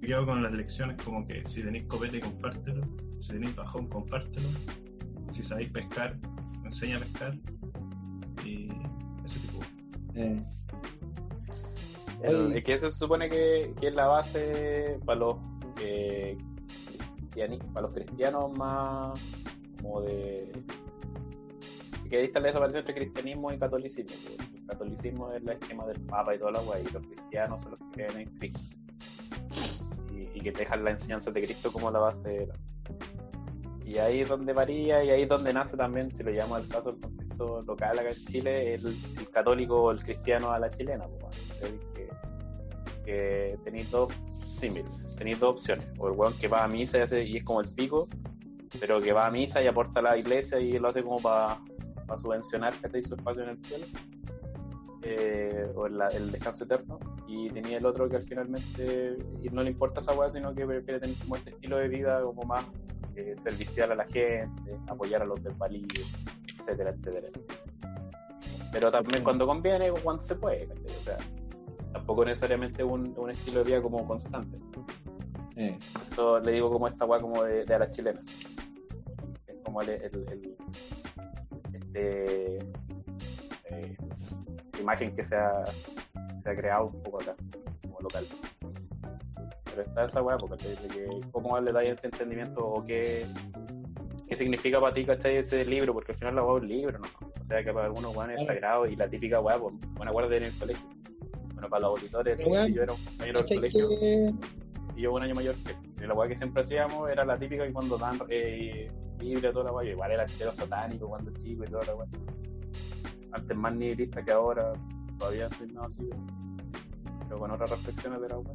me 0.00 0.06
quedo 0.06 0.24
con 0.24 0.42
las 0.42 0.52
lecciones 0.52 0.96
como 1.04 1.24
que 1.24 1.44
si 1.44 1.62
tenéis 1.62 1.84
copete, 1.84 2.20
compártelo. 2.20 2.82
Si 3.18 3.32
tenéis 3.32 3.54
bajón, 3.56 3.88
compártelo. 3.88 4.48
Si 5.30 5.42
sabéis 5.42 5.72
pescar, 5.72 6.16
enseña 6.66 6.96
a 6.96 7.00
pescar. 7.00 7.34
Y 8.44 8.68
ese 9.24 9.38
tipo. 9.40 9.60
Eh, 10.14 10.40
El- 12.22 12.36
Oye. 12.46 12.58
es 12.58 12.64
que 12.64 12.72
eso 12.74 12.90
se 12.90 12.98
supone 12.98 13.28
que, 13.28 13.74
que 13.78 13.88
es 13.88 13.94
la 13.94 14.06
base 14.06 14.98
para 15.04 15.18
los 15.20 15.36
eh, 15.80 16.38
para 17.74 17.82
los 17.86 17.92
cristianos 17.92 18.50
más 18.56 19.20
como 19.82 20.00
de 20.00 20.50
que 22.08 22.16
ahí 22.18 22.24
está 22.24 22.40
la 22.40 22.46
desaparición 22.46 22.80
entre 22.80 22.94
cristianismo 22.94 23.52
y 23.52 23.58
catolicismo. 23.58 24.16
pues. 24.36 24.48
El 24.54 24.66
catolicismo 24.66 25.30
es 25.32 25.42
el 25.42 25.48
esquema 25.50 25.84
del 25.86 26.00
Papa 26.02 26.34
y 26.34 26.38
toda 26.38 26.52
la 26.52 26.60
guay, 26.60 26.84
y 26.88 26.92
los 26.92 27.02
cristianos 27.06 27.60
son 27.62 27.72
los 27.72 27.80
que 27.80 27.90
creen 27.92 28.20
en 28.20 28.38
Cristo. 28.38 28.76
Y, 30.14 30.38
y 30.38 30.40
que 30.40 30.52
dejan 30.52 30.84
la 30.84 30.92
enseñanza 30.92 31.30
de 31.30 31.42
Cristo 31.42 31.70
como 31.72 31.90
la 31.90 31.98
base 31.98 32.28
de 32.28 32.46
la- 32.46 32.54
Y 33.86 33.98
ahí 33.98 34.20
es 34.22 34.28
donde 34.28 34.52
varía 34.52 35.04
y 35.04 35.10
ahí 35.10 35.22
es 35.22 35.28
donde 35.28 35.52
nace 35.52 35.76
también, 35.76 36.12
si 36.12 36.24
lo 36.24 36.30
llamamos 36.32 36.58
al 36.62 36.68
caso, 36.68 36.90
el 36.90 36.96
contexto 37.00 37.62
local 37.62 37.98
acá 37.98 38.08
en 38.08 38.14
Chile, 38.14 38.74
el, 38.74 38.80
católico 39.32 39.80
o 39.80 39.90
el 39.92 40.02
cristiano 40.02 40.50
a 40.50 40.58
la 40.58 40.70
chilena. 40.70 41.06
que, 41.94 42.08
que 43.04 43.56
tenéis 43.64 43.90
dos 43.92 44.12
símiles, 44.26 44.92
tenéis 45.16 45.38
dos 45.38 45.50
opciones. 45.56 45.92
O 45.98 46.08
el 46.08 46.14
weón 46.14 46.34
que 46.34 46.48
va 46.48 46.64
a 46.64 46.68
misa 46.68 46.98
y, 46.98 47.02
hace- 47.02 47.22
y 47.24 47.36
es 47.36 47.44
como 47.44 47.60
el 47.60 47.68
pico, 47.68 48.08
pero 48.80 49.00
que 49.00 49.12
va 49.12 49.26
a 49.26 49.30
misa 49.30 49.62
y 49.62 49.68
aporta 49.68 50.00
a 50.00 50.02
la 50.02 50.16
iglesia 50.18 50.58
y 50.58 50.78
lo 50.78 50.88
hace 50.88 51.02
como 51.04 51.18
para 51.18 51.58
subvencionar 52.16 52.74
que 52.74 53.02
su 53.04 53.14
espacio 53.14 53.44
en 53.44 53.50
el 53.50 53.64
cielo. 53.64 53.86
Eh, 55.02 55.70
o 55.76 55.86
la- 55.86 56.08
el 56.08 56.32
descanso 56.32 56.64
eterno. 56.64 56.98
Y 57.28 57.48
tenía 57.50 57.78
el 57.78 57.86
otro 57.86 58.08
que 58.08 58.16
al 58.16 58.24
finalmente 58.24 59.16
no 59.52 59.62
le 59.62 59.70
importa 59.70 60.00
esa 60.00 60.12
weá, 60.14 60.28
sino 60.28 60.52
que 60.52 60.66
prefiere 60.66 60.98
tener 60.98 61.16
como 61.18 61.36
este 61.36 61.50
estilo 61.50 61.76
de 61.76 61.86
vida 61.86 62.20
como 62.22 62.42
más 62.42 62.64
eh, 63.16 63.34
servicial 63.42 63.92
a 63.92 63.94
la 63.96 64.04
gente, 64.06 64.78
apoyar 64.86 65.22
a 65.22 65.24
los 65.24 65.42
desvalidos, 65.42 66.06
etcétera, 66.58 66.90
etcétera. 66.90 67.28
Pero 68.72 68.90
también 68.90 69.24
cuando 69.24 69.46
conviene 69.46 69.90
o 69.90 69.94
cuando 69.96 70.22
se 70.22 70.34
puede, 70.34 70.68
o 70.72 71.02
sea, 71.02 71.16
tampoco 71.92 72.24
necesariamente 72.24 72.84
un, 72.84 73.14
un 73.16 73.30
estilo 73.30 73.60
de 73.60 73.64
vida 73.64 73.82
como 73.82 74.06
constante. 74.06 74.58
eh. 75.56 75.78
Eso 76.10 76.38
le 76.40 76.52
digo 76.52 76.70
como 76.70 76.86
esta 76.86 77.04
weá 77.06 77.20
como 77.20 77.42
de, 77.44 77.64
de 77.64 77.74
a 77.74 77.78
la 77.78 77.88
chilena. 77.90 78.20
Es 79.46 79.56
como 79.64 79.80
el, 79.82 79.88
el, 79.90 80.26
el- 80.30 80.56
este 81.72 82.58
eh, 83.70 83.96
imagen 84.80 85.14
que 85.14 85.24
se 85.24 85.36
ha, 85.36 85.64
se 86.42 86.50
ha 86.50 86.54
creado 86.56 86.86
un 86.86 87.02
poco 87.02 87.20
acá, 87.22 87.34
como 87.82 88.00
local. 88.00 88.24
Está 89.82 90.04
esa 90.04 90.22
weá, 90.22 90.36
porque 90.38 90.56
de 90.68 90.88
que 90.88 91.20
cómo 91.32 91.58
le 91.60 91.72
dais 91.72 91.90
este 91.92 92.06
entendimiento 92.08 92.66
o 92.66 92.84
qué, 92.84 93.24
qué 94.28 94.36
significa 94.36 94.80
para 94.80 94.92
ti 94.92 95.04
¿cachai? 95.04 95.36
ese 95.36 95.64
libro, 95.64 95.92
porque 95.92 96.12
al 96.12 96.18
final 96.18 96.34
la 96.36 96.44
weá 96.44 96.56
es 96.56 96.62
un 96.62 96.68
libro, 96.68 96.98
¿no? 96.98 97.06
O 97.40 97.44
sea 97.44 97.62
que 97.62 97.72
para 97.72 97.86
algunos 97.86 98.16
weones 98.16 98.40
es 98.40 98.46
sagrado 98.46 98.86
y 98.86 98.96
la 98.96 99.08
típica 99.08 99.40
weá, 99.40 99.58
pues, 99.58 99.74
buena 99.94 100.12
guarda 100.12 100.36
en 100.36 100.44
el 100.44 100.52
colegio. 100.58 100.86
Bueno, 101.54 101.68
para 101.68 101.80
los 101.88 101.98
auditores, 102.00 102.38
weón, 102.46 102.72
yo 102.74 102.82
era 102.82 102.92
un 102.92 103.04
compañero 103.04 103.38
del 103.38 103.44
¿Cachai 103.44 103.56
colegio 103.58 103.88
que- 103.88 104.34
y 104.96 105.02
yo 105.02 105.12
un 105.12 105.22
año 105.22 105.34
mayor 105.34 105.54
que 105.98 106.06
la 106.06 106.14
weá 106.14 106.28
que 106.28 106.36
siempre 106.36 106.62
hacíamos 106.62 107.08
era 107.10 107.24
la 107.24 107.38
típica 107.38 107.66
que 107.66 107.72
cuando 107.72 107.96
dan 107.98 108.18
eh, 108.28 108.90
Biblia, 109.18 109.52
toda 109.52 109.66
la 109.66 109.72
weá. 109.72 109.90
Igual 109.90 110.10
era 110.12 110.24
entero 110.24 110.52
satánico 110.52 111.08
cuando 111.08 111.30
chico 111.32 111.64
y 111.64 111.68
toda 111.68 111.84
la 111.84 111.94
weá. 111.94 112.06
Antes 113.32 113.56
más 113.56 113.74
nihilista 113.74 114.22
que 114.24 114.32
ahora, 114.32 114.72
todavía 115.18 115.48
soy 115.56 115.68
no 115.68 115.82
así, 115.82 116.08
pero 117.28 117.38
con 117.38 117.50
otras 117.50 117.70
reflexiones 117.70 118.20
de 118.22 118.28
la 118.28 118.38
weá. 118.38 118.54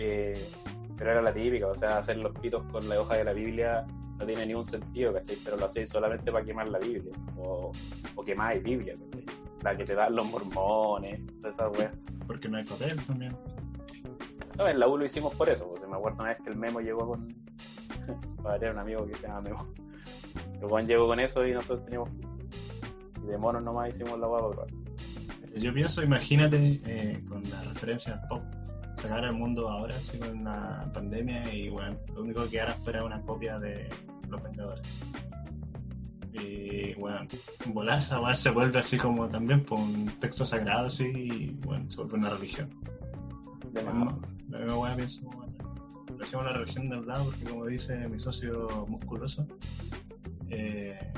Eh, 0.00 0.48
pero 0.96 1.10
era 1.10 1.22
la 1.22 1.34
típica, 1.34 1.66
o 1.66 1.74
sea, 1.74 1.98
hacer 1.98 2.18
los 2.18 2.32
pitos 2.38 2.62
con 2.70 2.88
la 2.88 3.00
hoja 3.00 3.16
de 3.16 3.24
la 3.24 3.32
Biblia 3.32 3.84
no 4.16 4.26
tiene 4.26 4.46
ningún 4.46 4.64
sentido, 4.64 5.12
¿cachai? 5.12 5.36
Pero 5.44 5.56
lo 5.56 5.66
hacéis 5.66 5.90
solamente 5.90 6.30
para 6.30 6.44
quemar 6.44 6.68
la 6.68 6.78
Biblia, 6.78 7.12
o, 7.36 7.72
o 8.14 8.24
quemáis 8.24 8.62
Biblia, 8.62 8.94
¿cachai? 8.96 9.26
La 9.62 9.76
que 9.76 9.84
te 9.84 9.94
dan 9.94 10.14
los 10.14 10.26
mormones, 10.26 11.20
todas 11.40 11.54
esas 11.56 11.78
weas. 11.78 11.92
Porque 12.28 12.48
no 12.48 12.58
hay 12.58 12.64
papel 12.64 12.96
también. 13.04 13.36
No, 14.56 14.68
en 14.68 14.78
la 14.78 14.88
U 14.88 14.96
lo 14.96 15.04
hicimos 15.04 15.34
por 15.34 15.48
eso, 15.48 15.68
porque 15.68 15.86
me 15.86 15.96
acuerdo 15.96 16.20
una 16.20 16.30
vez 16.30 16.42
que 16.42 16.50
el 16.50 16.56
Memo 16.56 16.80
llegó 16.80 17.08
con. 17.08 17.34
Para 18.42 18.70
un 18.70 18.78
amigo 18.78 19.04
que 19.06 19.16
se 19.16 19.26
llama 19.26 19.40
Memo. 19.40 19.68
El 20.60 20.68
Juan 20.68 20.86
llegó 20.86 21.06
con 21.08 21.18
eso 21.20 21.44
y 21.46 21.52
nosotros 21.52 21.84
teníamos. 21.84 22.10
Y 23.22 23.26
de 23.26 23.38
monos 23.38 23.62
nomás 23.62 23.90
hicimos 23.90 24.18
la 24.18 24.26
probar. 24.26 24.66
Yo 25.56 25.72
pienso, 25.72 26.02
imagínate, 26.02 26.80
eh, 26.86 27.24
con 27.28 27.42
la 27.50 27.62
referencia 27.62 28.20
pop, 28.28 28.42
sacar 28.98 29.24
al 29.24 29.34
mundo 29.34 29.68
ahora, 29.68 29.94
así 29.94 30.18
con 30.18 30.44
la 30.44 30.90
pandemia, 30.92 31.54
y 31.54 31.68
bueno, 31.68 31.96
lo 32.14 32.22
único 32.22 32.42
que 32.44 32.50
quedara 32.50 32.74
fuera 32.74 33.04
una 33.04 33.22
copia 33.22 33.58
de 33.58 33.88
Los 34.28 34.42
Vengadores. 34.42 35.00
Y 36.32 36.94
bueno, 36.94 37.26
esa 37.96 38.20
weá 38.20 38.34
se 38.34 38.50
vuelve 38.50 38.78
así 38.78 38.98
como 38.98 39.28
también 39.28 39.64
por 39.64 39.78
un 39.78 40.06
texto 40.20 40.44
sagrado, 40.44 40.86
así, 40.86 41.06
y 41.06 41.50
bueno, 41.64 41.90
se 41.90 41.98
vuelve 41.98 42.18
una 42.18 42.30
religión. 42.30 42.70
De 43.72 43.82
La 43.82 43.92
misma 43.92 44.78
weá 44.78 44.96
pienso, 44.96 45.26
bueno, 45.30 45.52
dejemos 46.18 46.46
la 46.46 46.52
religión 46.54 46.88
del 46.88 47.06
lado, 47.06 47.24
porque 47.24 47.44
como 47.44 47.66
dice 47.66 48.08
mi 48.08 48.18
socio 48.18 48.86
musculoso, 48.88 49.46
eh, 50.50 51.12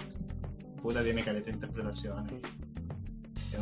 puta 0.82 1.02
tiene 1.02 1.22
caleta 1.24 1.46
de 1.46 1.52
interpretaciones. 1.52 2.42
Es 3.52 3.58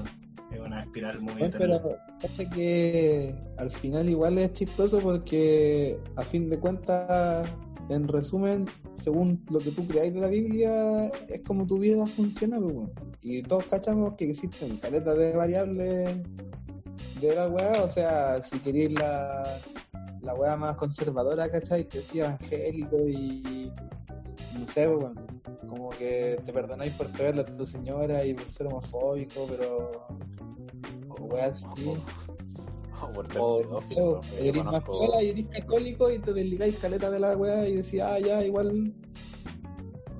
es 0.59 0.67
una 0.67 0.81
espiral 0.81 1.21
muy 1.21 1.35
No, 1.35 1.51
pero 1.57 1.97
cacha 2.21 2.51
que 2.51 3.35
al 3.57 3.71
final 3.71 4.09
igual 4.09 4.39
es 4.39 4.53
chistoso 4.55 4.99
porque 4.99 5.99
a 6.17 6.23
fin 6.23 6.51
de 6.51 6.59
cuentas, 6.59 7.49
en 7.89 8.09
resumen, 8.09 8.67
según 9.03 9.45
lo 9.51 9.59
que 9.59 9.71
tú 9.71 9.87
creáis 9.87 10.15
de 10.15 10.21
la 10.21 10.29
Biblia, 10.29 11.07
es 11.29 11.43
como 11.47 11.67
tu 11.67 11.79
vida 11.79 12.05
funciona, 12.07 12.59
pues, 12.59 12.73
bueno. 12.73 12.93
Y 13.23 13.43
todos 13.43 13.67
cachamos 13.67 14.15
que 14.15 14.31
existen 14.31 14.77
caletas 14.77 15.17
de 15.17 15.33
variables 15.33 16.17
de 17.21 17.35
la 17.35 17.49
weá, 17.49 17.83
o 17.83 17.89
sea, 17.89 18.43
si 18.43 18.59
queréis 18.61 18.93
la, 18.93 19.59
la 20.23 20.35
weá 20.35 20.57
más 20.57 20.77
conservadora, 20.77 21.51
¿cachai? 21.51 21.89
Que 21.89 21.99
decía 21.99 22.39
angélico 22.41 22.97
y 23.09 23.73
no 24.51 24.67
sé, 24.67 24.89
pues, 24.89 25.01
bueno, 25.01 25.27
como 25.69 25.91
que 25.91 26.41
te 26.45 26.53
perdonáis 26.53 26.95
por 26.95 27.11
pegarle 27.13 27.43
a 27.43 27.45
tu 27.45 27.67
señora 27.67 28.25
y 28.25 28.35
por 28.35 28.49
ser 28.49 28.67
homofóbico, 28.67 29.47
pero 29.49 29.91
o 31.09 31.25
weas 31.27 31.63
así. 31.65 31.95
O 33.01 33.23
O 33.37 33.63
no 33.65 33.81
sé, 33.81 33.95
pero 33.95 34.21
yo 34.41 34.51
eres 34.51 34.65
más 34.65 34.83
piola 34.85 35.23
y 35.23 35.31
eres 35.31 35.47
católico 35.49 36.11
y 36.11 36.19
te 36.19 36.33
desligáis 36.33 36.79
caleta 36.79 37.11
de 37.11 37.21
la 37.21 37.37
wea 37.37 37.69
y 37.69 37.77
decís, 37.77 38.01
ah, 38.01 38.19
ya, 38.19 38.45
igual. 38.45 38.93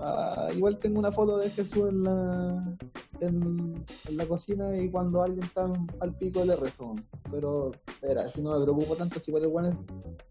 ah, 0.01 0.49
igual 0.55 0.79
tengo 0.79 1.01
una 1.01 1.11
foto 1.13 1.39
de 1.39 1.51
Jesús 1.51 1.89
en 1.89 2.05
la, 2.05 2.79
en, 3.21 3.85
en 4.09 4.17
la 4.17 4.27
cocina 4.27 4.77
y 4.77 4.91
cuando 4.91 5.23
alguien 5.23 5.45
está 5.45 5.67
al 6.01 6.15
pico 6.19 6.45
le 6.45 6.55
rezo. 6.57 6.95
Pero, 7.31 7.73
espera, 7.87 8.31
si 8.31 8.41
no 8.43 8.57
me 8.57 8.65
preocupo 8.65 8.95
tanto, 8.97 9.19
si 9.21 9.31
igual 9.31 9.45
es 9.45 9.51
buena, 9.51 9.79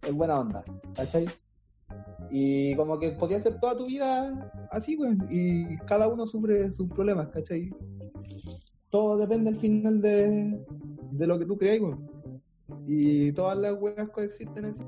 es 0.04 0.13
buena 0.13 0.39
onda, 0.39 0.63
¿cachai? 0.95 1.28
Y 2.30 2.76
como 2.76 3.00
que 3.00 3.12
podía 3.12 3.40
ser 3.40 3.60
toda 3.60 3.78
tu 3.78 3.86
vida 3.86 4.52
así, 4.72 4.96
pues, 4.96 5.18
y 5.30 5.78
cada 5.86 6.08
uno 6.08 6.28
sufre 6.28 6.72
sus 6.72 6.90
problemas, 6.90 7.30
¿cachai? 7.30 7.70
Todo 8.90 9.18
depende 9.18 9.50
al 9.50 9.58
final 9.58 10.02
de, 10.02 10.60
de 11.12 11.28
lo 11.28 11.40
que 11.40 11.46
tú 11.46 11.58
creas, 11.58 11.80
pues. 11.80 11.98
Y 12.86 13.32
todas 13.34 13.58
las 13.58 13.80
weas 13.80 14.10
coexisten 14.10 14.66
así. 14.66 14.84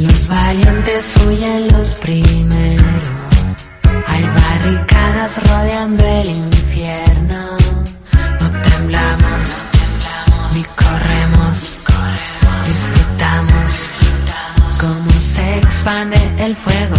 Los 0.00 0.28
valientes 0.28 1.14
huyen 1.26 1.68
los 1.68 1.94
primeros. 1.96 2.86
Hay 4.06 4.24
barricadas 4.24 5.46
rodeando 5.46 6.02
el 6.06 6.26
infierno. 6.26 7.56
No 8.40 8.62
temblamos, 8.62 9.48
ni 10.54 10.64
corremos, 10.64 11.76
disfrutamos 12.66 13.66
cómo 14.80 15.10
se 15.34 15.58
expande 15.58 16.16
el 16.38 16.56
fuego. 16.56 16.96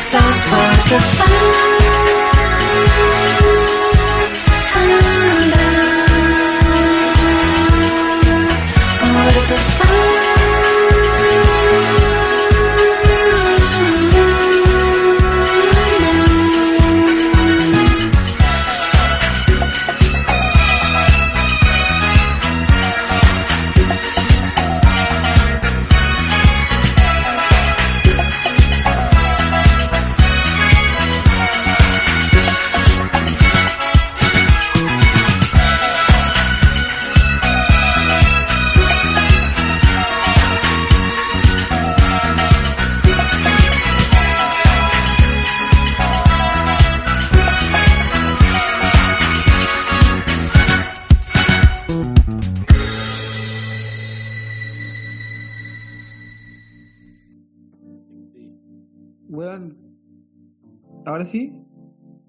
Hay 0.00 0.10
trozos 0.10 0.44
por 0.46 0.84
tu 0.84 1.79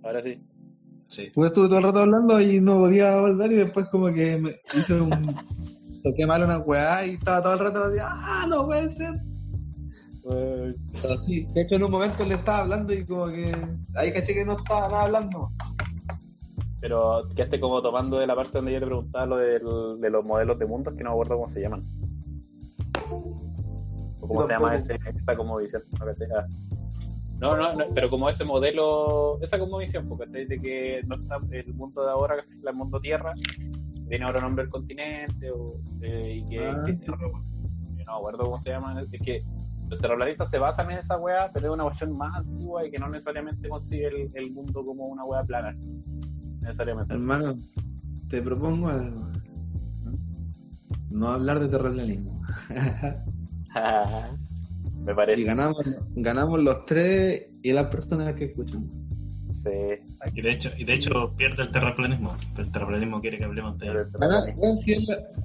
Ahora 0.04 0.22
sí. 0.22 0.42
Sí. 1.08 1.30
Pues 1.36 1.50
estuve 1.50 1.68
todo 1.68 1.78
el 1.78 1.84
rato 1.84 2.00
hablando 2.00 2.40
y 2.40 2.60
no 2.62 2.78
podía 2.78 3.20
volver 3.20 3.52
y 3.52 3.56
después 3.56 3.88
como 3.90 4.12
que 4.14 4.38
me 4.38 4.56
hice 4.78 5.00
un... 5.02 5.10
Toqué 6.04 6.26
mal 6.26 6.44
una 6.44 6.58
weá 6.60 7.06
y 7.06 7.12
estaba 7.16 7.44
todo 7.44 7.54
el 7.54 7.60
rato 7.60 7.84
así, 7.84 7.98
¡ah, 8.02 8.46
no 8.50 8.66
puede 8.66 8.90
ser! 8.90 9.22
Pero 10.24 11.18
sí, 11.18 11.46
de 11.54 11.62
hecho 11.62 11.76
en 11.76 11.84
un 11.84 11.92
momento 11.92 12.24
le 12.24 12.36
estaba 12.36 12.60
hablando 12.60 12.94
y 12.94 13.06
como 13.06 13.28
que 13.28 13.52
ahí 13.96 14.12
caché 14.14 14.34
que 14.34 14.46
no 14.46 14.54
estaba 14.58 14.88
nada 14.88 15.04
hablando. 15.04 15.52
Pero 16.80 17.28
quedaste 17.36 17.60
como 17.60 17.82
tomando 17.82 18.18
de 18.20 18.28
la 18.28 18.36
parte 18.36 18.58
donde 18.58 18.74
yo 18.74 18.80
te 18.80 18.86
preguntaba 18.86 19.26
lo 19.26 19.38
del- 19.38 20.00
de 20.00 20.10
los 20.10 20.26
modelos 20.26 20.58
de 20.58 20.66
mundos 20.66 20.94
que 20.96 21.04
no 21.04 21.10
me 21.12 21.14
acuerdo 21.14 21.36
cómo 21.36 21.48
se 21.48 21.62
llaman. 21.62 21.86
O 24.20 24.28
cómo 24.28 24.42
Yo 24.42 24.48
se 24.48 24.54
llama 24.54 24.76
ese, 24.76 24.98
esa 25.22 25.36
cosmovisión. 25.36 25.84
¿no? 26.00 26.06
Ah. 27.42 27.48
No, 27.48 27.58
no, 27.58 27.74
no, 27.74 27.86
pero 27.96 28.10
como 28.10 28.30
ese 28.30 28.46
modelo, 28.46 29.40
esa 29.42 29.58
cosmovisión, 29.58 30.08
porque 30.08 30.26
¿cachai? 30.26 30.46
de 30.46 30.60
que 30.60 31.02
no 31.08 31.16
está 31.16 31.38
el 31.52 31.74
mundo 31.74 32.04
de 32.06 32.12
ahora, 32.12 32.36
que 32.36 32.54
es 32.54 32.64
el 32.64 32.76
mundo 32.76 33.00
tierra, 33.00 33.34
tiene 34.08 34.26
ahora 34.26 34.42
nombre 34.42 34.66
el 34.66 34.70
continente, 34.70 35.50
o, 35.52 35.80
eh, 36.02 36.36
y 36.38 36.50
que 36.50 36.60
Ah, 36.66 36.76
existe 36.82 37.06
sí. 37.08 37.12
otro, 37.12 37.32
yo 37.98 38.06
no 38.06 38.16
acuerdo 38.16 38.44
cómo 38.44 38.58
se 38.58 38.70
llama, 38.70 39.02
es 39.12 39.22
que 39.22 39.44
los 39.90 40.00
terraplanistas 40.00 40.50
se 40.52 40.60
basan 40.60 40.92
en 40.92 41.00
esa 41.00 41.18
weá, 41.18 41.52
pero 41.52 41.68
es 41.68 41.74
una 41.74 41.84
cuestión 41.86 42.16
más 42.16 42.36
antigua 42.36 42.86
y 42.86 42.92
que 42.92 43.00
no 43.00 43.10
necesariamente 43.10 43.68
consigue 43.68 44.08
el, 44.08 44.32
el 44.36 44.52
mundo 44.54 44.80
como 44.82 45.06
una 45.08 45.26
weá 45.26 45.44
plana. 45.44 45.76
Necesariamente. 46.62 47.14
Hermano, 47.14 47.58
te 48.30 48.42
propongo 48.42 48.88
algo. 48.90 49.28
No 51.10 51.28
hablar 51.30 51.60
de 51.60 51.68
terraplanismo. 51.68 52.42
Me 55.04 55.12
y 55.12 55.16
parece. 55.16 55.44
ganamos, 55.44 55.84
ganamos 56.16 56.62
los 56.64 56.86
tres 56.86 57.48
y 57.64 57.72
las 57.72 57.88
personas 57.88 58.34
que 58.36 58.46
escuchan. 58.46 58.90
Sí. 59.52 59.70
Y 60.34 60.42
de 60.42 60.52
hecho, 60.52 60.70
y 60.78 60.84
de 60.86 60.94
hecho 60.94 61.34
pierde 61.36 61.64
el 61.64 61.72
terraplanismo. 61.72 62.36
El 62.58 62.72
terraplanismo 62.72 63.20
quiere 63.22 63.38
que 63.38 63.46
hablemos 63.46 63.78
de 63.80 63.88
él. 63.88 63.98
La- 64.20 64.46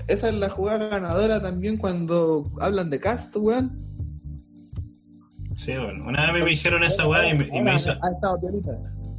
esa 0.09 0.29
es 0.29 0.35
la 0.35 0.49
jugada 0.51 0.89
ganadora 0.89 1.41
también 1.43 1.77
cuando 1.77 2.51
hablan 2.61 2.89
de 2.91 3.01
cast, 3.01 3.35
weón. 3.37 3.85
Sí, 5.55 5.73
bueno. 5.73 6.07
Una 6.07 6.31
vez 6.33 6.45
me 6.45 6.51
dijeron 6.51 6.83
esa 6.85 7.09
weá 7.09 7.29
y 7.33 7.37
me, 7.39 7.47
y 7.47 7.63
me 7.63 7.75
hizo, 7.75 7.91
Ha 7.93 8.11
estado 8.11 8.39
piolita. 8.41 8.73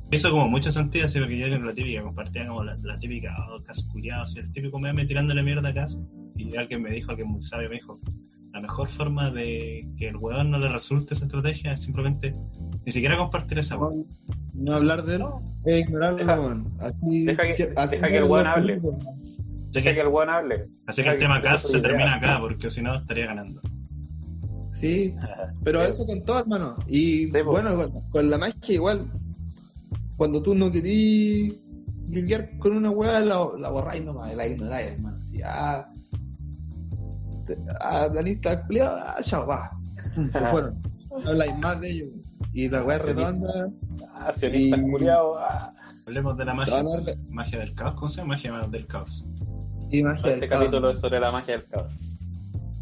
me 0.09 0.15
hizo 0.15 0.29
como 0.29 0.47
mucho 0.47 0.71
sentido, 0.71 1.05
así 1.05 1.19
porque 1.19 1.37
yo 1.37 1.49
con 1.49 1.65
la 1.65 1.73
típica, 1.73 2.01
compartía 2.03 2.47
como 2.47 2.63
la, 2.63 2.77
la 2.83 2.99
típica, 2.99 3.35
oh, 3.49 3.61
casculeado, 3.63 4.23
así, 4.23 4.39
el 4.39 4.51
típico 4.51 4.79
meme 4.79 5.05
tirándole 5.05 5.41
mierda 5.43 5.69
a 5.69 5.73
Cas. 5.73 6.01
Y 6.35 6.55
alguien 6.55 6.83
me 6.83 6.91
dijo, 6.91 7.09
alguien 7.11 7.27
muy 7.29 7.41
sabio, 7.41 7.69
me 7.69 7.75
dijo, 7.75 7.99
la 8.53 8.61
mejor 8.61 8.87
forma 8.87 9.29
de 9.31 9.87
que 9.97 10.07
el 10.07 10.15
weón 10.17 10.49
no 10.51 10.57
le 10.59 10.69
resulte 10.69 11.13
esa 11.13 11.25
estrategia 11.25 11.73
es 11.73 11.81
simplemente 11.83 12.35
ni 12.85 12.91
siquiera 12.91 13.17
compartir 13.17 13.59
esa 13.59 13.77
weá. 13.77 13.89
No, 13.95 14.05
no 14.53 14.73
hablar 14.75 15.03
de 15.05 15.15
él 15.15 15.23
es 15.65 15.79
ignorarlo, 15.81 16.17
Deja- 16.19 16.39
weón. 16.39 16.73
Así, 16.79 17.25
deja 17.25 17.43
que- 17.43 17.73
así 17.75 17.95
deja 17.97 18.07
que 18.07 18.17
el 18.17 18.23
weón 18.23 18.47
hable. 18.47 18.73
Así 19.69 19.81
Deja 19.81 19.89
que 19.89 19.95
que, 19.95 20.01
el 20.01 20.09
buen 20.09 20.29
hable. 20.29 20.67
así 20.87 21.03
que 21.03 21.09
el 21.09 21.19
tema 21.19 21.41
que- 21.41 21.47
Cas 21.49 21.61
se 21.63 21.77
idea. 21.77 21.81
termina 21.89 22.15
acá, 22.15 22.39
porque 22.39 22.69
si 22.69 22.81
no 22.81 22.95
estaría 22.95 23.25
ganando. 23.27 23.61
Sí, 24.79 25.13
pero 25.63 25.83
eso 25.83 26.05
con 26.05 26.23
todo, 26.23 26.39
hermano. 26.39 26.75
Y 26.87 27.27
Sí, 27.27 27.39
po. 27.43 27.51
bueno, 27.51 27.75
con, 27.75 28.09
con 28.09 28.29
la 28.29 28.37
magia 28.37 28.73
igual. 28.73 29.11
Cuando 30.15 30.41
tú 30.41 30.55
no 30.55 30.71
querís 30.71 31.53
lidiar 32.09 32.57
con 32.57 32.75
una 32.77 32.89
weá, 32.89 33.19
la, 33.19 33.45
la 33.59 33.69
borráis 33.69 34.03
nomás, 34.03 34.33
la 34.35 34.47
ignoráis, 34.47 34.93
hermano. 34.93 35.17
Así, 35.25 35.41
ah, 35.43 35.89
ah, 37.81 38.07
planista, 38.11 38.65
culiao, 38.65 38.95
ah, 38.97 39.17
chao, 39.21 39.45
va. 39.47 39.71
Se 40.31 40.39
fueron. 40.47 40.81
No 41.23 41.31
habláis 41.31 41.57
más 41.57 41.81
de 41.81 41.89
ellos. 41.89 42.09
Y 42.53 42.69
la 42.69 42.83
weá 42.83 42.99
redonda. 42.99 43.69
Ah, 44.13 44.31
sionistas 44.31 44.79
Y- 44.79 44.91
culiados. 44.91 45.37
Ah. 45.39 45.73
Hablemos 46.05 46.37
de 46.37 46.45
la 46.45 46.53
magia. 46.53 46.83
pues. 46.83 47.17
Magia 47.29 47.59
del 47.59 47.73
caos, 47.73 47.93
¿cómo 47.95 48.09
se 48.09 48.17
llama? 48.21 48.35
Magia 48.35 48.51
del 48.69 48.85
caos. 48.85 49.27
Y 49.89 50.03
magia 50.03 50.27
Este 50.33 50.39
del 50.41 50.49
caos. 50.49 50.61
capítulo 50.61 50.91
es 50.91 50.99
sobre 50.99 51.19
la 51.19 51.31
magia 51.31 51.57
del 51.57 51.65
caos. 51.69 51.91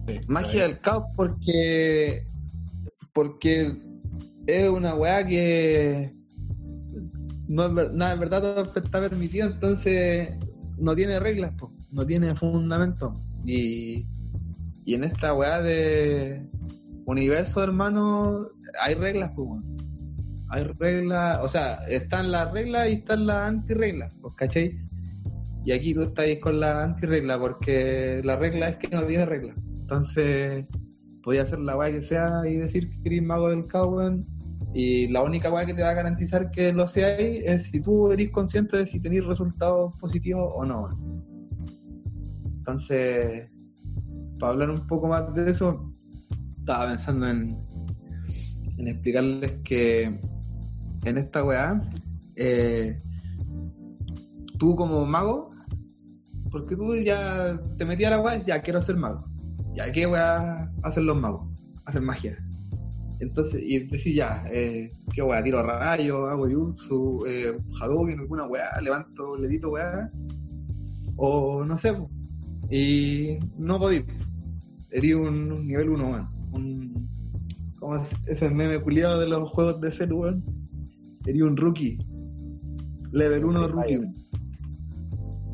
Sí, 0.07 0.20
Magia 0.28 0.63
del 0.63 0.80
caos 0.82 1.05
porque 1.16 2.28
porque 3.13 3.78
es 4.47 4.70
una 4.70 4.95
weá 4.95 5.26
que 5.26 6.13
no 7.47 7.66
es 7.68 7.74
ver- 7.74 7.93
nada 7.93 8.13
en 8.13 8.20
verdad 8.20 8.70
está 8.76 8.99
permitido, 8.99 9.47
entonces 9.47 10.30
no 10.78 10.93
tiene 10.95 11.20
reglas, 11.22 11.53
po, 11.57 11.72
no 11.91 12.05
tiene 12.05 12.36
fundamento. 12.36 13.13
Y, 13.45 14.05
y 14.86 14.94
en 14.94 15.04
esta 15.04 15.34
weá 15.34 15.62
de 15.62 16.48
universo, 17.06 17.64
hermano, 17.64 18.48
hay 18.82 18.94
reglas, 18.94 19.32
weón. 19.36 19.64
hay 20.50 20.64
reglas, 20.64 21.40
o 21.44 21.48
sea, 21.48 21.86
están 21.88 22.32
las 22.32 22.52
reglas 22.52 22.90
y 22.90 22.94
están 22.94 23.26
las 23.26 23.48
antirreglas, 23.48 24.14
pues, 24.22 24.36
¿cachai? 24.36 24.80
Y 25.66 25.72
aquí 25.72 25.96
tú 25.96 26.04
estás 26.04 26.28
con 26.42 26.60
la 26.60 26.84
antirregla 26.84 27.40
porque 27.40 28.22
la 28.24 28.36
regla 28.36 28.70
es 28.70 28.78
que 28.78 28.88
no 28.90 29.04
tiene 29.08 29.26
reglas. 29.26 29.58
Entonces, 29.82 30.66
podía 31.24 31.42
hacer 31.42 31.60
la 31.60 31.76
weá 31.76 31.92
que 31.92 32.04
sea 32.04 32.42
y 32.48 32.56
decir 32.58 32.90
que 32.92 33.10
eres 33.10 33.24
mago 33.24 33.50
del 33.50 33.66
weón. 33.74 34.28
Y 34.76 35.08
la 35.08 35.24
única 35.24 35.52
weá 35.52 35.66
que 35.66 35.74
te 35.74 35.82
va 35.82 35.90
a 35.92 35.96
garantizar 35.96 36.52
que 36.52 36.72
lo 36.74 36.86
seáis 36.86 37.42
es 37.44 37.64
si 37.64 37.82
tú 37.82 38.12
eres 38.12 38.30
consciente 38.30 38.78
de 38.78 38.86
si 38.86 39.00
tenéis 39.00 39.26
resultados 39.26 39.94
positivos 40.00 40.52
o 40.54 40.66
no. 40.66 40.90
Entonces, 42.58 43.50
para 44.40 44.54
hablar 44.54 44.70
un 44.70 44.88
poco 44.88 45.08
más 45.08 45.34
de 45.34 45.50
eso, 45.50 45.94
estaba 46.60 46.88
pensando 46.88 47.28
en, 47.28 47.58
en 48.78 48.88
explicarles 48.88 49.54
que 49.64 50.20
en 51.06 51.18
esta 51.18 51.44
weá, 51.44 51.82
eh, 52.36 53.02
tú 54.58 54.76
como 54.76 55.06
mago, 55.06 55.52
porque 56.52 56.76
tú 56.76 56.96
ya 56.96 57.60
te 57.78 57.86
metías 57.86 58.12
a 58.12 58.18
la 58.18 58.24
weá, 58.24 58.46
ya 58.46 58.62
quiero 58.62 58.82
ser 58.82 58.98
mago. 58.98 59.26
Ya, 59.76 59.92
¿qué 59.92 60.08
weá 60.08 60.72
hacen 60.84 61.06
los 61.06 61.18
magos? 61.18 61.48
Hacen 61.86 62.06
magia. 62.06 62.38
Entonces, 63.20 63.62
y 63.64 63.80
decís 63.80 64.16
ya, 64.16 64.44
eh, 64.52 64.92
¿qué 65.14 65.22
weá? 65.22 65.44
Tiro 65.44 65.64
rayos, 65.64 66.30
hago 66.30 66.50
jutsu, 66.50 67.26
eh, 67.28 67.58
Hadouken, 67.80 68.20
alguna 68.20 68.48
weá, 68.48 68.82
levanto, 68.82 69.38
le 69.38 69.48
edito 69.48 69.70
weá. 69.70 70.10
O 71.18 71.64
no 71.64 71.78
sé, 71.78 71.96
y 72.70 73.38
no 73.58 73.80
podí. 73.80 74.04
Herí 74.92 75.14
un, 75.14 75.68
nivel 75.68 75.90
1, 75.90 76.08
weón. 76.10 76.30
Un, 76.54 77.10
¿Cómo 77.80 77.98
es 77.98 78.10
ese 78.28 78.50
meme 78.50 78.82
culiado 78.82 79.20
de 79.20 79.28
los 79.28 79.50
juegos 79.52 79.82
de 79.82 79.92
celu, 79.92 80.18
weón? 80.22 80.44
Herí 81.26 81.42
un 81.42 81.58
rookie. 81.58 81.98
Level 83.12 83.46
1 83.46 83.60
Sí, 83.60 83.72
rookie, 83.72 83.98
vaya. 83.98 84.14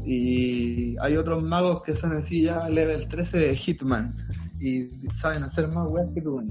Y 0.04 0.96
hay 1.00 1.16
otros 1.16 1.44
magos 1.44 1.84
que 1.84 1.96
son 1.96 2.14
así 2.14 2.44
ya 2.44 2.68
level 2.70 3.08
13 3.08 3.38
de 3.38 3.56
Hitman. 3.56 4.16
Y 4.60 4.90
saben 5.14 5.44
hacer 5.44 5.68
más 5.74 5.88
weas 5.90 6.10
que 6.14 6.22
tú. 6.22 6.36
weón. 6.36 6.50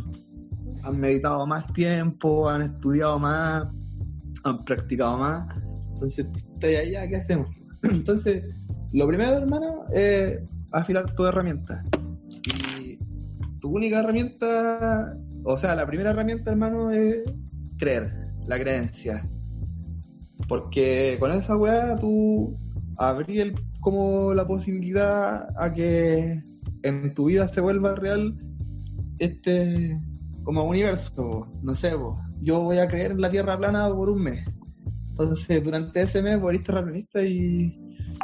Han 0.83 0.99
meditado 0.99 1.47
más 1.47 1.71
tiempo, 1.73 2.49
han 2.49 2.63
estudiado 2.63 3.19
más, 3.19 3.69
han 4.45 4.65
practicado 4.65 5.19
más. 5.19 5.55
Entonces, 5.95 6.27
allá, 6.63 7.07
¿qué 7.09 7.17
hacemos? 7.17 7.49
Entonces, 7.83 8.43
lo 8.93 9.07
primero, 9.07 9.37
hermano, 9.37 9.85
es 9.93 10.41
afilar 10.73 11.15
tu 11.15 11.27
herramienta. 11.27 11.85
Única 13.71 14.01
herramienta, 14.01 15.17
o 15.45 15.57
sea, 15.57 15.77
la 15.77 15.87
primera 15.87 16.11
herramienta, 16.11 16.51
hermano, 16.51 16.91
es 16.91 17.23
creer, 17.79 18.13
la 18.49 18.59
creencia. 18.59 19.31
Porque 20.49 21.17
con 21.21 21.31
esa 21.31 21.57
weá 21.57 21.95
tú 21.97 22.59
abrí 22.97 23.53
como 23.81 24.35
la 24.35 24.45
posibilidad 24.45 25.47
a 25.57 25.73
que 25.73 26.43
en 26.83 27.15
tu 27.15 27.27
vida 27.27 27.47
se 27.47 27.61
vuelva 27.61 27.95
real 27.95 28.37
este 29.21 29.97
como 30.43 30.65
universo, 30.65 31.47
no 31.63 31.75
sé, 31.77 31.91
po. 31.91 32.19
yo 32.43 32.63
voy 32.63 32.79
a 32.79 32.89
creer 32.89 33.13
en 33.13 33.21
la 33.21 33.31
Tierra 33.31 33.57
plana 33.57 33.89
por 33.89 34.11
un 34.11 34.23
mes. 34.23 34.45
Entonces, 35.11 35.63
durante 35.63 36.03
ese 36.03 36.23
mes 36.23 36.41
ir 36.53 36.65
terraplanista 36.65 37.23
y, 37.23 37.73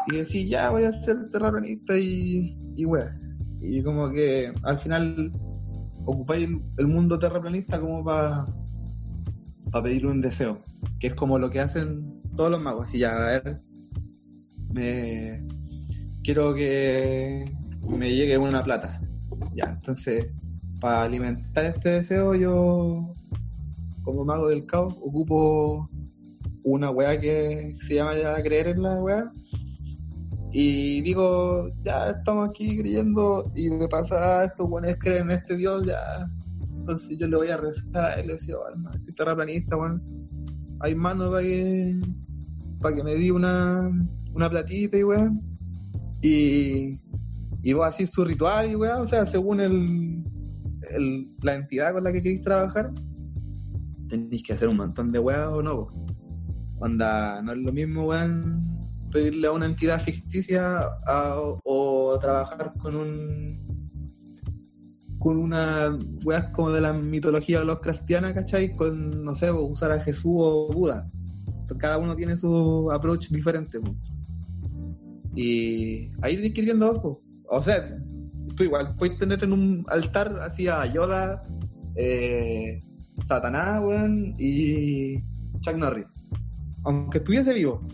y 0.08 0.16
decir, 0.16 0.48
ya 0.48 0.70
voy 0.70 0.84
a 0.84 0.92
ser 0.92 1.30
terraplanista 1.30 1.96
y, 1.96 2.58
y 2.74 2.84
weá. 2.84 3.16
Y 3.68 3.82
como 3.82 4.10
que 4.10 4.52
al 4.62 4.78
final 4.78 5.32
ocupáis 6.04 6.48
el, 6.78 6.86
mundo 6.86 7.18
terraplanista 7.18 7.80
como 7.80 8.04
para 8.04 8.46
pedir 9.82 10.06
un 10.06 10.20
deseo, 10.20 10.62
que 11.00 11.08
es 11.08 11.14
como 11.14 11.38
lo 11.38 11.50
que 11.50 11.60
hacen 11.60 12.22
todos 12.36 12.50
los 12.50 12.60
magos. 12.60 12.88
Así 12.88 12.98
ya, 12.98 13.16
a 13.16 13.26
ver, 13.26 13.60
me 14.72 15.44
quiero 16.22 16.54
que 16.54 17.52
me 17.88 18.14
llegue 18.14 18.38
una 18.38 18.62
plata. 18.62 19.00
Ya, 19.54 19.64
entonces, 19.64 20.28
para 20.80 21.02
alimentar 21.02 21.64
este 21.64 21.90
deseo, 21.90 22.34
yo, 22.34 23.14
como 24.02 24.24
mago 24.24 24.48
del 24.48 24.66
caos, 24.66 24.94
ocupo 25.00 25.88
una 26.62 26.90
weá 26.90 27.18
que 27.18 27.74
se 27.86 27.94
llama 27.94 28.16
ya 28.16 28.42
creer 28.42 28.68
en 28.68 28.82
la 28.82 29.02
weá. 29.02 29.32
Y 30.58 31.02
digo, 31.02 31.68
ya 31.84 32.08
estamos 32.08 32.48
aquí 32.48 32.78
creyendo, 32.78 33.52
y 33.54 33.68
de 33.68 33.86
pasada 33.88 34.46
estos 34.46 34.66
buenos 34.70 34.96
creen 34.98 35.24
en 35.24 35.32
este 35.32 35.54
Dios, 35.54 35.86
ya. 35.86 35.98
Entonces 36.78 37.18
yo 37.18 37.28
le 37.28 37.36
voy 37.36 37.48
a 37.50 37.58
rezar 37.58 37.94
a 38.06 38.14
él, 38.14 38.28
le 38.28 38.32
decía, 38.34 38.54
"Oh, 38.56 38.66
hermano, 38.66 38.98
soy 38.98 39.12
terraplanista, 39.12 39.76
weón. 39.76 40.02
Hay 40.80 40.94
manos 40.94 41.28
para 41.30 41.42
que, 41.42 42.00
para 42.80 42.96
que 42.96 43.04
me 43.04 43.16
di 43.16 43.30
una, 43.30 43.90
una 44.32 44.48
platita 44.48 44.96
y 44.96 45.02
weá. 45.04 45.30
Y, 46.22 47.02
y 47.60 47.72
vos 47.74 47.88
así 47.88 48.06
su 48.06 48.24
ritual 48.24 48.70
y 48.70 48.76
weá, 48.76 48.96
o 48.96 49.06
sea, 49.06 49.26
según 49.26 49.60
el, 49.60 50.24
el- 50.90 51.36
la 51.42 51.54
entidad 51.56 51.92
con 51.92 52.02
la 52.04 52.12
que 52.14 52.22
queréis 52.22 52.40
trabajar, 52.40 52.92
tenéis 54.08 54.42
que 54.42 54.54
hacer 54.54 54.70
un 54.70 54.78
montón 54.78 55.12
de 55.12 55.18
weá 55.18 55.50
o 55.50 55.62
no. 55.62 55.88
Onda, 56.78 57.42
no 57.42 57.52
es 57.52 57.58
lo 57.58 57.72
mismo, 57.74 58.06
weón, 58.06 58.75
pedirle 59.10 59.46
a 59.46 59.52
una 59.52 59.66
entidad 59.66 60.02
ficticia 60.02 60.80
o 61.64 62.18
trabajar 62.20 62.72
con 62.78 62.96
un 62.96 63.66
con 65.26 65.38
una 65.38 65.98
weas 66.24 66.52
como 66.52 66.70
de 66.70 66.80
la 66.80 66.92
mitología 66.92 67.64
Lovecraftiana, 67.64 68.32
¿cachai? 68.32 68.76
Con, 68.76 69.24
no 69.24 69.34
sé, 69.34 69.50
po, 69.52 69.62
usar 69.62 69.90
a 69.90 70.00
Jesús 70.00 70.34
o 70.36 70.72
Buda. 70.72 71.10
Cada 71.78 71.98
uno 71.98 72.14
tiene 72.14 72.36
su 72.36 72.88
approach 72.92 73.28
diferente, 73.30 73.80
po. 73.80 73.92
Y 75.34 76.12
ahí 76.22 76.34
tienes 76.36 76.52
que 76.52 76.60
ir 76.60 76.66
viendo 76.66 76.90
ojo. 76.90 77.22
O 77.48 77.60
sea, 77.60 77.98
tú 78.54 78.62
igual 78.62 78.94
puedes 78.96 79.18
tener 79.18 79.42
en 79.42 79.52
un 79.52 79.84
altar 79.88 80.38
así 80.40 80.68
a 80.68 80.86
Yoda, 80.86 81.42
eh, 81.96 82.82
Satanás, 83.26 83.82
weón, 83.82 84.34
y 84.38 85.18
Chuck 85.60 85.76
Norris. 85.76 86.06
Aunque 86.84 87.18
estuviese 87.18 87.52
vivo. 87.52 87.84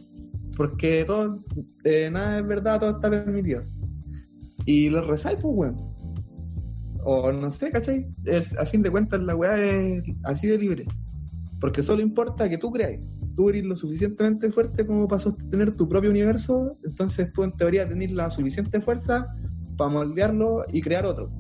Porque 0.57 1.05
todo, 1.07 1.42
eh, 1.84 2.11
nada 2.12 2.38
es 2.38 2.46
verdad, 2.46 2.80
todo 2.80 2.90
está 2.90 3.11
permitido. 3.11 3.62
Y 4.66 4.90
los 4.90 5.07
rezáis, 5.07 5.38
pues, 5.40 5.55
weón. 5.55 5.92
O 7.05 7.32
no 7.32 7.50
sé, 7.50 7.72
¿cachai? 7.72 8.07
El- 8.24 8.46
a 8.59 8.66
fin 8.66 8.82
de 8.82 8.90
cuentas 8.90 9.20
la 9.20 9.34
weá 9.34 9.59
es 9.59 10.03
así 10.22 10.46
de 10.46 10.59
libre. 10.59 10.86
Porque 11.61 11.82
solo 11.82 12.03
importa 12.03 12.48
que 12.48 12.59
tú 12.59 12.70
creáis. 12.70 13.00
Tú 13.36 13.48
eres 13.48 13.64
lo 13.64 13.74
suficientemente 13.76 14.53
fuerte 14.53 14.86
como 14.86 15.09
para 15.09 15.22
sostener 15.22 15.74
tu 15.76 15.88
propio 15.88 16.11
universo, 16.11 16.76
entonces 16.84 17.32
tú 17.32 17.44
en 17.44 17.57
teoría 17.57 17.88
tenés 17.88 18.12
la 18.12 18.30
suficiente 18.30 18.80
fuerza 18.80 19.26
para 19.76 19.90
moldearlo 19.90 20.64
y 20.70 20.82
crear 20.82 21.07
otro. 21.07 21.30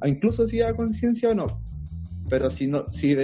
A 0.00 0.08
incluso 0.08 0.46
si 0.46 0.62
a 0.62 0.74
conciencia 0.74 1.30
o 1.30 1.34
no. 1.34 1.46
Pero 2.28 2.48
si 2.48 2.66
no, 2.68 2.88
si 2.90 3.16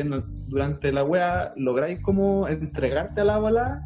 durante 0.47 0.93
la 0.93 1.05
wea 1.05 1.53
lográis 1.57 2.01
como 2.01 2.49
entregarte 2.49 3.21
a 3.21 3.25
la 3.25 3.39
bola, 3.39 3.83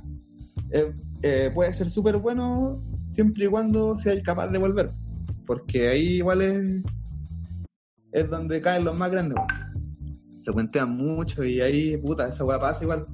eh, 0.73 0.93
eh, 1.23 1.51
puede 1.55 1.73
ser 1.73 1.89
súper 1.89 2.17
bueno 2.17 2.83
siempre 3.13 3.45
y 3.45 3.49
cuando 3.49 3.95
seáis 3.95 4.23
capaz 4.23 4.49
de 4.49 4.59
volver. 4.59 4.93
Porque 5.47 5.89
ahí 5.89 6.17
igual 6.17 6.43
es, 6.43 6.83
es 8.13 8.31
donde 8.31 8.61
caen 8.61 8.85
los 8.85 8.97
más 8.97 9.11
grandes. 9.11 9.39
Se 10.43 10.53
cuentean 10.53 10.97
mucho 10.97 11.45
y 11.45 11.61
ahí, 11.61 11.97
puta, 11.97 12.29
esa 12.29 12.45
wea 12.45 12.59
pasa 12.59 12.83
igual. 12.83 13.07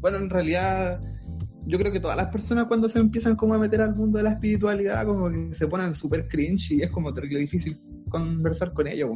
Bueno, 0.00 0.18
en 0.18 0.30
realidad, 0.30 1.00
yo 1.66 1.78
creo 1.78 1.92
que 1.92 2.00
todas 2.00 2.16
las 2.16 2.28
personas 2.28 2.66
cuando 2.66 2.88
se 2.88 2.98
empiezan 2.98 3.36
como 3.36 3.54
a 3.54 3.58
meter 3.58 3.80
al 3.80 3.94
mundo 3.94 4.18
de 4.18 4.24
la 4.24 4.30
espiritualidad, 4.30 5.04
como 5.04 5.30
que 5.30 5.54
se 5.54 5.66
ponen 5.66 5.94
súper 5.94 6.28
cringe 6.28 6.72
y 6.72 6.82
es 6.82 6.90
como 6.90 7.12
terrible 7.12 7.40
difícil 7.40 7.78
conversar 8.08 8.72
con 8.72 8.86
ellos. 8.86 9.10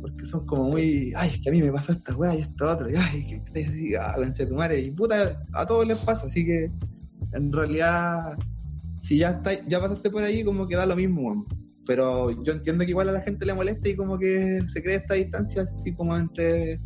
Porque 0.00 0.24
son 0.26 0.44
como 0.46 0.70
muy, 0.70 1.12
ay, 1.16 1.30
es 1.34 1.40
que 1.40 1.50
a 1.50 1.52
mí 1.52 1.62
me 1.62 1.70
pasó 1.70 1.92
esta 1.92 2.16
weá 2.16 2.34
y 2.34 2.40
esta 2.40 2.72
otra, 2.72 2.90
y 2.90 2.96
ay, 2.96 3.26
que 3.26 3.52
te 3.52 3.70
diga, 3.70 4.12
concha 4.16 4.42
de 4.42 4.48
tu 4.48 4.56
madre, 4.56 4.80
y 4.80 4.90
puta, 4.90 5.40
a 5.52 5.66
todos 5.66 5.86
les 5.86 5.98
pasa, 6.00 6.26
así 6.26 6.44
que 6.44 6.72
en 7.32 7.52
realidad, 7.52 8.38
si 9.02 9.18
ya 9.18 9.30
está, 9.30 9.66
ya 9.66 9.80
pasaste 9.80 10.10
por 10.10 10.22
ahí, 10.22 10.44
como 10.44 10.66
que 10.66 10.76
da 10.76 10.86
lo 10.86 10.96
mismo, 10.96 11.22
weón. 11.22 11.46
Pero 11.86 12.30
yo 12.44 12.52
entiendo 12.52 12.84
que 12.84 12.90
igual 12.90 13.08
a 13.08 13.12
la 13.12 13.20
gente 13.20 13.44
le 13.44 13.54
molesta 13.54 13.88
y 13.88 13.96
como 13.96 14.18
que 14.18 14.60
se 14.66 14.82
crea 14.82 14.98
esta 14.98 15.14
distancia 15.14 15.62
así 15.62 15.92
como 15.92 16.16
entre 16.16 16.80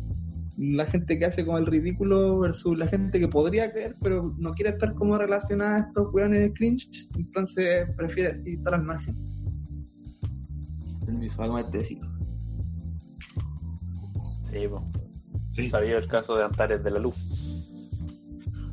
la 0.57 0.87
gente 0.87 1.19
que 1.19 1.25
hace 1.25 1.45
como 1.45 1.59
el 1.59 1.67
ridículo 1.67 2.39
versus 2.39 2.77
la 2.77 2.87
gente 2.87 3.19
que 3.19 3.27
podría 3.27 3.71
creer, 3.71 3.95
pero 4.01 4.33
no 4.39 4.51
quiere 4.53 4.71
estar 4.71 4.95
como 4.95 5.17
relacionada 5.17 5.75
a 5.75 5.79
estos 5.81 6.11
weones 6.13 6.39
de 6.39 6.53
cringe, 6.53 6.89
entonces 7.15 7.87
prefiere 7.95 8.31
así 8.31 8.53
estar 8.53 8.73
al 8.73 8.83
margen. 8.83 9.15
Permiso, 11.05 11.43
algo 11.43 11.53
más. 11.53 11.65
Sí. 11.83 11.99
Sí, 15.51 15.69
Sabía 15.69 15.97
el 15.97 16.07
caso 16.07 16.35
de 16.35 16.43
Antares 16.43 16.83
de 16.83 16.91
la 16.91 16.99
Luz. 16.99 17.17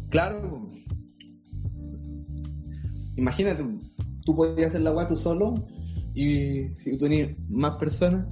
Claro. 0.09 0.64
Imagínate, 3.17 3.65
tú 4.25 4.35
podías 4.37 4.69
hacer 4.69 4.81
la 4.83 4.93
weá 4.93 5.09
tú 5.09 5.17
solo 5.17 5.55
y 6.15 6.69
si 6.77 6.97
tú 6.97 7.05
tenías 7.05 7.31
más 7.49 7.77
personas, 7.77 8.27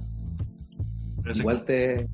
pero 1.23 1.37
igual 1.39 1.63
te 1.65 2.07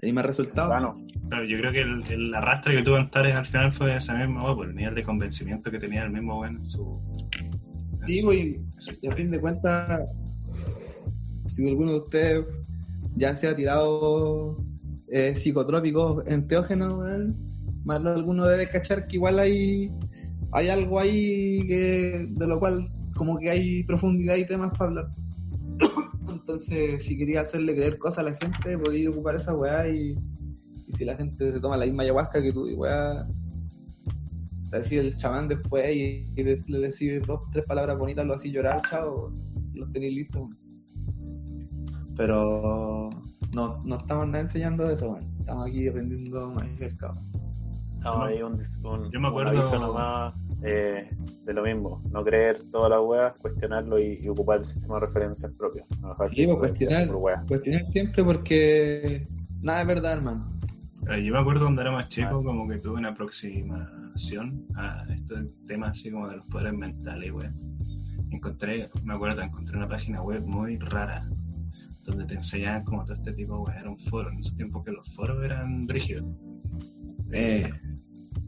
tenías 0.00 0.14
más 0.14 0.26
resultados. 0.26 0.68
Bueno, 0.68 0.94
claro, 1.28 1.44
yo 1.44 1.58
creo 1.58 1.72
que 1.72 1.80
el, 1.80 2.02
el 2.10 2.34
arrastre 2.34 2.76
que 2.76 2.82
tuvo 2.82 2.96
Antares 2.96 3.34
al 3.34 3.44
final 3.44 3.72
fue 3.72 3.96
esa 3.96 4.14
misma 4.16 4.44
weá, 4.44 4.54
por 4.54 4.68
el 4.68 4.74
nivel 4.74 4.94
de 4.94 5.02
convencimiento 5.02 5.70
que 5.70 5.78
tenía 5.78 6.04
el 6.04 6.10
mismo 6.10 6.40
weón 6.40 6.56
en 6.56 6.64
su. 6.66 7.00
en 8.02 8.06
Sí, 8.06 8.20
su- 8.20 8.32
y 9.02 9.06
a 9.08 9.12
fin 9.12 9.30
de 9.30 9.40
cuentas, 9.40 10.06
si 11.46 11.66
alguno 11.68 11.92
de 11.92 11.98
ustedes 11.98 12.44
ya 13.16 13.34
se 13.34 13.48
ha 13.48 13.56
tirado 13.56 14.58
eh, 15.08 15.34
psicotrópicos 15.34 16.24
enteógenos, 16.26 16.92
weón, 16.94 17.36
más 17.84 18.04
alguno 18.04 18.46
debe 18.46 18.68
cachar 18.68 19.06
que 19.06 19.16
igual 19.16 19.38
hay, 19.38 19.90
hay 20.56 20.68
algo 20.68 20.98
ahí 20.98 21.60
que, 21.66 22.26
de 22.30 22.46
lo 22.46 22.58
cual 22.58 22.90
como 23.14 23.38
que 23.38 23.50
hay 23.50 23.82
profundidad 23.84 24.36
y 24.36 24.46
temas 24.46 24.70
para 24.76 24.84
hablar. 24.90 25.08
Entonces, 26.28 27.04
si 27.04 27.16
quería 27.18 27.42
hacerle 27.42 27.74
creer 27.74 27.98
cosas 27.98 28.18
a 28.20 28.30
la 28.30 28.36
gente, 28.36 28.78
podía 28.78 29.10
ocupar 29.10 29.36
esa 29.36 29.54
weá 29.54 29.88
y, 29.88 30.16
y 30.86 30.92
si 30.92 31.04
la 31.04 31.16
gente 31.16 31.52
se 31.52 31.60
toma 31.60 31.76
la 31.76 31.84
misma 31.86 32.02
ayahuasca 32.04 32.42
que 32.42 32.52
tú, 32.52 32.66
y 32.68 32.74
weá, 32.74 33.26
te 34.70 34.78
decide 34.78 35.00
el 35.02 35.16
chamán 35.16 35.48
después 35.48 35.94
y, 35.94 36.28
y 36.34 36.42
le, 36.42 36.62
le 36.66 36.78
decide 36.80 37.20
dos, 37.20 37.40
tres 37.52 37.64
palabras 37.66 37.98
bonitas, 37.98 38.24
lo 38.26 38.34
así 38.34 38.50
llorar, 38.50 38.80
chao, 38.88 39.32
los 39.74 39.92
tenéis 39.92 40.14
listos. 40.14 40.48
Pero 42.16 43.10
no, 43.54 43.82
no 43.84 43.96
estamos 43.96 44.26
nada 44.28 44.40
enseñando 44.40 44.84
eso, 44.90 45.10
weón. 45.10 45.26
estamos 45.40 45.66
aquí 45.68 45.86
aprendiendo 45.88 46.50
más 46.50 46.78
del 46.78 46.96
caos. 46.96 47.18
estamos 47.98 48.18
Yo 48.20 48.24
me- 48.24 48.32
ahí 48.32 48.42
un, 48.42 48.52
un, 49.02 49.10
yo 49.12 49.20
me 49.20 49.28
acuerdo- 49.28 49.78
nomás 49.80 50.34
eh, 50.62 51.10
de 51.44 51.52
lo 51.54 51.62
mismo. 51.62 52.02
No 52.10 52.24
creer 52.24 52.56
todas 52.70 52.90
las 52.90 53.00
weas, 53.02 53.34
cuestionarlo 53.38 53.98
y, 53.98 54.20
y 54.22 54.28
ocupar 54.28 54.58
el 54.58 54.64
sistema 54.64 54.94
de 54.96 55.00
referencias 55.02 55.52
propio. 55.52 55.84
No 56.00 56.14
Sí, 56.30 56.46
pues, 56.46 56.58
cuestionar. 56.58 57.08
por. 57.08 57.44
Cuestionar 57.46 57.90
siempre 57.90 58.24
porque 58.24 59.26
nada 59.60 59.82
es 59.82 59.86
verdad, 59.86 60.12
hermano. 60.14 60.52
Pero 61.04 61.18
yo 61.18 61.32
me 61.32 61.38
acuerdo 61.38 61.62
cuando 61.66 61.82
era 61.82 61.92
más 61.92 62.08
chico, 62.08 62.40
Ah, 62.40 62.44
como 62.44 62.68
que 62.68 62.78
tuve 62.78 62.96
una 62.98 63.10
aproximación 63.10 64.66
a 64.74 65.04
estos 65.14 65.44
temas 65.68 65.90
así 65.90 66.10
como 66.10 66.28
de 66.28 66.36
los 66.36 66.46
poderes 66.46 66.72
mentales, 66.72 67.32
weón. 67.32 67.54
Encontré, 68.30 68.90
me 69.04 69.14
acuerdo, 69.14 69.42
encontré 69.42 69.76
una 69.76 69.86
página 69.88 70.20
web 70.20 70.44
muy 70.44 70.78
rara, 70.78 71.28
donde 72.02 72.24
te 72.24 72.34
enseñaban 72.34 72.82
como 72.84 73.04
todo 73.04 73.14
este 73.14 73.32
tipo, 73.34 73.56
weón, 73.60 73.78
era 73.78 73.88
un 73.90 73.98
foro, 73.98 74.30
en 74.30 74.38
esos 74.38 74.56
tiempos 74.56 74.84
que 74.84 74.90
los 74.90 75.08
foros 75.14 75.44
eran 75.44 75.86
rígidos. 75.88 76.24
Eh, 77.32 77.70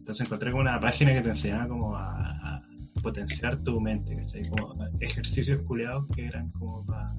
Entonces 0.09 0.27
encontré 0.27 0.51
como 0.53 0.63
una 0.63 0.81
página 0.81 1.13
que 1.13 1.21
te 1.21 1.29
enseñaba 1.29 1.69
como 1.69 1.95
a, 1.95 2.31
a 2.31 2.63
potenciar 3.03 3.63
tu 3.63 3.79
mente, 3.79 4.17
¿cachai? 4.17 4.41
Como 4.49 4.75
ejercicios 5.01 5.61
culiados 5.65 6.07
que 6.17 6.25
eran 6.25 6.49
como 6.53 6.83
para 6.87 7.13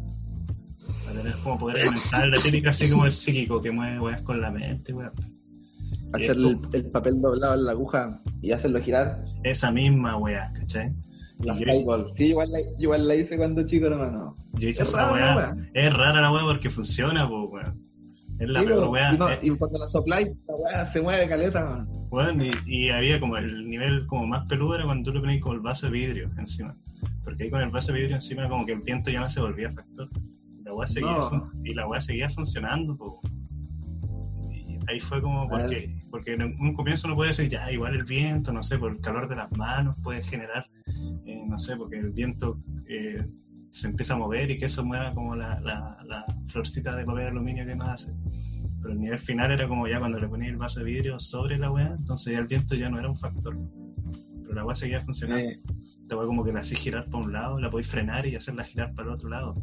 tener 1.13 1.35
como 1.43 1.59
poder 1.59 1.91
mental, 1.91 2.31
la 2.31 2.41
típica 2.41 2.71
así 2.71 2.89
como 2.89 3.05
el 3.05 3.11
psíquico 3.11 3.61
que 3.61 3.69
mueve 3.69 3.99
weas 3.99 4.23
con 4.23 4.41
la 4.41 4.49
mente, 4.49 4.91
es 4.91 4.97
Hacer 6.13 6.35
el, 6.73 6.85
papel 6.91 7.21
doblado 7.21 7.53
en 7.53 7.65
la 7.65 7.71
aguja 7.73 8.21
y 8.41 8.53
hacerlo 8.53 8.81
girar. 8.81 9.23
esa 9.43 9.71
misma 9.71 10.17
wea, 10.17 10.51
¿cachai? 10.55 10.91
La 11.43 11.53
yo-. 11.55 12.09
Sí, 12.15 12.25
igual 12.29 12.51
la, 12.51 12.57
igual 12.79 13.07
la 13.07 13.13
hice 13.13 13.37
cuando 13.37 13.63
chico, 13.67 13.85
hermano. 13.85 14.35
Yo 14.53 14.67
hice 14.67 14.81
Es 14.81 14.89
esa 14.89 15.13
wea. 15.13 15.55
Es 15.75 15.93
rara 15.93 16.21
la 16.21 16.31
weá 16.31 16.41
porque 16.43 16.71
funciona, 16.71 17.29
pues, 17.29 17.49
weón. 17.51 17.83
Es 18.39 18.49
la 18.49 18.61
Sí, 18.61 18.65
peor 18.65 18.79
weón. 18.79 18.91
weá. 18.93 19.13
y, 19.13 19.17
no- 19.19 19.29
eh, 19.29 19.39
y 19.43 19.49
cuando 19.51 19.77
la 19.77 19.87
sopláis, 19.87 20.29
la 20.47 20.55
weá 20.55 20.85
se 20.87 21.01
mueve 21.03 21.29
caleta, 21.29 21.63
man. 21.63 21.87
Weón, 22.09 22.41
y, 22.41 22.51
y 22.65 22.89
había 22.89 23.19
como 23.19 23.37
el 23.37 23.69
nivel 23.69 24.05
como 24.07 24.25
más 24.27 24.45
peludo 24.47 24.75
era 24.75 24.85
cuando 24.85 25.09
tú 25.09 25.13
le 25.15 25.21
ponías 25.21 25.41
como 25.41 25.55
el 25.55 25.61
vaso 25.61 25.85
de 25.87 25.91
vidrio 25.93 26.31
encima. 26.37 26.75
Porque 27.23 27.43
ahí 27.43 27.49
con 27.49 27.61
el 27.61 27.69
vaso 27.69 27.91
de 27.93 27.99
vidrio 27.99 28.15
encima 28.15 28.49
como 28.49 28.65
que 28.65 28.73
el 28.73 28.81
viento 28.81 29.09
ya 29.09 29.19
no 29.19 29.29
se 29.29 29.41
volvía 29.41 29.71
factor. 29.71 30.09
Y 30.59 30.63
la 30.63 30.73
weá 30.73 30.87
seguía, 30.87 31.11
No. 31.11 31.51
y 31.63 31.73
la 31.73 31.87
weá 31.87 32.01
seguía 32.01 32.29
funcionando, 32.29 32.97
pues. 32.97 33.11
Y 34.51 34.77
ahí 34.87 34.99
fue 34.99 35.21
como 35.21 35.47
porque, 35.47 36.03
porque 36.09 36.33
en 36.33 36.43
un 36.59 36.73
comienzo 36.73 37.07
uno 37.07 37.15
puede 37.15 37.29
decir, 37.29 37.49
ya, 37.49 37.71
igual 37.71 37.95
el 37.95 38.03
viento, 38.03 38.51
no 38.51 38.63
sé, 38.63 38.77
por 38.77 38.91
el 38.91 38.99
calor 39.01 39.27
de 39.29 39.35
las 39.35 39.51
manos 39.57 39.95
puede 40.03 40.23
generar, 40.23 40.67
eh, 41.25 41.43
no 41.47 41.59
sé, 41.59 41.75
porque 41.77 41.97
el 41.99 42.11
viento 42.11 42.59
eh, 42.87 43.25
se 43.71 43.87
empieza 43.87 44.15
a 44.15 44.17
mover 44.17 44.49
y 44.49 44.57
que 44.57 44.65
eso 44.65 44.83
mueva 44.83 45.13
como 45.13 45.35
la, 45.35 45.59
la, 45.59 45.97
la 46.07 46.25
florcita 46.47 46.95
de 46.95 47.05
papel 47.05 47.27
aluminio 47.27 47.65
que 47.65 47.75
nos 47.75 47.87
hace. 47.89 48.13
Pero 48.81 48.93
el 48.93 48.99
nivel 48.99 49.17
final 49.17 49.51
era 49.51 49.67
como 49.67 49.87
ya 49.87 49.99
cuando 49.99 50.19
le 50.19 50.27
ponía 50.27 50.49
el 50.49 50.57
vaso 50.57 50.79
de 50.79 50.85
vidrio 50.85 51.19
sobre 51.19 51.57
la 51.57 51.71
weá, 51.71 51.95
entonces 51.97 52.33
ya 52.33 52.39
el 52.39 52.47
viento 52.47 52.75
ya 52.75 52.89
no 52.89 52.99
era 52.99 53.09
un 53.09 53.17
factor. 53.17 53.57
Pero 54.41 54.53
la 54.53 54.65
weá 54.65 54.75
seguía 54.75 55.01
funcionando. 55.01 55.49
Eh, 55.49 55.61
Esta 56.01 56.17
weá 56.17 56.25
como 56.25 56.43
que 56.43 56.53
la 56.53 56.61
hacís 56.61 56.79
girar 56.79 57.09
para 57.09 57.23
un 57.23 57.33
lado, 57.33 57.59
la 57.59 57.69
podéis 57.69 57.87
frenar 57.87 58.25
y 58.25 58.35
hacerla 58.35 58.63
girar 58.63 58.93
para 58.93 59.09
el 59.09 59.13
otro 59.13 59.29
lado. 59.29 59.55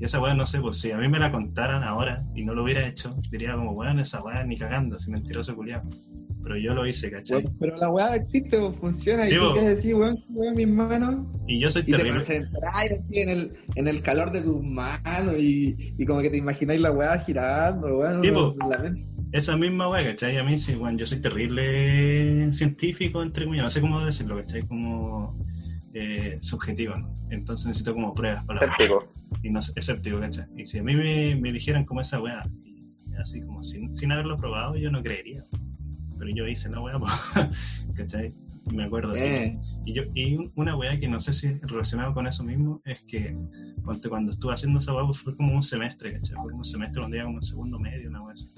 Y 0.00 0.04
esa 0.04 0.20
weá, 0.20 0.34
no 0.34 0.46
sé, 0.46 0.60
pues 0.60 0.80
si 0.80 0.92
a 0.92 0.98
mí 0.98 1.08
me 1.08 1.18
la 1.18 1.32
contaran 1.32 1.82
ahora 1.82 2.24
y 2.34 2.44
no 2.44 2.54
lo 2.54 2.62
hubiera 2.62 2.86
hecho, 2.86 3.16
diría 3.30 3.54
como, 3.54 3.72
weón, 3.72 3.98
esa 3.98 4.22
weá 4.22 4.44
ni 4.44 4.56
cagando, 4.56 4.96
así 4.96 5.10
mentiroso 5.10 5.54
culiado. 5.56 5.88
Pero 6.48 6.60
yo 6.60 6.74
lo 6.74 6.86
hice, 6.86 7.10
¿cachai? 7.10 7.44
pero 7.60 7.76
la 7.76 7.90
weá 7.90 8.14
existe, 8.16 8.58
funciona. 8.80 9.24
Sí, 9.26 9.34
y 9.34 9.38
tú 9.38 9.52
qué 9.54 9.60
decís, 9.68 9.92
weón, 9.92 10.24
weón, 10.30 10.54
mis 10.56 10.68
manos. 10.68 11.26
Y 11.46 11.58
yo 11.60 11.70
soy 11.70 11.82
Y 11.82 11.84
te 11.84 11.92
terrible. 11.92 12.20
concentráis 12.20 12.92
así 13.00 13.20
en 13.20 13.28
el, 13.28 13.52
en 13.74 13.86
el 13.88 14.02
calor 14.02 14.32
de 14.32 14.40
tus 14.40 14.62
manos 14.64 15.34
y, 15.38 15.76
y 15.98 16.06
como 16.06 16.20
que 16.22 16.30
te 16.30 16.38
imagináis 16.38 16.80
la 16.80 16.90
weá 16.90 17.18
girando, 17.18 17.98
weón. 17.98 18.22
Sí, 18.22 18.30
uno- 18.30 18.54
po. 18.54 18.66
la 18.66 18.78
mente- 18.78 19.04
Esa 19.32 19.58
misma 19.58 19.90
weá, 19.90 20.02
¿cachai? 20.04 20.38
A 20.38 20.44
mí 20.44 20.56
sí, 20.56 20.74
weón, 20.74 20.96
yo 20.96 21.04
soy 21.04 21.20
terrible 21.20 22.50
científico, 22.52 23.22
entre 23.22 23.44
comillas, 23.44 23.64
no 23.64 23.70
sé 23.70 23.80
cómo 23.82 24.04
decirlo, 24.04 24.36
¿cachai? 24.38 24.62
Como 24.66 25.38
eh, 25.92 26.38
subjetivo, 26.40 26.96
¿no? 26.96 27.14
Entonces 27.30 27.66
necesito 27.66 27.92
como 27.92 28.14
pruebas 28.14 28.44
para 28.46 28.60
Escéptico. 28.60 29.12
y 29.42 29.50
no 29.50 29.60
escéptico, 29.60 30.18
¿cachai? 30.18 30.46
Y 30.56 30.64
si 30.64 30.78
a 30.78 30.82
mí 30.82 30.96
me, 30.96 31.36
me 31.36 31.52
dijeran 31.52 31.84
como 31.84 32.00
esa 32.00 32.20
weá, 32.22 32.48
así 33.20 33.42
como 33.42 33.62
sin, 33.62 33.92
sin 33.94 34.12
haberlo 34.12 34.36
probado, 34.38 34.76
yo 34.76 34.90
no 34.90 35.02
creería. 35.02 35.44
Pero 36.18 36.30
yo 36.34 36.46
hice 36.46 36.68
la 36.70 36.80
weá, 36.80 36.98
¿cachai? 37.94 38.34
Me 38.74 38.84
acuerdo. 38.84 39.16
Eh, 39.16 39.58
Y, 39.86 39.94
yo, 39.94 40.02
y 40.14 40.34
un- 40.34 40.52
una 40.56 40.76
weá 40.76 40.98
que 41.00 41.08
no 41.08 41.20
sé 41.20 41.32
si 41.32 41.46
es 41.46 41.60
relacionado 41.62 42.12
con 42.12 42.26
eso 42.26 42.44
mismo 42.44 42.82
es 42.84 43.00
que 43.02 43.34
cuando, 43.82 44.08
cuando 44.10 44.30
estuve 44.32 44.52
haciendo 44.52 44.78
esa 44.80 44.94
weá 44.94 45.06
pues, 45.06 45.18
fue 45.20 45.34
como 45.36 45.54
un 45.54 45.62
semestre, 45.62 46.12
¿cachai? 46.12 46.34
Fue 46.36 46.46
como 46.50 46.58
un 46.58 46.64
semestre 46.64 47.00
donde 47.00 47.16
iba 47.18 47.26
como 47.26 47.40
segundo 47.40 47.78
medio, 47.78 48.10
una 48.10 48.22
weá 48.22 48.34
así. 48.34 48.50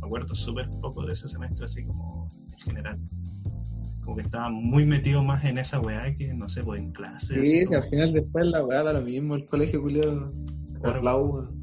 Me 0.00 0.06
acuerdo 0.06 0.34
súper 0.34 0.68
poco 0.82 1.06
de 1.06 1.12
ese 1.12 1.28
semestre, 1.28 1.64
así 1.64 1.84
como 1.84 2.30
en 2.52 2.58
general. 2.58 2.98
Como 4.02 4.16
que 4.16 4.22
estaba 4.22 4.50
muy 4.50 4.84
metido 4.84 5.22
más 5.24 5.44
en 5.46 5.56
esa 5.56 5.80
weá 5.80 6.14
que, 6.14 6.34
no 6.34 6.46
sé, 6.50 6.62
pues 6.62 6.78
en 6.80 6.92
clases. 6.92 7.50
sí, 7.50 7.64
que 7.66 7.76
al 7.76 7.88
final 7.88 8.12
después 8.12 8.44
la 8.46 8.62
weá 8.62 8.82
da 8.82 8.92
lo 8.92 9.00
mismo, 9.00 9.34
el 9.34 9.46
colegio 9.46 9.80
culiado. 9.80 10.30
Claro. 10.82 11.00
la 11.02 11.16
U. 11.16 11.53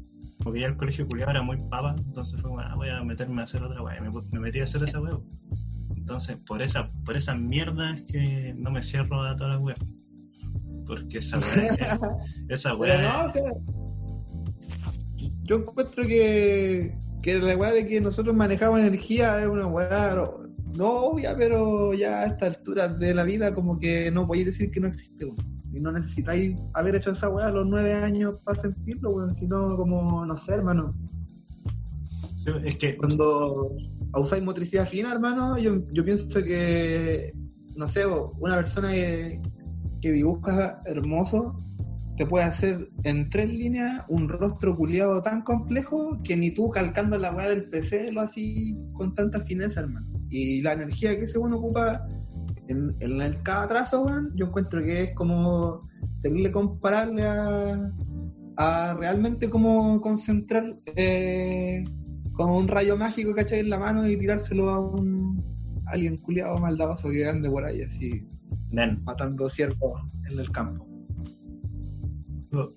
porque 0.42 0.60
ya 0.60 0.66
el 0.66 0.76
colegio 0.76 1.06
culiado 1.06 1.30
era 1.30 1.42
muy 1.42 1.56
papa, 1.56 1.94
entonces 1.96 2.40
fue 2.40 2.50
como, 2.50 2.60
ah, 2.60 2.74
voy 2.74 2.88
a 2.88 3.02
meterme 3.02 3.40
a 3.40 3.44
hacer 3.44 3.62
otra 3.62 3.82
weá. 3.82 4.00
Me, 4.00 4.10
me 4.10 4.40
metí 4.40 4.60
a 4.60 4.64
hacer 4.64 4.82
esa 4.82 5.00
weá. 5.00 5.18
Entonces, 5.96 6.36
por 6.46 6.62
esa, 6.62 6.90
por 7.04 7.16
esa 7.16 7.34
mierda 7.34 7.94
es 7.94 8.02
que 8.02 8.54
no 8.56 8.70
me 8.70 8.82
cierro 8.82 9.22
a 9.22 9.36
todas 9.36 9.54
las 9.54 9.62
weas. 9.62 9.78
Porque 10.86 11.18
esa 11.18 11.38
weá, 11.38 12.00
esa 12.48 12.74
weá, 12.74 13.00
no, 13.00 13.28
o 13.28 13.32
sea, 13.32 13.52
yo 15.44 15.56
encuentro 15.56 16.04
que, 16.06 16.98
que 17.22 17.38
la 17.38 17.56
weá 17.56 17.72
de 17.72 17.86
que 17.86 18.00
nosotros 18.00 18.34
manejamos 18.34 18.80
energía 18.80 19.40
es 19.40 19.48
una 19.48 19.66
weá 19.66 20.16
no, 20.74 20.88
obvia, 21.04 21.36
pero 21.36 21.92
ya 21.92 22.20
a 22.20 22.26
esta 22.26 22.46
altura 22.46 22.88
de 22.88 23.14
la 23.14 23.24
vida 23.24 23.52
como 23.52 23.78
que 23.78 24.10
no 24.10 24.26
podéis 24.26 24.46
decir 24.46 24.70
que 24.70 24.80
no 24.80 24.88
existe, 24.88 25.26
weón. 25.26 25.61
Y 25.72 25.80
no 25.80 25.92
necesitáis 25.92 26.56
haber 26.74 26.96
hecho 26.96 27.12
esa 27.12 27.28
weá 27.28 27.46
a 27.46 27.50
los 27.52 27.66
nueve 27.66 27.94
años 27.94 28.36
para 28.44 28.58
sentirlo, 28.58 29.10
weón, 29.10 29.34
sino 29.34 29.76
como, 29.76 30.24
no 30.26 30.36
sé, 30.36 30.54
hermano. 30.54 30.94
sí, 32.36 32.50
es 32.64 32.76
que, 32.76 32.96
Cuando 32.96 33.74
usáis 34.14 34.42
motricidad 34.42 34.88
fina, 34.88 35.12
hermano, 35.12 35.58
yo, 35.58 35.82
yo 35.92 36.04
pienso 36.04 36.28
que, 36.42 37.32
no 37.76 37.88
sé, 37.88 38.04
una 38.06 38.56
persona 38.56 38.90
que, 38.90 39.40
que 40.02 40.12
dibuja 40.12 40.82
hermoso 40.84 41.56
te 42.16 42.26
puede 42.26 42.44
hacer 42.44 42.90
en 43.04 43.30
tres 43.30 43.48
líneas 43.48 44.04
un 44.08 44.28
rostro 44.28 44.76
culiado 44.76 45.22
tan 45.22 45.42
complejo 45.42 46.20
que 46.22 46.36
ni 46.36 46.50
tú 46.50 46.68
calcando 46.70 47.16
la 47.16 47.34
weá 47.34 47.48
del 47.48 47.68
PC 47.70 48.12
lo 48.12 48.20
así 48.20 48.76
con 48.92 49.14
tanta 49.14 49.40
fineza, 49.40 49.80
hermano. 49.80 50.06
Y 50.28 50.62
la 50.62 50.74
energía 50.74 51.16
que 51.18 51.24
ese 51.24 51.38
uno 51.38 51.56
ocupa 51.56 52.06
en, 52.68 52.96
en 53.00 53.34
cada 53.42 53.68
trazo, 53.68 54.06
yo 54.34 54.46
encuentro 54.46 54.80
que 54.82 55.02
es 55.04 55.14
como 55.14 55.88
tenerle 56.22 56.52
comparable 56.52 57.24
a, 57.24 57.90
a 58.56 58.94
realmente 58.94 59.50
como 59.50 60.00
concentrar 60.00 60.76
eh, 60.96 61.84
como 62.32 62.58
un 62.58 62.68
rayo 62.68 62.96
mágico, 62.96 63.34
¿cachai? 63.34 63.60
En 63.60 63.70
la 63.70 63.78
mano 63.78 64.08
y 64.08 64.16
tirárselo 64.16 64.70
a 64.70 64.80
un 64.80 65.42
alguien 65.86 66.16
culiado 66.18 66.58
maldadoso 66.58 67.10
que 67.10 67.28
ande 67.28 67.50
por 67.50 67.64
ahí 67.64 67.82
así 67.82 68.26
matando 69.04 69.50
ciervos 69.50 70.00
en 70.30 70.38
el 70.38 70.50
campo. 70.50 70.86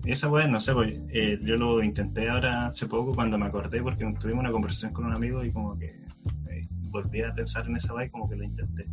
esa 0.05 0.29
weá, 0.29 0.47
no 0.47 0.59
sé, 0.59 0.73
pues, 0.73 0.99
eh, 1.09 1.37
yo 1.41 1.55
lo 1.55 1.81
intenté 1.81 2.29
ahora 2.29 2.67
hace 2.67 2.87
poco 2.87 3.13
cuando 3.13 3.37
me 3.37 3.45
acordé 3.45 3.81
porque 3.81 4.05
tuvimos 4.19 4.41
una 4.41 4.51
conversación 4.51 4.91
con 4.91 5.05
un 5.05 5.13
amigo 5.13 5.43
y 5.43 5.51
como 5.51 5.77
que 5.77 5.85
eh, 6.49 6.67
volví 6.89 7.21
a 7.21 7.33
pensar 7.33 7.67
en 7.67 7.77
esa 7.77 7.93
weá 7.93 8.05
y 8.05 8.09
como 8.09 8.29
que 8.29 8.35
lo 8.35 8.43
intenté. 8.43 8.87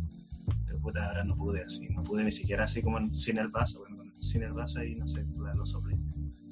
Puta, 0.83 1.07
ahora 1.07 1.23
no 1.23 1.35
pude 1.37 1.63
así, 1.63 1.87
no 1.87 2.03
pude 2.03 2.25
ni 2.25 2.31
siquiera 2.31 2.65
así 2.65 2.81
como 2.81 2.99
sin 3.13 3.37
el 3.37 3.47
vaso, 3.47 3.79
bueno, 3.79 4.11
sin 4.19 4.43
el 4.43 4.51
vaso 4.51 4.79
ahí 4.79 4.95
no 4.95 5.07
sé, 5.07 5.23
puta, 5.23 5.53
lo 5.55 5.65
soplé. 5.65 5.97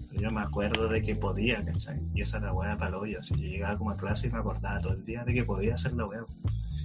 Pero 0.10 0.22
yo 0.22 0.32
me 0.32 0.42
acuerdo 0.42 0.88
de 0.88 1.02
que 1.02 1.16
podía, 1.16 1.64
¿cachai? 1.66 2.02
Y 2.16 2.22
esa 2.22 2.38
era 2.38 2.48
la 2.48 2.54
weá 2.54 2.78
para 2.78 2.98
hoyo, 2.98 3.20
así 3.20 3.36
yo 3.36 3.48
llegaba 3.48 3.78
como 3.78 3.92
a 3.92 3.98
clase 3.98 4.28
y 4.28 4.32
me 4.32 4.40
acordaba 4.40 4.80
todo 4.80 4.94
el 4.94 5.04
día 5.04 5.26
de 5.26 5.34
que 5.34 5.44
podía 5.44 5.74
hacer 5.74 5.94
la 5.94 6.06
weá. 6.06 6.26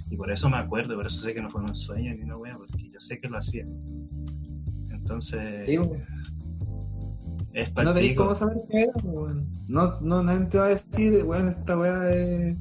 Y 0.09 0.17
por 0.17 0.29
eso 0.29 0.49
me 0.49 0.57
acuerdo, 0.57 0.95
por 0.95 1.05
eso 1.07 1.19
sé 1.19 1.33
que 1.33 1.41
no 1.41 1.49
fue 1.49 1.61
un 1.61 1.73
sueño 1.73 2.13
ni 2.13 2.23
una 2.23 2.37
weá, 2.37 2.57
porque 2.57 2.89
yo 2.89 2.99
sé 2.99 3.19
que 3.19 3.29
lo 3.29 3.37
hacía. 3.37 3.65
Entonces, 4.89 5.65
Sí, 5.65 5.77
es 7.53 7.73
no 7.73 7.81
el 7.81 7.93
tenéis 7.95 8.17
cómo 8.17 8.35
saber 8.35 8.57
qué 8.69 8.83
es, 8.83 9.03
weón. 9.03 9.47
No, 9.67 9.99
no, 10.01 10.21
nadie 10.21 10.45
te 10.47 10.57
va 10.57 10.65
a 10.65 10.69
decir, 10.69 11.23
weón, 11.23 11.47
esta 11.47 11.77
weá 11.77 12.09
es, 12.11 12.57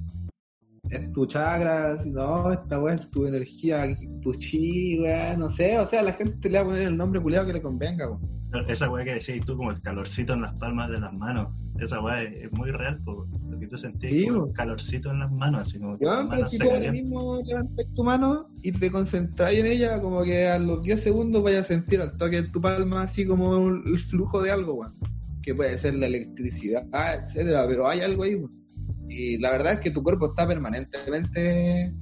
es 0.90 1.12
tu 1.12 1.26
chakra, 1.26 1.92
así, 1.92 2.10
no, 2.10 2.52
esta 2.52 2.80
weá 2.80 2.94
es 2.94 3.10
tu 3.10 3.26
energía, 3.26 3.86
tu 4.22 4.32
chi, 4.34 4.98
weón, 5.00 5.40
no 5.40 5.50
sé, 5.50 5.78
o 5.78 5.88
sea, 5.88 6.02
la 6.02 6.12
gente 6.12 6.48
le 6.48 6.58
va 6.58 6.62
a 6.62 6.66
poner 6.66 6.82
el 6.88 6.96
nombre 6.96 7.20
culiado 7.20 7.46
que 7.46 7.52
le 7.54 7.62
convenga, 7.62 8.08
weón. 8.08 8.36
Esa 8.68 8.90
weá 8.90 9.04
que 9.04 9.14
decías 9.14 9.44
tú, 9.44 9.56
como 9.56 9.70
el 9.70 9.82
calorcito 9.82 10.32
en 10.32 10.42
las 10.42 10.54
palmas 10.54 10.90
de 10.90 11.00
las 11.00 11.12
manos, 11.12 11.48
esa 11.78 12.00
weá 12.00 12.22
es, 12.22 12.44
es 12.44 12.52
muy 12.52 12.70
real, 12.70 12.98
po. 13.04 13.26
lo 13.50 13.58
que 13.58 13.66
tú 13.66 13.76
sentís 13.76 14.10
Sí, 14.10 14.26
como 14.28 14.46
el 14.46 14.52
calorcito 14.52 15.10
en 15.10 15.18
las 15.18 15.30
manos, 15.30 15.60
así 15.62 15.78
como 15.78 15.98
que 15.98 16.04
las 16.04 16.14
Weón, 16.14 16.28
pero 16.28 16.38
manos 16.38 16.50
si 16.50 16.58
tú 16.58 16.70
ahora 16.70 16.92
mismo 16.92 17.42
levantas 17.44 17.86
tu 17.94 18.04
mano 18.04 18.48
y 18.62 18.72
te 18.72 18.90
concentras 18.90 19.52
en 19.52 19.66
ella, 19.66 20.00
como 20.00 20.22
que 20.22 20.46
a 20.46 20.58
los 20.58 20.82
10 20.82 21.02
segundos 21.02 21.42
vayas 21.42 21.66
a 21.66 21.68
sentir 21.68 22.00
al 22.00 22.16
toque 22.16 22.38
en 22.38 22.52
tu 22.52 22.60
palma 22.60 23.02
así 23.02 23.26
como 23.26 23.68
el 23.68 23.98
flujo 24.00 24.40
de 24.40 24.50
algo, 24.52 24.74
weón. 24.74 24.94
Que 25.42 25.54
puede 25.54 25.76
ser 25.78 25.94
la 25.94 26.06
electricidad, 26.06 26.86
etcétera, 26.92 27.66
pero 27.68 27.88
hay 27.88 28.00
algo 28.00 28.22
ahí, 28.22 28.36
weón. 28.36 28.65
Y 29.08 29.38
la 29.38 29.50
verdad 29.50 29.74
es 29.74 29.80
que 29.80 29.90
tu 29.90 30.02
cuerpo 30.02 30.26
está 30.26 30.46
permanentemente 30.46 31.94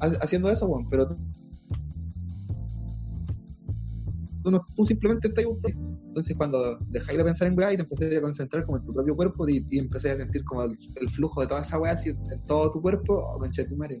ha- 0.00 0.18
haciendo 0.22 0.50
eso, 0.50 0.66
weón, 0.66 0.86
pero 0.88 1.06
tú, 4.42 4.50
no- 4.50 4.66
simplemente 4.86 5.28
estás 5.28 5.44
ahí. 5.44 5.74
Entonces 6.08 6.36
cuando 6.36 6.78
dejáis 6.88 7.18
de 7.18 7.24
pensar 7.24 7.48
en 7.48 7.56
weá 7.56 7.72
y 7.72 7.76
te 7.76 7.82
empecé 7.82 8.16
a 8.16 8.20
concentrar 8.20 8.64
como 8.64 8.78
en 8.78 8.84
tu 8.84 8.92
propio 8.92 9.14
cuerpo 9.14 9.48
y, 9.48 9.64
y 9.70 9.78
empecé 9.78 10.10
a 10.10 10.16
sentir 10.16 10.44
como 10.44 10.64
el, 10.64 10.76
flujo 11.10 11.40
de 11.40 11.46
toda 11.46 11.60
esa 11.60 11.78
weá 11.78 11.92
así 11.92 12.08
en 12.10 12.46
todo 12.46 12.70
tu 12.70 12.82
cuerpo, 12.82 13.14
oh, 13.14 13.38
concha 13.38 13.64
tu 13.66 13.76
madre. 13.76 14.00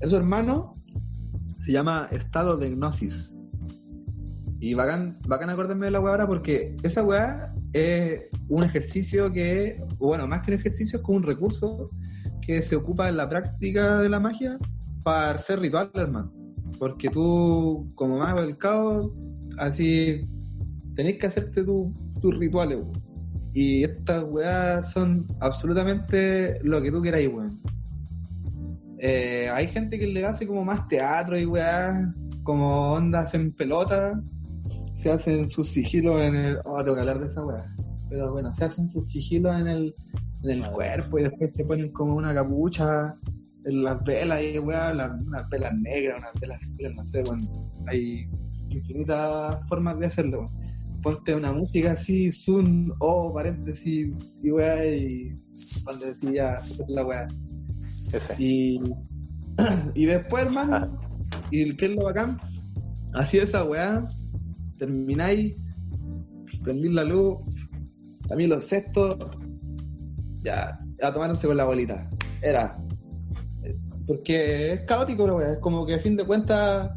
Eso, 0.00 0.16
hermano, 0.16 0.76
se 1.58 1.72
llama 1.72 2.08
estado 2.12 2.56
de 2.56 2.68
hipnosis. 2.68 3.34
Y 4.60 4.74
bacán, 4.74 5.18
bacán 5.26 5.50
acordarme 5.50 5.86
de 5.86 5.92
la 5.92 6.00
weá 6.00 6.12
ahora 6.12 6.26
porque 6.26 6.74
esa 6.82 7.04
weá 7.04 7.54
es 7.72 8.20
un 8.48 8.64
ejercicio 8.64 9.30
que, 9.30 9.82
bueno, 9.98 10.26
más 10.26 10.42
que 10.42 10.52
un 10.52 10.58
ejercicio, 10.58 10.98
es 10.98 11.04
como 11.04 11.18
un 11.18 11.24
recurso 11.24 11.90
que 12.42 12.62
se 12.62 12.76
ocupa 12.76 13.08
en 13.08 13.16
la 13.16 13.28
práctica 13.28 13.98
de 13.98 14.08
la 14.08 14.20
magia 14.20 14.58
para 15.02 15.32
hacer 15.32 15.60
ritual, 15.60 15.90
hermano. 15.94 16.32
Porque 16.78 17.08
tú, 17.08 17.90
como 17.94 18.18
mago 18.18 18.40
del 18.42 18.56
caos, 18.56 19.10
así 19.58 20.26
tenés 20.94 21.18
que 21.18 21.26
hacerte 21.26 21.62
tu- 21.62 21.92
tus 22.20 22.36
rituales, 22.38 22.78
weón. 22.78 23.02
Y 23.52 23.84
estas 23.84 24.24
weas 24.24 24.90
son 24.92 25.26
absolutamente 25.40 26.58
lo 26.62 26.80
que 26.80 26.92
tú 26.92 27.02
queráis, 27.02 27.28
weón. 27.32 27.60
Eh, 28.98 29.48
hay 29.52 29.68
gente 29.68 29.98
que 29.98 30.06
le 30.06 30.24
hace 30.24 30.46
como 30.46 30.64
más 30.64 30.86
teatro 30.88 31.38
y 31.38 31.46
weas, 31.46 32.14
como 32.42 32.92
ondas 32.92 33.34
en 33.34 33.52
pelota, 33.52 34.20
se 34.98 35.12
hacen 35.12 35.48
sus 35.48 35.68
sigilos 35.68 36.20
en 36.20 36.34
el. 36.34 36.58
Oh, 36.64 36.82
tengo 36.82 36.96
que 36.96 37.00
hablar 37.02 37.20
de 37.20 37.26
esa 37.26 37.44
wea. 37.44 37.64
Pero 38.10 38.32
bueno, 38.32 38.52
se 38.52 38.64
hacen 38.64 38.88
sus 38.88 39.06
sigilos 39.06 39.58
en 39.60 39.68
el, 39.68 39.94
en 40.42 40.50
el 40.50 40.70
cuerpo 40.70 41.18
y 41.18 41.22
después 41.22 41.52
se 41.52 41.64
ponen 41.64 41.92
como 41.92 42.16
una 42.16 42.34
capucha 42.34 43.16
en 43.64 43.82
las 43.82 44.02
velas 44.02 44.42
y 44.42 44.58
weá, 44.58 44.92
las, 44.92 45.10
unas 45.20 45.48
velas 45.50 45.72
negras, 45.74 46.18
unas 46.18 46.40
velas 46.40 46.60
no 46.96 47.04
sé, 47.04 47.22
bueno, 47.24 47.44
hay 47.86 48.24
infinitas 48.70 49.58
formas 49.68 49.98
de 50.00 50.06
hacerlo. 50.06 50.50
Ponte 51.02 51.34
una 51.34 51.52
música 51.52 51.92
así, 51.92 52.32
zoom, 52.32 52.90
o 52.98 53.32
paréntesis, 53.32 54.08
y 54.42 54.50
weá, 54.50 54.84
y 54.84 55.38
cuando 55.84 56.06
decía 56.06 56.56
la 56.88 57.06
weá. 57.06 57.28
Y, 58.38 58.80
y 59.94 60.06
después, 60.06 60.46
hermano, 60.46 60.98
y 61.52 61.76
qué 61.76 61.86
es 61.86 61.92
lo 61.92 62.04
bacán, 62.04 62.40
así 63.12 63.38
esa 63.38 63.64
weá, 63.64 64.00
termináis, 64.78 65.56
prendís 66.62 66.92
la 66.92 67.04
luz, 67.04 67.38
también 68.28 68.50
los 68.50 68.64
cestos, 68.64 69.16
ya, 70.42 70.78
a 71.02 71.12
tomarse 71.12 71.46
con 71.46 71.56
la 71.56 71.64
bolita. 71.64 72.08
Era. 72.42 72.78
Porque 74.06 74.72
es 74.72 74.80
caótico, 74.82 75.24
weá, 75.24 75.52
es 75.52 75.58
como 75.58 75.84
que 75.84 75.94
a 75.94 75.98
fin 75.98 76.16
de 76.16 76.24
cuentas 76.24 76.90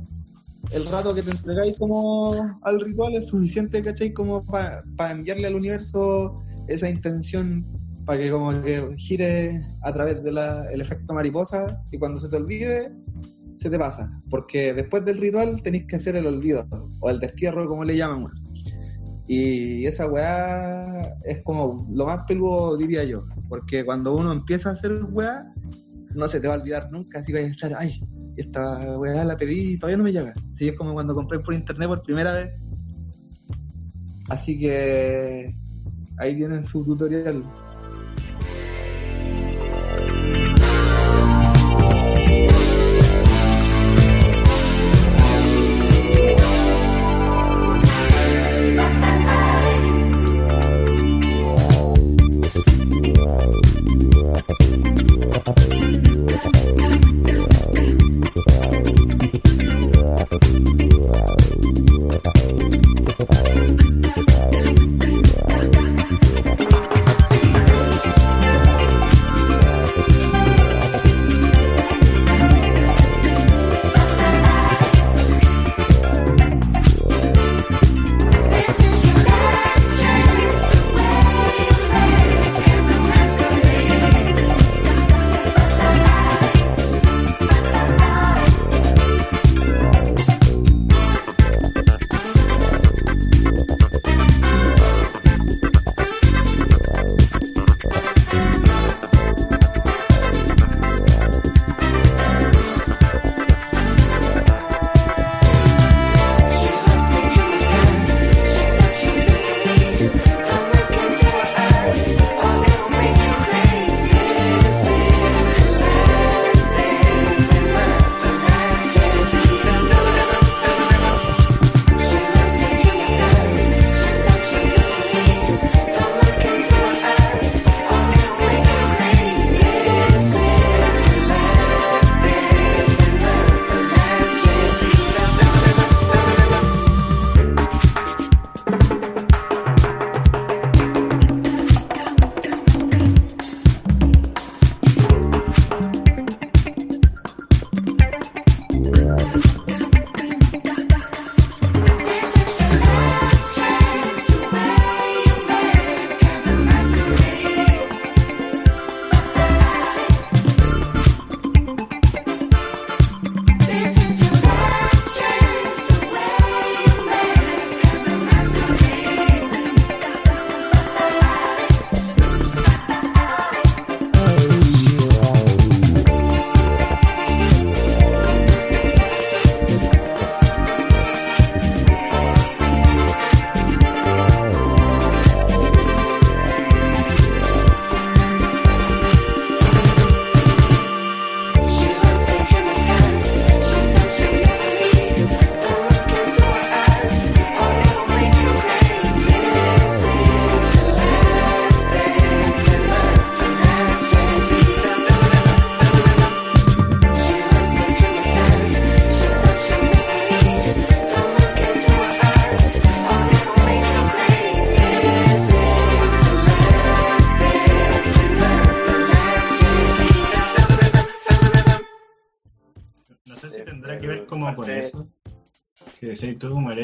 el 0.73 0.85
rato 0.91 1.13
que 1.13 1.21
te 1.21 1.31
entregáis 1.31 1.77
como 1.77 2.33
al 2.61 2.79
ritual 2.79 3.15
es 3.15 3.27
suficiente, 3.27 3.83
¿cachai? 3.83 4.13
Como 4.13 4.45
para 4.45 4.83
enviarle 5.09 5.47
al 5.47 5.55
universo 5.55 6.41
esa 6.67 6.89
intención 6.89 7.65
para 8.05 8.19
que 8.19 8.31
como 8.31 8.61
que 8.63 8.95
gire 8.97 9.61
a 9.81 9.93
través 9.93 10.23
del 10.23 10.37
efecto 10.81 11.13
mariposa 11.13 11.83
y 11.91 11.97
cuando 11.97 12.19
se 12.19 12.29
te 12.29 12.37
olvide, 12.37 12.91
se 13.61 13.69
te 13.69 13.77
pasa. 13.77 14.09
Porque 14.29 14.73
después 14.73 15.05
del 15.05 15.21
ritual 15.21 15.61
tenéis 15.61 15.85
que 15.85 15.97
hacer 15.97 16.15
el 16.15 16.25
olvido, 16.25 16.67
o 16.99 17.09
el 17.09 17.19
destierro, 17.19 17.67
como 17.67 17.83
le 17.83 17.95
llaman. 17.95 18.27
Y 19.27 19.85
esa 19.85 20.07
weá 20.07 21.15
es 21.23 21.43
como 21.43 21.87
lo 21.91 22.07
más 22.07 22.21
peludo, 22.27 22.75
diría 22.75 23.03
yo. 23.03 23.23
Porque 23.47 23.85
cuando 23.85 24.15
uno 24.15 24.31
empieza 24.31 24.69
a 24.69 24.73
hacer 24.73 25.03
weá, 25.11 25.45
no 26.15 26.27
se 26.27 26.39
te 26.39 26.47
va 26.47 26.55
a 26.55 26.57
olvidar 26.57 26.91
nunca. 26.91 27.19
Así 27.19 27.31
que 27.31 27.37
a 27.37 27.41
estar, 27.41 27.71
ay, 27.77 28.01
esta 28.35 28.97
weá 28.97 29.23
la 29.23 29.37
pedí 29.37 29.73
y 29.73 29.77
todavía 29.77 29.97
no 29.97 30.03
me 30.05 30.11
llega. 30.11 30.33
Así 30.53 30.69
es 30.69 30.75
como 30.75 30.93
cuando 30.93 31.13
compré 31.13 31.39
por 31.39 31.53
internet 31.53 31.87
por 31.87 32.01
primera 32.01 32.33
vez. 32.33 32.51
Así 34.29 34.57
que 34.57 35.55
ahí 36.17 36.35
tienen 36.35 36.63
su 36.63 36.83
tutorial. 36.83 37.43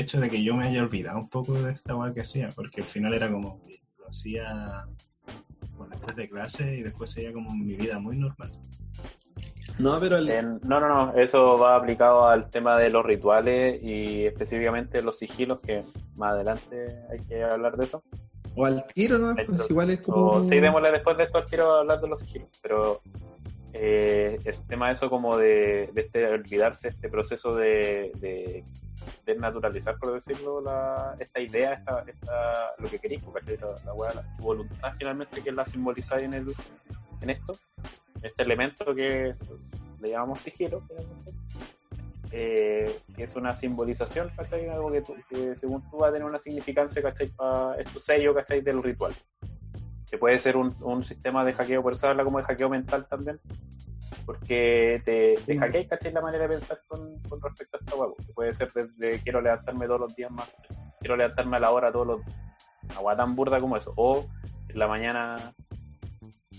Hecho 0.07 0.21
de 0.21 0.29
que 0.29 0.41
yo 0.41 0.55
me 0.55 0.63
haya 0.65 0.81
olvidado 0.83 1.17
un 1.19 1.27
poco 1.29 1.53
de 1.53 1.73
esta 1.73 1.93
weá 1.95 2.13
que 2.13 2.21
hacía, 2.21 2.49
porque 2.55 2.79
al 2.81 2.87
final 2.87 3.13
era 3.13 3.29
como 3.29 3.59
lo 3.99 4.07
hacía 4.07 4.85
bueno, 5.77 5.91
después 5.95 6.15
de 6.15 6.29
clase 6.29 6.75
y 6.77 6.81
después 6.81 7.09
seguía 7.11 7.33
como 7.33 7.53
mi 7.53 7.75
vida 7.75 7.99
muy 7.99 8.17
normal. 8.17 8.49
No, 9.79 9.99
pero 9.99 10.17
el, 10.17 10.29
En- 10.29 10.59
no, 10.63 10.79
no, 10.79 10.87
no, 10.87 11.13
eso 11.17 11.59
va 11.59 11.75
aplicado 11.75 12.27
al 12.27 12.49
tema 12.49 12.77
de 12.79 12.89
los 12.89 13.05
rituales 13.05 13.79
y 13.83 14.25
específicamente 14.25 15.01
los 15.01 15.17
sigilos, 15.19 15.61
que 15.63 15.81
más 16.15 16.31
adelante 16.31 16.89
hay 17.11 17.19
que 17.27 17.43
hablar 17.43 17.75
de 17.75 17.83
eso. 17.83 18.01
o 18.55 18.65
al 18.65 18.85
tiro, 18.87 19.19
¿no? 19.19 19.35
Pues 19.35 19.69
igual 19.69 19.89
es 19.91 20.01
como... 20.01 20.31
o- 20.31 20.43
sí, 20.43 20.59
démosle 20.59 20.91
después 20.91 21.17
de 21.17 21.25
esto 21.25 21.43
quiero 21.49 21.75
hablar 21.75 21.99
de 22.01 22.07
los 22.07 22.19
sigilos, 22.21 22.49
pero 22.61 23.01
eh, 23.73 24.39
el 24.45 24.55
tema 24.67 24.89
eso 24.89 25.09
como 25.09 25.37
de, 25.37 25.89
de 25.93 26.01
este 26.01 26.25
olvidarse 26.27 26.87
este 26.87 27.09
proceso 27.09 27.53
de, 27.55 28.13
de 28.21 28.63
desnaturalizar, 29.25 29.97
por 29.97 30.13
decirlo, 30.13 30.61
la, 30.61 31.15
esta 31.19 31.39
idea, 31.39 31.73
esta, 31.73 32.03
esta, 32.07 32.73
lo 32.77 32.87
que 32.87 32.99
queréis, 32.99 33.23
la, 33.23 33.93
la, 33.93 34.13
la 34.13 34.23
voluntad 34.39 34.93
finalmente 34.97 35.41
que 35.41 35.51
la 35.51 35.65
simbolizáis 35.65 36.23
en, 36.23 36.33
el, 36.33 36.53
en 37.21 37.29
esto, 37.29 37.57
este 38.21 38.43
elemento 38.43 38.93
que 38.95 39.33
le 40.01 40.09
llamamos 40.09 40.39
sigilo, 40.41 40.81
eh, 42.31 42.93
que 43.15 43.23
es 43.23 43.35
una 43.35 43.53
simbolización, 43.53 44.29
¿cachai? 44.35 44.67
Algo 44.67 44.91
que, 44.91 45.01
tú- 45.01 45.15
que 45.29 45.55
según 45.55 45.81
tú 45.89 45.97
va 45.97 46.09
a 46.09 46.11
tener 46.11 46.27
una 46.27 46.37
significancia, 46.39 47.01
¿cachai? 47.01 47.27
Pa, 47.29 47.75
es 47.79 47.91
tu 47.91 47.99
sello, 47.99 48.33
¿cachai? 48.33 48.61
Del 48.61 48.83
ritual. 48.83 49.13
Que 50.09 50.17
puede 50.17 50.37
ser 50.39 50.57
un, 50.57 50.75
un 50.81 51.03
sistema 51.03 51.43
de 51.45 51.53
hackeo, 51.53 51.81
por 51.81 51.93
eso 51.93 52.07
habla 52.07 52.23
como 52.23 52.37
de 52.37 52.43
hackeo 52.43 52.69
mental 52.69 53.05
también, 53.07 53.39
porque 54.25 55.01
te, 55.05 55.35
te 55.45 55.57
hackeáis, 55.57 55.87
¿cachai? 55.87 56.11
La 56.11 56.21
manera 56.21 56.47
de 56.47 56.55
pensar 56.55 56.81
con, 56.87 57.19
con 57.29 57.41
respecto 57.41 57.77
a 57.77 57.79
esta 57.79 57.95
huevo. 57.95 58.15
Que 58.17 58.33
puede 58.33 58.53
ser 58.53 58.71
desde 58.73 59.21
quiero 59.21 59.41
levantarme 59.41 59.85
todos 59.87 60.01
los 60.01 60.15
días 60.15 60.31
más, 60.31 60.51
quiero 60.99 61.15
levantarme 61.15 61.57
a 61.57 61.59
la 61.59 61.71
hora 61.71 61.91
todos 61.91 62.07
los 62.07 62.25
días. 62.25 62.37
Hueá 63.01 63.15
tan 63.15 63.35
burda 63.35 63.59
como 63.59 63.77
eso. 63.77 63.91
O 63.97 64.25
en 64.69 64.79
la 64.79 64.87
mañana 64.87 65.37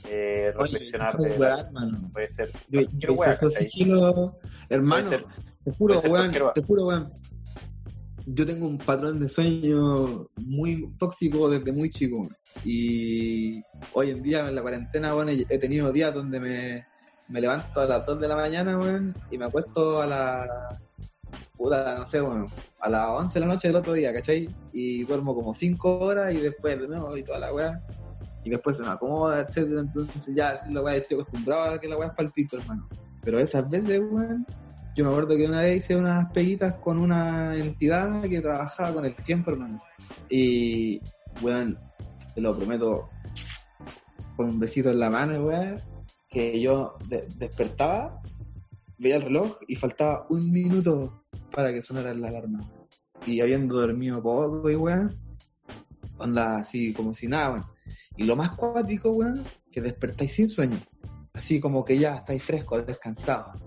eh, 0.09 0.53
reflexionar 0.57 1.17
de. 1.17 1.31
Puede 2.13 2.29
ser. 2.29 2.51
Yo, 2.69 2.83
yo 2.93 3.17
hermano, 4.69 5.07
ser- 5.07 5.25
te 5.65 5.73
juro, 5.73 6.01
weón, 6.01 6.31
te 6.31 6.63
juro, 6.63 6.87
weón. 6.87 7.13
Yo 8.27 8.45
tengo 8.45 8.67
un 8.67 8.77
patrón 8.77 9.21
de 9.21 9.29
sueño 9.29 10.29
muy 10.45 10.93
tóxico 10.99 11.49
desde 11.49 11.73
muy 11.73 11.89
chico. 11.91 12.29
Y 12.65 13.63
hoy 13.95 14.11
en 14.11 14.23
día 14.23 14.49
en 14.49 14.55
la 14.55 14.63
cuarentena, 14.63 15.15
bueno, 15.15 15.31
he 15.31 15.59
tenido 15.59 15.91
días 15.93 16.13
donde 16.13 16.41
me, 16.41 16.87
me 17.29 17.41
levanto 17.41 17.81
a 17.81 17.87
las 17.87 18.07
2 18.07 18.20
de 18.20 18.29
la 18.29 18.37
mañana, 18.37 18.79
weón, 18.79 19.14
y 19.31 19.39
me 19.39 19.47
acuesto 19.47 20.01
a 20.01 20.07
las 20.07 20.49
puta, 21.59 21.99
no 21.99 22.07
sé, 22.07 22.20
bueno, 22.20 22.47
a 22.81 22.89
las 22.89 23.09
11 23.09 23.35
de 23.35 23.41
la 23.41 23.53
noche 23.53 23.68
del 23.68 23.76
otro 23.76 23.93
día, 23.93 24.12
¿cachai? 24.12 24.49
Y 24.72 25.05
duermo 25.05 25.35
como 25.35 25.53
5 25.53 25.99
horas 25.99 26.33
y 26.33 26.39
después 26.39 26.81
de 26.81 26.89
nuevo 26.89 27.16
y 27.16 27.24
toda 27.24 27.41
la 27.41 27.53
weá. 27.53 27.83
Y 28.45 28.51
después 28.51 28.76
se 28.76 28.85
me 28.85 28.91
acomoda, 28.91 29.41
etcétera. 29.41 29.81
Entonces 29.81 30.35
ya 30.35 30.62
la 30.70 30.81
weá 30.81 30.97
estoy 30.97 31.18
acostumbrado 31.20 31.74
a 31.74 31.81
que 31.81 31.89
la 31.89 31.99
weá 31.99 32.09
es 32.09 32.14
palpito, 32.14 32.57
hermano. 32.57 32.89
Pero 33.22 33.41
esas 33.41 33.68
veces, 33.68 34.01
weón, 34.01 34.47
yo 34.95 35.05
me 35.05 35.11
acuerdo 35.11 35.37
que 35.37 35.47
una 35.47 35.62
vez 35.62 35.85
hice 35.85 35.97
unas 35.97 36.31
peguitas 36.33 36.76
con 36.76 36.99
una 36.99 37.55
entidad 37.57 38.22
que 38.22 38.41
trabajaba 38.41 38.95
con 38.95 39.05
el 39.05 39.14
tiempo, 39.16 39.51
hermano. 39.51 39.83
Y, 40.31 41.01
weón, 41.43 41.76
te 42.35 42.41
lo 42.41 42.57
prometo, 42.57 43.11
con 44.37 44.51
un 44.51 44.61
besito 44.61 44.91
en 44.91 45.01
la 45.01 45.11
mano, 45.11 45.45
weón, 45.45 45.83
que 46.39 46.61
yo 46.61 46.97
de- 47.09 47.26
despertaba, 47.36 48.22
veía 48.97 49.16
el 49.16 49.22
reloj 49.22 49.57
y 49.66 49.74
faltaba 49.74 50.24
un 50.30 50.53
minuto 50.53 51.24
para 51.51 51.72
que 51.72 51.82
sonara 51.82 52.14
la 52.14 52.28
alarma. 52.28 52.61
Y 53.26 53.41
habiendo 53.41 53.74
dormido 53.80 54.22
poco, 54.22 54.70
y 54.70 54.76
weón, 54.76 55.12
onda 56.16 56.59
así 56.59 56.93
como 56.93 57.12
si 57.12 57.26
nada. 57.26 57.68
Y 58.16 58.22
lo 58.22 58.36
más 58.36 58.53
cuático, 58.53 59.11
weón, 59.11 59.43
que 59.72 59.80
despertáis 59.80 60.34
sin 60.34 60.49
sueño. 60.49 60.76
Así 61.32 61.59
como 61.59 61.84
que 61.84 61.99
ya 61.99 62.18
estáis 62.18 62.45
frescos, 62.45 62.86
descansados. 62.86 63.61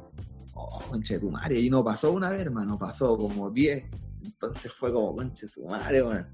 Oh, 0.53 0.79
conche 0.87 1.15
de 1.15 1.19
tu 1.19 1.29
madre. 1.29 1.59
Y 1.59 1.69
no 1.69 1.83
pasó 1.83 2.13
una 2.13 2.29
vez, 2.29 2.39
hermano, 2.39 2.79
pasó 2.79 3.17
como 3.17 3.49
10. 3.51 3.83
Entonces 4.23 4.71
fue 4.71 4.93
como, 4.93 5.13
conche 5.13 5.45
de 5.45 5.51
su 5.51 5.65
madre, 5.65 6.03
weón. 6.03 6.25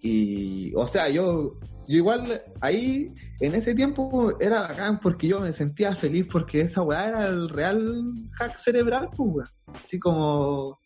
Y, 0.00 0.72
o 0.74 0.86
sea, 0.86 1.08
yo, 1.08 1.56
yo 1.88 1.96
igual 1.96 2.40
ahí, 2.60 3.12
en 3.40 3.54
ese 3.54 3.74
tiempo, 3.74 4.32
era 4.40 4.62
bacán 4.62 5.00
porque 5.00 5.26
yo 5.28 5.40
me 5.40 5.52
sentía 5.52 5.94
feliz 5.96 6.26
porque 6.30 6.60
esa 6.60 6.82
weá 6.82 7.08
era 7.08 7.26
el 7.26 7.48
real 7.48 8.04
hack 8.32 8.58
cerebral, 8.58 9.10
pues. 9.16 9.48
Así 9.74 9.98
como 9.98 10.78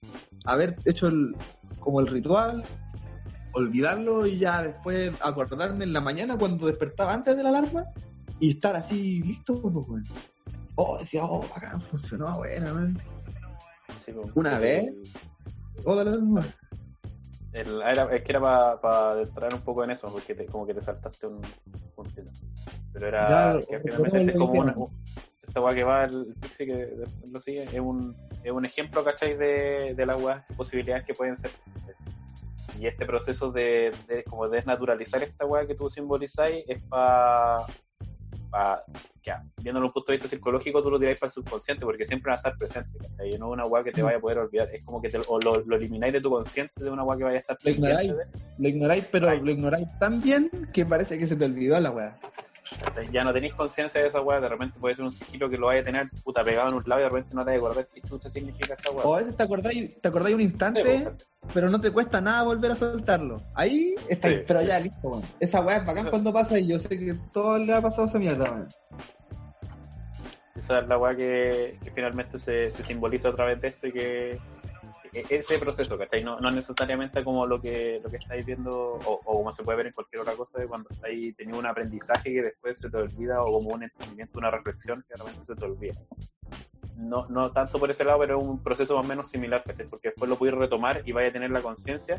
haber 0.45 0.76
hecho 0.85 1.09
el, 1.09 1.37
como 1.78 2.01
el 2.01 2.07
ritual, 2.07 2.62
olvidarlo 3.53 4.26
y 4.26 4.39
ya 4.39 4.62
después 4.62 5.12
acordarme 5.22 5.85
en 5.85 5.93
la 5.93 6.01
mañana 6.01 6.39
cuando 6.39 6.66
despertaba 6.66 7.12
antes 7.12 7.37
de 7.37 7.43
la 7.43 7.51
alarma 7.51 7.85
y 8.41 8.53
estar 8.53 8.74
así 8.76 9.22
listo, 9.22 9.61
pues. 9.61 10.05
Oh, 10.76 10.97
decía, 10.99 11.24
oh, 11.24 11.41
bacán, 11.55 11.80
funcionó, 11.83 12.39
buena. 12.39 12.93
Sí, 14.05 14.12
como- 14.12 14.33
Una 14.35 14.59
vez. 14.59 14.91
Oh, 15.85 15.95
dale, 15.95 16.12
dale. 16.12 16.49
El- 17.53 17.82
era, 17.82 18.05
es 18.14 18.22
que 18.22 18.32
era 18.32 18.80
para 18.80 19.20
entrar 19.20 19.55
un 19.55 19.61
poco 19.61 19.84
en 19.84 19.90
eso, 19.90 20.11
porque 20.11 20.34
te- 20.34 20.46
como 20.46 20.66
que 20.66 20.74
te 20.74 20.80
saltaste 20.80 21.26
un 21.26 21.42
puntito. 21.94 22.30
Pero 22.92 23.09
era 23.09 23.53
Ya, 23.61 23.66
que 23.66 23.78
finalmente 23.80 24.32
es 24.32 24.38
como 24.38 24.53
una, 24.61 24.72
un- 24.76 24.90
esta 25.42 25.61
weá 25.61 25.74
que 25.74 25.84
va, 25.84 26.05
el 26.05 26.34
Pixie 26.40 26.66
que 26.66 26.96
lo 27.30 27.40
sigue, 27.40 27.64
es 27.64 27.80
un, 27.80 28.16
es 28.42 28.53
un 28.53 28.64
ejemplo, 28.64 29.05
¿cachai? 29.05 29.36
De, 29.36 29.94
de 29.94 30.07
las 30.07 30.20
weas, 30.22 30.44
posibilidades 30.57 31.05
que 31.05 31.14
pueden 31.14 31.36
ser. 31.36 31.50
Y 32.78 32.86
este 32.86 33.05
proceso 33.05 33.50
de, 33.53 33.92
de 34.09 34.24
como 34.24 34.48
desnaturalizar 34.48 35.22
esta 35.22 35.44
weá 35.44 35.66
que 35.66 35.74
tú 35.74 35.90
simbolizáis 35.90 36.64
es 36.66 36.82
para 36.84 37.66
pa, 38.53 38.84
ya, 39.24 39.40
viéndolo 39.59 39.86
desde 39.86 39.88
un 39.88 39.92
punto 39.94 40.12
de 40.12 40.16
vista 40.18 40.28
psicológico, 40.28 40.82
tú 40.82 40.90
lo 40.90 40.98
tiráis 40.98 41.18
para 41.18 41.28
el 41.28 41.32
subconsciente, 41.32 41.84
porque 41.86 42.05
siempre 42.05 42.30
va 42.30 42.34
a 42.34 42.36
estar 42.36 42.55
presente, 42.59 42.92
¿cachai? 43.00 43.30
Y 43.34 43.38
no 43.38 43.46
es 43.46 43.53
una 43.53 43.64
weá 43.64 43.82
que 43.82 43.92
te 43.92 44.03
vaya 44.03 44.18
a 44.18 44.20
poder 44.20 44.38
olvidar, 44.38 44.68
es 44.72 44.84
como 44.84 45.00
que 45.00 45.09
te, 45.09 45.18
o 45.26 45.38
lo, 45.40 45.61
lo 45.64 45.76
elimináis 45.76 46.12
de 46.12 46.20
tu 46.20 46.28
consciente 46.30 46.74
de 46.84 46.90
una 46.90 47.03
weá 47.05 47.16
que 47.18 47.24
vaya 47.24 47.36
a 47.36 47.40
estar 47.40 47.57
Lo 47.62 47.70
ignoráis. 47.70 48.11
pendiente 48.12 48.36
de- 48.36 48.42
Lo 48.62 48.68
ignoráis, 48.68 49.07
pero 49.11 49.28
Ay. 49.30 49.40
lo 49.40 49.50
ignoráis 49.50 49.88
tan 49.98 50.20
bien 50.20 50.50
que 50.74 50.84
parece 50.84 51.16
que 51.18 51.26
se 51.26 51.36
te 51.36 51.44
olvidó 51.46 51.78
la 51.80 51.90
weá. 51.90 52.18
Ya 53.12 53.25
no 53.25 53.33
tenéis 53.33 53.55
conciencia 53.55 54.01
de 54.01 54.09
esa 54.09 54.20
weá, 54.20 54.41
de 54.41 54.49
repente 54.49 54.79
puede 54.79 54.95
ser 54.95 55.05
un 55.05 55.12
sigilo 55.12 55.49
que 55.51 55.57
lo 55.57 55.66
vaya 55.66 55.81
a 55.81 55.85
tener 55.85 56.07
puta 56.25 56.43
pegado 56.45 56.68
en 56.68 56.75
un 56.77 56.83
lado 56.87 57.01
y 57.01 57.05
de 57.05 57.09
repente 57.11 57.35
no 57.35 57.45
te 57.45 57.51
vas 57.51 57.55
a 57.55 57.59
acordar 57.59 57.87
qué 57.95 58.01
chucha 58.03 58.29
significa 58.29 58.75
esa 58.75 58.91
weá. 58.91 59.05
O 59.05 59.14
a 59.14 59.18
veces 59.18 59.37
te 59.37 59.43
acordáis, 59.43 60.01
te 60.01 60.09
acordáis 60.09 60.35
un 60.35 60.41
Sí, 60.41 60.47
instante, 60.47 60.83
pues, 60.83 61.27
pero 61.55 61.70
no 61.70 61.81
te 61.81 61.91
cuesta 61.91 62.20
nada 62.20 62.45
volver 62.45 62.73
a 62.73 62.77
soltarlo. 62.77 63.37
Ahí 63.55 63.95
estáis, 64.09 64.39
Sí. 64.39 64.45
pero 64.47 64.62
ya 64.62 64.79
listo, 64.81 65.09
weón. 65.09 65.23
Esa 65.41 65.61
weá 65.61 65.79
es 65.79 65.87
bacán 65.87 66.11
cuando 66.11 66.33
pasa 66.33 66.59
y 66.59 66.66
yo 66.68 66.79
sé 66.79 66.89
que 66.91 67.14
todo 67.33 67.59
le 67.59 67.73
ha 67.75 67.81
pasado 67.81 68.07
esa 68.07 68.18
mierda, 68.18 68.51
weón. 68.51 68.68
Esa 70.64 70.81
es 70.81 70.89
la 70.89 70.99
weá 70.99 71.16
que, 71.16 71.79
que 71.83 71.91
finalmente 71.91 72.39
se, 72.39 72.70
se 72.73 72.83
simboliza 72.85 73.29
a 73.31 73.35
través 73.35 73.61
de 73.61 73.68
esto 73.68 73.87
y 73.89 73.93
que 73.93 74.39
ese 75.13 75.59
proceso, 75.59 75.99
¿cachai? 75.99 76.25
No, 76.25 76.41
no 76.41 76.51
necesariamente 76.51 77.23
como 77.23 77.47
lo 77.47 77.61
que, 77.61 78.01
lo 78.03 78.09
que 78.09 78.17
estáis 78.17 78.45
viendo 78.47 78.95
o, 78.95 79.21
o 79.25 79.37
como 79.37 79.53
se 79.53 79.63
puede 79.63 79.77
ver 79.79 79.87
en 79.89 79.93
cualquier 79.93 80.23
otra 80.23 80.35
cosa 80.35 80.59
de 80.59 80.67
cuando 80.67 80.89
estáis 80.91 81.37
teniendo 81.37 81.59
un 81.59 81.67
aprendizaje 81.67 82.33
que 82.33 82.43
después 82.43 82.79
se 82.79 82.91
te 82.91 82.97
olvida 82.97 83.43
o 83.43 83.53
como 83.53 83.71
un 83.71 83.83
entendimiento, 83.83 84.39
una 84.39 84.51
reflexión 84.51 85.05
que 85.07 85.15
realmente 85.15 85.45
se 85.45 85.55
te 85.55 85.65
olvida. 85.65 86.01
No, 86.97 87.27
no 87.29 87.53
tanto 87.53 87.79
por 87.79 87.91
ese 87.91 88.05
lado, 88.05 88.21
pero 88.21 88.41
es 88.41 88.47
un 88.47 88.63
proceso 88.63 88.97
más 88.97 89.05
o 89.05 89.09
menos 89.09 89.29
similar, 89.29 89.63
¿cachai? 89.65 89.87
Porque 89.87 90.09
después 90.09 90.31
lo 90.31 90.37
puedes 90.37 90.55
retomar 90.55 91.03
y 91.05 91.13
vaya 91.13 91.29
a 91.29 91.33
tener 91.33 91.51
la 91.51 91.61
conciencia, 91.61 92.19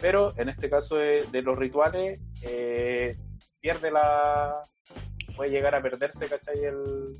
pero 0.00 0.32
en 0.36 0.48
este 0.48 0.70
caso 0.70 0.96
de, 0.96 1.24
de 1.32 1.42
los 1.42 1.58
rituales, 1.58 2.20
eh, 2.42 3.16
pierde 3.60 3.90
la... 3.90 4.62
puede 5.36 5.50
llegar 5.50 5.74
a 5.74 5.82
perderse, 5.82 6.28
¿cachai? 6.28 6.64
El, 6.64 7.16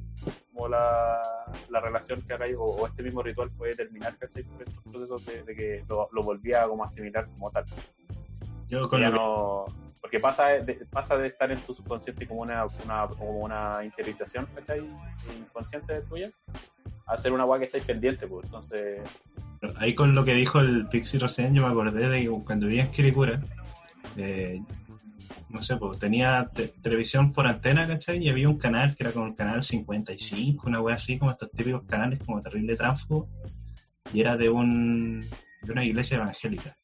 como 0.53 0.69
la, 0.69 1.23
la 1.71 1.81
relación 1.81 2.23
que 2.23 2.35
hagáis 2.35 2.57
o, 2.57 2.65
o 2.65 2.87
este 2.87 3.03
mismo 3.03 3.23
ritual 3.23 3.51
puede 3.51 3.75
terminar, 3.75 4.17
¿cachai? 4.19 4.43
Por 4.45 4.63
estos 4.63 4.83
procesos 4.83 5.27
de, 5.27 5.43
de 5.43 5.55
que 5.55 5.85
lo, 5.89 6.09
lo 6.13 6.23
volvía 6.23 6.67
como 6.67 6.83
a 6.83 6.87
asimilar 6.87 7.27
como 7.27 7.51
tal. 7.51 7.65
Yo 8.69 8.89
con 8.89 9.01
Ya 9.01 9.11
no, 9.11 9.65
porque 10.01 10.21
pasa 10.21 10.47
de, 10.49 10.87
pasa 10.91 11.17
de 11.17 11.29
estar 11.29 11.51
en 11.53 11.59
tu 11.61 11.75
subconsciente 11.75 12.27
como 12.27 12.41
una, 12.43 12.67
una, 12.85 13.07
como 13.09 13.31
una 13.39 13.85
interiorización, 13.85 14.47
¿cachai? 14.55 14.81
Inconsciente 15.39 16.01
tuya, 16.03 16.31
a 17.07 17.17
ser 17.17 17.33
una 17.33 17.45
guay 17.45 17.61
que 17.61 17.67
estáis 17.67 17.85
pendiente, 17.85 18.27
pues. 18.27 18.45
Entonces, 18.47 19.01
Ahí 19.77 19.95
con 19.95 20.15
lo 20.15 20.25
que 20.25 20.35
dijo 20.35 20.59
el 20.61 20.89
Pixie 20.89 21.21
recién, 21.21 21.55
yo 21.55 21.63
me 21.63 21.69
acordé 21.69 22.09
de 22.09 22.23
que 22.23 22.31
cuando 22.45 22.67
vivía 22.67 22.85
en 22.85 22.91
Kirikura, 22.91 23.43
eh, 24.17 24.63
no 25.49 25.63
sé, 25.63 25.77
pues 25.77 25.99
tenía 25.99 26.49
te- 26.55 26.69
televisión 26.69 27.33
por 27.33 27.47
antena, 27.47 27.87
¿cachai? 27.87 28.19
Y 28.23 28.29
había 28.29 28.49
un 28.49 28.59
canal 28.59 28.95
que 28.97 29.05
era 29.05 29.13
como 29.13 29.27
el 29.27 29.35
canal 29.35 29.63
55, 29.63 30.67
una 30.69 30.81
wea 30.81 30.97
así, 30.97 31.19
como 31.19 31.31
estos 31.31 31.51
típicos 31.51 31.83
canales 31.85 32.21
como 32.25 32.41
Terrible 32.43 32.77
Tránsfugo, 32.77 33.29
y 34.13 34.21
era 34.21 34.37
de 34.37 34.49
un 34.49 35.21
de 35.63 35.73
una 35.73 35.85
iglesia 35.85 36.17
evangélica. 36.17 36.75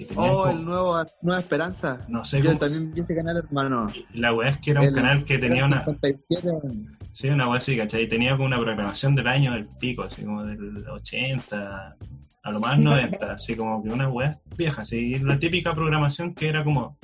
Y 0.00 0.04
Oh, 0.14 0.44
como- 0.44 0.48
el 0.48 0.64
nuevo 0.64 1.04
Nueva 1.22 1.40
Esperanza. 1.40 1.98
no 2.08 2.24
sé 2.24 2.38
Yo 2.40 2.46
cómo- 2.50 2.58
también 2.60 2.92
vi 2.94 3.00
ese 3.00 3.16
canal, 3.16 3.36
hermano. 3.38 3.88
La 4.14 4.32
wea 4.32 4.50
es 4.50 4.58
que 4.58 4.70
era 4.70 4.80
un 4.80 4.86
El- 4.88 4.94
canal 4.94 5.24
que 5.24 5.38
tenía 5.38 5.64
una, 5.64 5.84
57, 5.84 6.48
weón. 6.50 6.96
Sí, 7.10 7.28
una 7.30 7.48
wea 7.48 7.58
así, 7.58 7.76
¿cachai? 7.76 8.08
Tenía 8.08 8.32
como 8.32 8.44
una 8.44 8.58
programación 8.60 9.16
del 9.16 9.26
año 9.26 9.52
del 9.54 9.66
pico, 9.80 10.02
así 10.04 10.22
como 10.24 10.44
del 10.44 10.86
80, 10.88 11.96
a 12.44 12.50
lo 12.52 12.60
más 12.60 12.78
90, 12.78 13.32
así 13.32 13.56
como 13.56 13.82
que 13.82 13.88
una 13.90 14.08
wea 14.08 14.36
vieja, 14.56 14.82
así, 14.82 15.18
la 15.18 15.38
típica 15.38 15.74
programación 15.74 16.32
que 16.34 16.48
era 16.48 16.62
como 16.62 16.96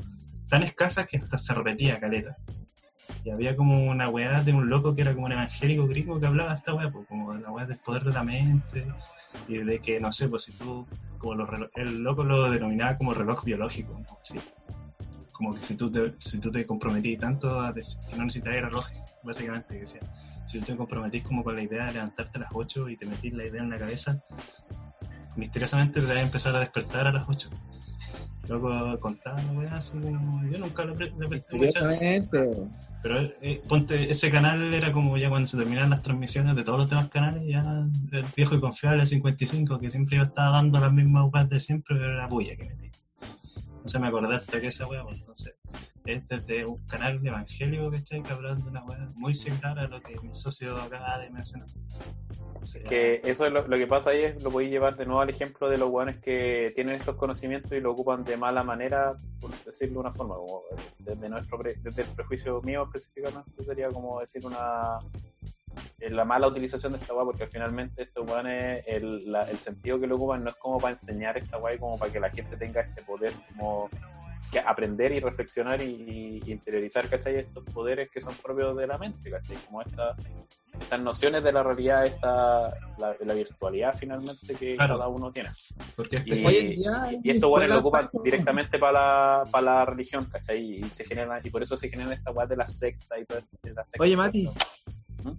tan 0.49 0.62
escasa 0.62 1.07
que 1.07 1.16
hasta 1.16 1.38
se 1.38 1.55
repetía 1.55 1.99
caleta. 2.01 2.36
Y 3.24 3.30
había 3.30 3.57
como 3.57 3.84
una 3.84 4.09
weá 4.09 4.42
de 4.42 4.53
un 4.53 4.68
loco 4.68 4.95
que 4.95 5.03
era 5.03 5.14
como 5.14 5.26
un 5.26 5.32
evangélico 5.32 5.86
gringo 5.86 6.20
que 6.20 6.26
hablaba 6.26 6.51
de 6.51 6.57
esta 6.57 6.74
weá, 6.74 6.90
pues, 6.90 7.07
como 7.09 7.34
la 7.34 7.51
weá 7.51 7.66
del 7.66 7.78
poder 7.78 8.05
de 8.05 8.12
la 8.12 8.22
mente, 8.22 8.86
y 9.49 9.59
de 9.59 9.78
que, 9.80 9.99
no 10.01 10.12
sé, 10.12 10.28
pues 10.28 10.45
si 10.45 10.53
tú, 10.53 10.86
como 11.18 11.34
los 11.34 11.49
relo- 11.49 11.70
el 11.74 12.03
loco 12.03 12.22
lo 12.24 12.51
denominaba 12.51 12.97
como 12.99 13.14
reloj 13.14 13.45
biológico, 13.45 13.95
¿no? 13.99 14.18
Así. 14.20 14.38
Como 15.32 15.55
que 15.55 15.62
si 15.62 15.74
tú 15.74 15.90
te, 15.90 16.14
si 16.20 16.38
tú 16.38 16.51
te 16.51 16.64
comprometís 16.66 17.18
tanto 17.18 17.61
a 17.61 17.72
decir 17.72 17.99
que 18.09 18.16
no 18.16 18.24
necesitas 18.24 18.55
reloj, 18.61 18.86
básicamente, 19.22 19.74
que 19.74 19.80
decía, 19.80 20.01
si 20.47 20.61
tú 20.61 20.66
te 20.66 20.76
comprometís 20.76 21.22
como 21.24 21.42
con 21.42 21.57
la 21.57 21.62
idea 21.62 21.86
de 21.86 21.95
levantarte 21.95 22.38
a 22.38 22.42
las 22.42 22.51
8 22.53 22.88
y 22.88 22.97
te 22.97 23.07
metís 23.07 23.32
la 23.32 23.47
idea 23.47 23.62
en 23.62 23.70
la 23.70 23.78
cabeza, 23.78 24.20
misteriosamente 25.36 26.01
te 26.01 26.07
vas 26.07 26.16
a 26.16 26.20
empezar 26.20 26.55
a 26.57 26.61
despertar 26.61 27.07
a 27.07 27.12
las 27.12 27.28
8. 27.28 27.49
Luego 28.49 28.99
contaba 29.01 29.40
la 29.42 29.53
weá 29.53 29.76
así 29.76 29.99
como, 29.99 30.45
yo 30.51 30.59
nunca 30.59 30.84
le, 30.84 30.95
pre- 30.95 31.12
le 31.18 31.28
presté 31.28 31.57
mucha 31.57 31.80
weón. 31.88 32.01
pero 33.03 33.18
eh, 33.40 33.62
ponte, 33.68 34.11
ese 34.11 34.30
canal 34.30 34.72
era 34.74 34.92
como 34.92 35.16
ya 35.16 35.28
cuando 35.28 35.47
se 35.49 35.57
terminan 35.57 35.90
las 35.90 36.03
transmisiones 36.03 36.55
de 36.57 36.64
todos 36.64 36.78
los 36.78 36.90
demás 36.90 37.09
canales, 37.09 37.42
ya 37.47 37.61
el 38.12 38.24
viejo 38.36 38.55
y 38.55 38.61
confiable 38.61 39.07
55, 39.07 39.78
que 39.80 39.90
siempre 39.90 40.16
yo 40.18 40.22
estaba 40.22 40.57
dando 40.57 40.78
las 40.80 40.92
mismas 40.92 41.30
weas 41.32 41.49
de 41.49 41.61
siempre, 41.61 41.97
pero 41.97 42.12
era 42.12 42.26
bulla 42.26 42.57
que 42.57 42.64
metí. 42.64 42.90
No 43.82 43.88
sé, 43.88 43.99
me 43.99 44.09
acordé 44.09 44.36
hasta 44.36 44.61
que 44.61 44.68
esa 44.68 44.86
wea, 44.86 45.03
pues, 45.05 45.18
entonces, 45.20 45.55
este 46.05 46.34
es 46.34 46.46
de 46.46 46.66
un 46.66 46.86
canal 46.86 47.18
evangélico, 47.24 47.90
¿cachai? 47.90 48.22
Que 48.22 48.32
hablan 48.32 48.61
de 48.62 48.68
una 48.68 48.84
wea 48.84 49.11
muy 49.14 49.34
similar 49.34 49.78
a 49.78 49.88
lo 49.88 50.02
que 50.02 50.18
mi 50.20 50.34
socio 50.34 50.76
acaba 50.76 51.18
de 51.18 51.30
mencionar. 51.30 51.68
Que 52.88 53.20
eso 53.24 53.46
es 53.46 53.52
lo, 53.52 53.64
que 53.68 53.86
pasa 53.86 54.11
ahí 54.11 54.24
es 54.24 54.42
lo 54.42 54.50
podéis 54.50 54.70
llevar 54.70 54.96
de 54.96 55.05
nuevo 55.05 55.20
al 55.20 55.28
ejemplo 55.28 55.68
de 55.68 55.76
los 55.76 55.90
hueones 55.90 56.18
que 56.18 56.72
tienen 56.74 56.94
estos 56.94 57.16
conocimientos 57.16 57.72
y 57.72 57.80
lo 57.80 57.92
ocupan 57.92 58.24
de 58.24 58.36
mala 58.36 58.62
manera, 58.62 59.18
por 59.40 59.50
decirlo 59.64 59.94
de 59.94 60.00
una 60.00 60.12
forma, 60.12 60.34
como 60.36 60.62
desde 60.98 61.28
nuestro 61.28 61.59
desde 61.59 62.02
el 62.02 62.09
prejuicio 62.09 62.62
mío 62.62 62.84
específicamente 62.84 63.64
sería 63.64 63.88
como 63.88 64.20
decir 64.20 64.46
una 64.46 64.98
eh, 66.00 66.11
la 66.11 66.24
mala 66.24 66.48
utilización 66.48 66.92
de 66.92 66.98
esta 66.98 67.14
weá, 67.14 67.24
porque 67.24 67.46
finalmente 67.46 68.05
estos 68.05 68.28
hueones, 68.28 68.82
el, 68.86 69.34
el 69.34 69.57
sentido 69.59 70.00
que 70.00 70.07
lo 70.07 70.16
ocupan 70.16 70.44
no 70.44 70.50
es 70.50 70.57
como 70.57 70.78
para 70.78 70.92
enseñar 70.92 71.36
esta 71.36 71.59
weá 71.59 71.74
y 71.74 71.78
como 71.78 71.98
para 71.98 72.12
que 72.12 72.20
la 72.20 72.30
gente 72.30 72.57
tenga 72.57 72.80
este 72.80 73.02
poder 73.02 73.32
como 73.57 73.90
que 74.53 74.59
aprender 74.61 75.12
y 75.12 75.20
reflexionar 75.20 75.80
y, 75.82 76.40
y 76.45 76.53
interiorizar 76.53 77.09
¿cachai? 77.09 77.36
estos 77.36 77.64
poderes 77.64 78.11
que 78.11 78.20
son 78.20 78.34
propios 78.34 78.76
de 78.76 78.86
la 78.86 78.99
mente, 78.99 79.30
¿cachai? 79.30 79.57
como 79.66 79.82
esta, 79.82 80.14
estas 80.80 81.03
nociones 81.03 81.42
de 81.42 81.53
la 81.53 81.62
realidad, 81.62 82.07
esta, 82.07 82.68
la, 82.99 83.16
la 83.20 83.34
virtualidad 83.34 83.95
finalmente 83.99 84.55
que 84.55 84.76
Claro. 84.76 84.97
cada 84.99 85.09
uno 85.09 85.30
tiene. 85.32 85.49
porque 85.97 86.16
este 86.16 86.36
Y, 86.40 86.45
Hoy 86.47 86.57
en 86.57 86.70
día 86.70 87.03
y- 87.05 87.09
hay 87.16 87.20
y 87.24 87.30
estos 87.30 87.51
hueones 87.51 87.68
lo 87.70 87.78
ocupan 87.78 88.07
directamente 88.22 88.78
para 88.78 88.92
la, 88.92 89.45
para 89.51 89.64
la 89.64 89.84
religión, 89.86 90.26
¿cachai? 90.26 90.78
Y, 90.78 90.84
se 90.84 91.05
generan, 91.05 91.40
y 91.42 91.51
por 91.51 91.62
eso 91.62 91.76
se 91.76 91.88
generan 91.88 92.12
estas 92.12 92.34
weas 92.34 92.49
de 92.49 92.57
la 92.57 92.66
sexta 92.66 93.18
y 93.18 93.24
todo 93.24 93.40
de 93.62 93.72
la 93.72 93.84
sexta. 93.84 94.03
Oye, 94.03 94.16
Mati. 94.16 94.49
¿Mm? 95.24 95.32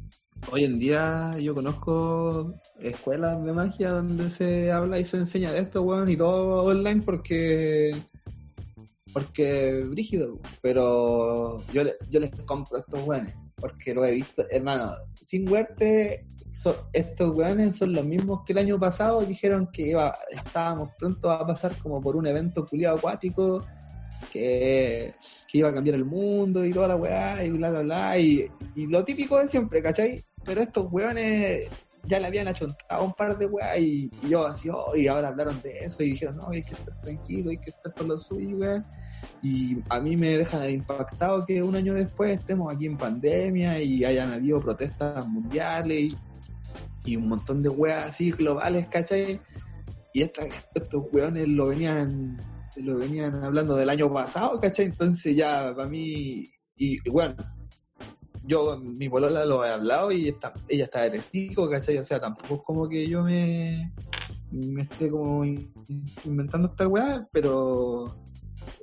Hoy 0.52 0.64
en 0.66 0.78
día 0.78 1.38
yo 1.40 1.56
conozco 1.56 2.54
escuelas 2.80 3.44
de 3.44 3.52
magia 3.54 3.90
donde 3.92 4.30
se 4.30 4.72
habla 4.72 5.00
y 5.00 5.06
se 5.06 5.18
enseña 5.18 5.52
de 5.52 5.60
esto, 5.60 5.82
weón, 5.82 6.10
y 6.10 6.16
todo 6.18 6.64
online 6.66 7.02
porque 7.02 7.96
porque 9.16 9.86
brígido, 9.88 10.38
pero 10.62 11.66
yo, 11.72 11.84
yo 12.10 12.20
les 12.20 12.32
compro 12.46 12.80
estos 12.80 13.02
weones, 13.08 13.34
porque 13.56 13.94
lo 13.94 14.04
he 14.04 14.12
visto, 14.12 14.44
hermano, 14.52 14.92
sin 15.22 15.50
huerte, 15.50 16.26
so- 16.52 16.90
estos 16.92 17.34
weones 17.34 17.78
son 17.78 17.94
los 17.94 18.04
mismos 18.04 18.42
que 18.46 18.52
el 18.52 18.60
año 18.60 18.78
pasado 18.78 19.22
dijeron 19.22 19.70
que 19.72 19.84
iba, 19.84 20.14
estábamos 20.32 20.90
pronto 21.00 21.32
a 21.32 21.48
pasar 21.48 21.78
como 21.78 22.02
por 22.02 22.18
un 22.18 22.28
evento 22.28 22.66
culiado 22.66 22.98
acuático, 22.98 23.66
que, 24.34 25.16
que 25.48 25.58
iba 25.60 25.70
a 25.70 25.74
cambiar 25.74 25.96
el 25.96 26.04
mundo 26.04 26.66
y 26.66 26.74
toda 26.74 26.90
la 26.90 26.98
weá, 26.98 27.42
y 27.42 27.52
bla 27.52 27.72
bla 27.72 27.82
bla, 27.84 28.20
y, 28.20 28.46
y 28.76 28.88
lo 28.88 29.06
típico 29.06 29.38
de 29.38 29.48
siempre, 29.48 29.82
¿cachai? 29.82 30.26
Pero 30.44 30.60
estos 30.62 30.92
weones 30.92 31.70
ya 32.08 32.20
le 32.20 32.28
habían 32.28 32.48
achuntado 32.48 33.04
un 33.04 33.14
par 33.14 33.38
de 33.38 33.46
weas 33.48 33.80
y, 33.80 34.10
yo 34.30 34.46
así, 34.48 34.70
oh, 34.70 34.96
y 34.96 35.08
ahora 35.08 35.30
hablaron 35.30 35.60
de 35.62 35.72
eso 35.80 36.04
y 36.04 36.12
dijeron, 36.12 36.38
no, 36.38 36.50
hay 36.50 36.64
que 36.64 36.74
estar 36.74 36.96
tranquilo, 37.02 37.50
hay 37.50 37.58
que 37.58 37.72
estar 37.72 37.94
con 37.96 38.08
lo 38.08 38.20
suyo, 38.20 38.58
weón. 38.58 38.86
Y 39.42 39.78
a 39.90 40.00
mí 40.00 40.16
me 40.16 40.38
deja 40.38 40.70
impactado 40.70 41.46
que 41.46 41.62
un 41.64 41.76
año 41.76 41.94
después 41.94 42.40
estemos 42.40 42.74
aquí 42.74 42.86
en 42.86 42.98
pandemia 42.98 43.82
y 43.82 44.04
hayan 44.06 44.32
habido 44.32 44.60
protestas 44.60 45.28
mundiales 45.28 45.98
y, 46.12 46.18
y 47.06 47.16
un 47.16 47.30
montón 47.30 47.62
de 47.62 47.70
weas 47.70 48.10
así 48.10 48.32
globales, 48.32 48.88
¿cachai? 48.88 49.40
Y 50.14 50.22
esta- 50.22 50.46
estos 50.74 51.04
weones 51.12 51.48
lo 51.48 51.68
venían 51.68 52.38
lo 52.78 52.98
venían 52.98 53.42
hablando 53.42 53.76
del 53.78 53.90
año 53.90 54.12
pasado, 54.12 54.60
¿cachai? 54.60 54.88
Entonces 54.88 55.36
ya 55.36 55.74
para 55.74 55.88
mí, 55.88 56.52
y 56.76 57.10
bueno, 57.10 57.36
yo, 58.48 58.78
mi 58.78 59.10
polola 59.10 59.46
lo 59.46 59.66
he 59.66 59.70
hablado 59.70 60.12
y 60.12 60.30
está, 60.30 60.54
ella 60.68 60.86
está 60.86 61.02
de 61.02 61.12
testigo, 61.12 61.70
¿cachai? 61.70 61.98
O 61.98 62.04
sea, 62.04 62.20
tampoco 62.20 62.56
es 62.56 62.62
como 62.64 62.88
que 62.88 63.08
yo 63.08 63.24
me, 63.24 63.92
me 64.52 64.84
esté 64.84 65.10
como 65.10 65.44
in- 65.44 65.72
inventando 66.24 66.68
esta 66.68 66.88
weá, 66.88 67.28
pero 67.32 68.08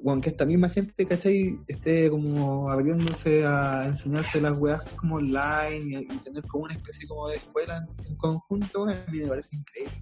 bueno, 0.02 0.20
que 0.20 0.30
esta 0.30 0.44
misma 0.44 0.68
gente, 0.68 1.06
¿cachai? 1.06 1.58
Esté 1.68 2.10
como 2.10 2.68
abriéndose 2.70 3.46
a 3.46 3.86
enseñarse 3.86 4.40
las 4.40 4.58
weas 4.58 4.82
como 4.96 5.16
online 5.16 6.00
y, 6.02 6.18
tener 6.18 6.42
como 6.44 6.64
una 6.64 6.74
especie 6.74 7.06
como 7.06 7.28
de 7.28 7.36
escuela 7.36 7.78
en, 7.78 8.06
en 8.08 8.16
conjunto, 8.16 8.84
a 8.84 9.04
mí 9.10 9.18
me 9.20 9.28
parece 9.28 9.54
increíble. 9.54 9.94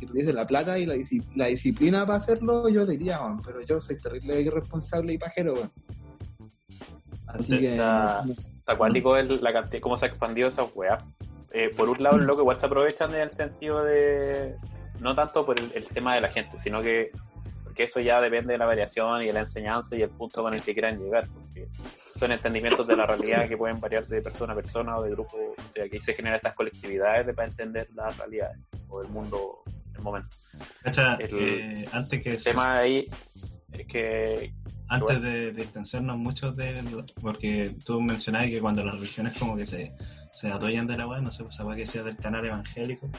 Si 0.00 0.06
tuviese 0.06 0.32
la 0.32 0.46
plata 0.46 0.78
y 0.78 0.84
la, 0.84 0.96
la 1.36 1.46
disciplina 1.46 2.04
para 2.04 2.18
hacerlo, 2.18 2.68
yo 2.68 2.84
diría, 2.84 3.20
weón, 3.20 3.40
pero 3.44 3.60
yo 3.62 3.80
soy 3.80 3.96
terrible 3.98 4.40
irresponsable 4.40 5.14
y 5.14 5.18
pajero. 5.18 5.54
Así 7.28 7.58
que... 7.58 7.80
acuático 8.66 9.16
el- 9.16 9.42
la 9.42 9.52
cantidad, 9.52 9.80
cómo 9.80 9.96
se 9.96 10.06
ha 10.06 10.08
expandido 10.08 10.48
esa 10.48 10.64
weá. 10.74 10.98
Eh, 11.52 11.70
por 11.74 11.88
un 11.88 12.02
lado, 12.02 12.18
lo 12.18 12.34
que 12.36 12.42
igual 12.42 12.58
se 12.58 12.66
aprovechan 12.66 13.14
en 13.14 13.20
el 13.22 13.30
sentido 13.30 13.82
de. 13.84 14.56
No 15.00 15.14
tanto 15.14 15.42
por 15.42 15.58
el, 15.60 15.70
el 15.74 15.84
tema 15.84 16.14
de 16.14 16.20
la 16.20 16.28
gente, 16.30 16.58
sino 16.58 16.82
que. 16.82 17.10
Porque 17.64 17.84
eso 17.84 18.00
ya 18.00 18.20
depende 18.20 18.52
de 18.54 18.58
la 18.58 18.66
variación 18.66 19.22
y 19.22 19.26
de 19.26 19.32
la 19.34 19.40
enseñanza 19.40 19.94
y 19.96 20.02
el 20.02 20.10
punto 20.10 20.42
con 20.42 20.54
el 20.54 20.62
que 20.62 20.72
quieran 20.72 20.98
llegar. 20.98 21.26
Porque 21.32 21.68
son 22.18 22.32
entendimientos 22.32 22.86
de 22.86 22.96
la 22.96 23.06
realidad 23.06 23.48
que 23.48 23.56
pueden 23.56 23.78
variar 23.80 24.04
de 24.06 24.22
persona 24.22 24.52
a 24.54 24.56
persona 24.56 24.96
o 24.96 25.02
de 25.02 25.10
grupo. 25.10 25.36
O 25.36 25.72
sea, 25.74 25.84
ahí 25.84 26.00
se 26.00 26.14
generan 26.14 26.36
estas 26.36 26.54
colectividades 26.54 27.26
de 27.26 27.34
para 27.34 27.48
entender 27.48 27.88
la 27.94 28.08
realidad 28.10 28.50
o 28.88 29.02
el 29.02 29.08
mundo, 29.08 29.62
el 29.94 30.00
momento. 30.00 30.28
cacha, 30.82 31.16
el- 31.20 31.38
eh, 31.38 31.88
antes 31.92 32.22
que 32.22 32.34
El 32.34 32.42
tema 32.42 32.78
ahí 32.78 33.06
es 33.72 33.86
que. 33.86 34.52
Antes 34.88 35.22
de 35.22 35.52
distanciarnos 35.52 36.16
mucho 36.16 36.52
de 36.52 36.82
porque 37.20 37.76
tú 37.84 38.00
mencionabas 38.00 38.50
que 38.50 38.60
cuando 38.60 38.84
las 38.84 38.94
religiones 38.94 39.38
como 39.38 39.56
que 39.56 39.66
se, 39.66 39.92
se 40.32 40.48
adoyan 40.48 40.86
de 40.86 40.96
la 40.96 41.08
weá, 41.08 41.20
no 41.20 41.30
sé, 41.30 41.42
pues 41.42 41.54
esa 41.56 41.64
weá 41.64 41.76
que 41.76 41.86
sea 41.86 42.02
del 42.02 42.16
canal 42.16 42.44
evangélico, 42.44 43.10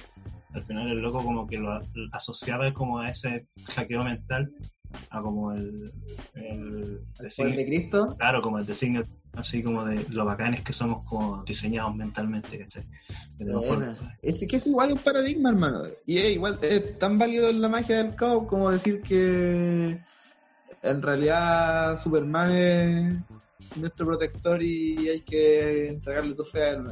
al 0.54 0.64
final 0.64 0.90
el 0.90 1.00
loco 1.00 1.24
como 1.24 1.48
que 1.48 1.58
lo 1.58 1.80
asociaba 2.12 2.74
como 2.74 3.00
a 3.00 3.10
ese 3.10 3.48
hackeo 3.76 4.04
mental, 4.04 4.52
a 5.10 5.22
como 5.22 5.52
el, 5.52 5.92
el 6.36 7.02
designio, 7.20 7.58
de 7.58 7.66
Cristo, 7.66 8.16
claro, 8.18 8.42
como 8.42 8.60
el 8.60 8.66
designio 8.66 9.04
así 9.34 9.62
como 9.62 9.86
de 9.86 10.04
lo 10.10 10.26
bacanes 10.26 10.62
que 10.62 10.74
somos 10.74 11.06
como 11.06 11.44
diseñados 11.44 11.96
mentalmente, 11.96 12.58
¿cachai? 12.58 12.84
Es 14.22 14.44
que 14.48 14.56
es 14.56 14.68
igual 14.68 14.94
un 14.94 14.98
paradigma, 14.98 15.50
hermano. 15.50 15.84
Y 16.06 16.18
es 16.18 16.34
igual, 16.34 16.60
es 16.62 16.98
tan 16.98 17.18
válido 17.18 17.50
en 17.50 17.62
la 17.62 17.70
magia 17.70 17.98
del 17.98 18.16
caos 18.16 18.48
como 18.48 18.72
decir 18.72 19.02
que 19.02 20.00
en 20.84 21.02
realidad 21.02 22.02
Superman 22.02 22.52
es 22.52 23.20
nuestro 23.76 24.06
protector 24.06 24.62
y 24.62 25.10
hay 25.10 25.22
que 25.22 25.90
entregarle 25.90 26.34
tu 26.36 26.44
fe 26.46 26.64
a 26.64 26.70
él. 26.72 26.92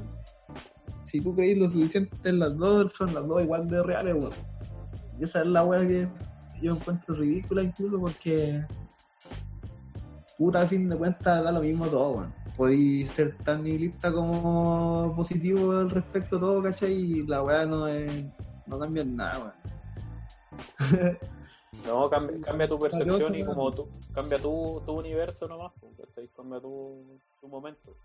Si 1.03 1.21
tú 1.21 1.35
creís 1.35 1.57
lo 1.57 1.69
suficiente 1.69 2.29
en 2.29 2.39
las 2.39 2.57
dos, 2.57 2.93
son 2.93 3.13
las 3.13 3.27
dos 3.27 3.41
igual 3.43 3.67
de 3.67 3.83
reales, 3.83 4.15
weón. 4.15 4.31
Y 5.19 5.23
esa 5.23 5.41
es 5.41 5.47
la 5.47 5.63
weá 5.63 5.87
que 5.87 6.07
yo 6.61 6.73
encuentro 6.73 7.15
ridícula 7.15 7.63
incluso 7.63 7.99
porque 7.99 8.65
puta 10.37 10.61
a 10.61 10.67
fin 10.67 10.89
de 10.89 10.97
cuentas 10.97 11.43
da 11.43 11.51
lo 11.51 11.61
mismo 11.61 11.85
todo, 11.87 12.11
weón. 12.11 12.33
Podéis 12.57 13.11
ser 13.11 13.37
tan 13.39 13.63
nihilista 13.63 14.11
como 14.11 15.13
positivo 15.15 15.71
al 15.71 15.89
respecto 15.89 16.39
todo, 16.39 16.63
¿cachai? 16.63 16.93
Y 16.93 17.27
la 17.27 17.43
weá 17.43 17.65
no 17.65 17.87
es, 17.87 18.25
no 18.65 18.79
cambia 18.79 19.03
nada, 19.03 19.53
weón. 20.89 21.17
No, 21.83 22.09
cambia, 22.09 22.39
cambia 22.41 22.67
tu 22.67 22.79
percepción 22.79 23.35
y 23.35 23.43
como 23.43 23.71
tú, 23.71 23.87
cambia 24.13 24.39
tu, 24.39 24.81
tu 24.85 24.93
universo 24.93 25.47
nomás, 25.47 25.73
pues, 25.79 26.29
cambia 26.35 26.59
tu, 26.59 27.19
tu 27.41 27.47
momento. 27.47 27.95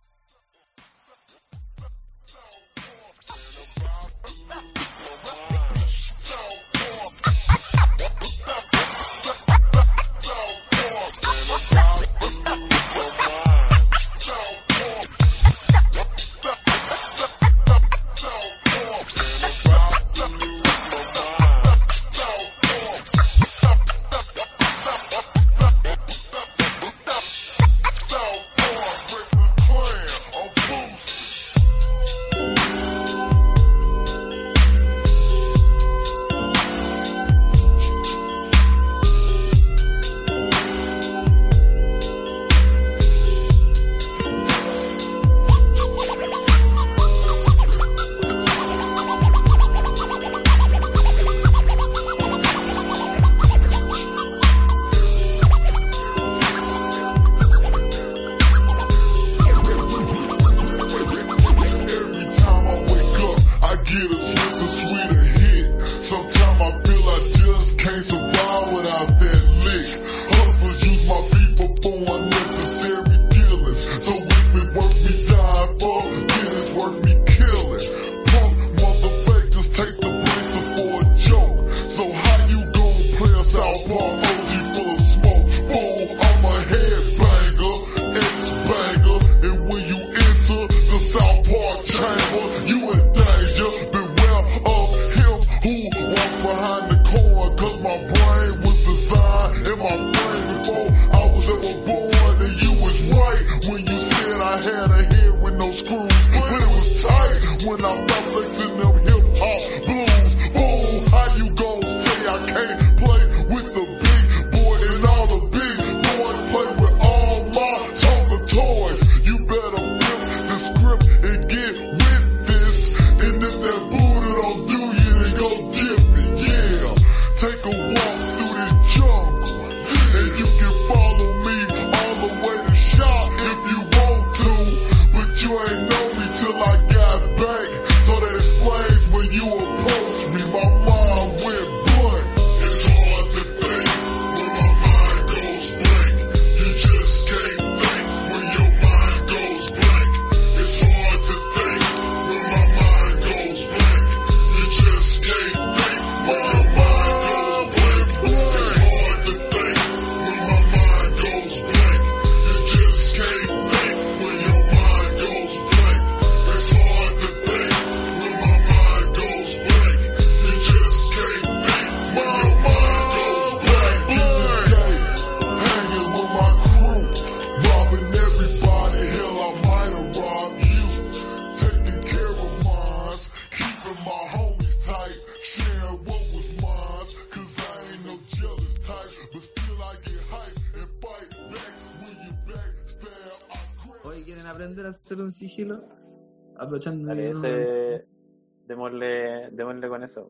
Démosle, 198.71 199.51
démosle 199.51 199.89
con 199.89 200.05
eso. 200.05 200.23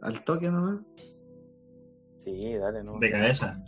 al 0.00 0.24
toque 0.24 0.50
nomás. 0.50 0.80
Sí, 2.24 2.54
dale, 2.54 2.82
no. 2.82 2.98
De 2.98 3.10
cabeza. 3.10 3.62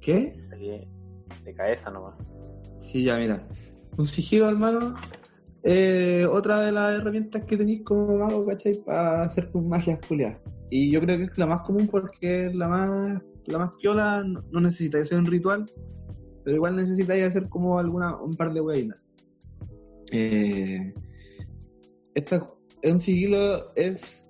¿Qué? 0.00 0.32
De 1.44 1.54
cabeza 1.54 1.90
nomás. 1.90 2.14
Sí, 2.78 3.04
ya, 3.04 3.18
mira. 3.18 3.46
Un 3.98 4.06
sigilo, 4.06 4.48
hermano. 4.48 4.94
eh, 5.62 6.26
otra 6.30 6.62
de 6.62 6.72
las 6.72 6.98
herramientas 6.98 7.44
que 7.44 7.58
tenéis 7.58 7.82
como 7.84 8.16
mago, 8.16 8.46
¿cachai? 8.46 8.82
Para 8.82 9.24
hacer 9.24 9.50
tus 9.52 9.62
magias 9.62 9.98
culiadas. 10.08 10.38
Y 10.70 10.90
yo 10.90 11.00
creo 11.02 11.18
que 11.18 11.24
es 11.24 11.36
la 11.36 11.46
más 11.46 11.60
común 11.66 11.86
porque 11.88 12.46
es 12.46 12.54
la 12.54 12.66
más, 12.66 13.22
la 13.44 13.58
más 13.58 13.72
piola. 13.78 14.22
No, 14.24 14.42
no 14.52 14.60
necesitáis 14.60 15.04
hacer 15.04 15.18
un 15.18 15.26
ritual, 15.26 15.66
pero 16.44 16.56
igual 16.56 16.76
necesitáis 16.76 17.26
hacer 17.26 17.46
como 17.50 17.78
alguna, 17.78 18.16
un 18.16 18.34
par 18.36 18.54
de 18.54 18.60
huevitas. 18.62 18.98
Eh, 20.12 20.94
esta, 22.14 22.50
un 22.84 22.98
sigilo 22.98 23.72
es, 23.74 24.28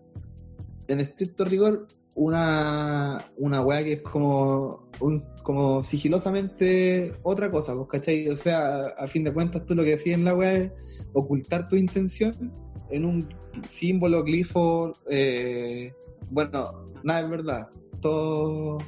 en 0.89 1.01
estricto 1.01 1.45
rigor, 1.45 1.87
una, 2.15 3.25
una 3.37 3.63
wea 3.63 3.85
que 3.85 3.95
es 3.95 4.03
como, 4.03 4.89
un, 5.01 5.25
como 5.43 5.83
sigilosamente 5.83 7.15
otra 7.23 7.51
cosa, 7.51 7.73
¿vos 7.75 7.89
cachai? 7.89 8.29
O 8.29 8.37
sea, 8.37 8.89
a 8.99 9.07
fin 9.07 9.25
de 9.25 9.33
cuentas 9.33 9.65
tú 9.67 9.75
lo 9.75 9.85
que 9.85 9.97
decís 9.97 10.15
en 10.15 10.25
la 10.25 10.35
wea 10.35 10.55
es 10.55 10.73
ocultar 11.13 11.69
tu 11.69 11.77
intención 11.77 12.53
en 12.91 13.05
un 13.05 13.29
símbolo, 13.69 14.23
glifo, 14.25 14.93
eh, 15.09 15.93
bueno, 16.31 16.91
nada 17.03 17.21
es 17.21 17.31
verdad, 17.31 17.69
todo, 18.01 18.79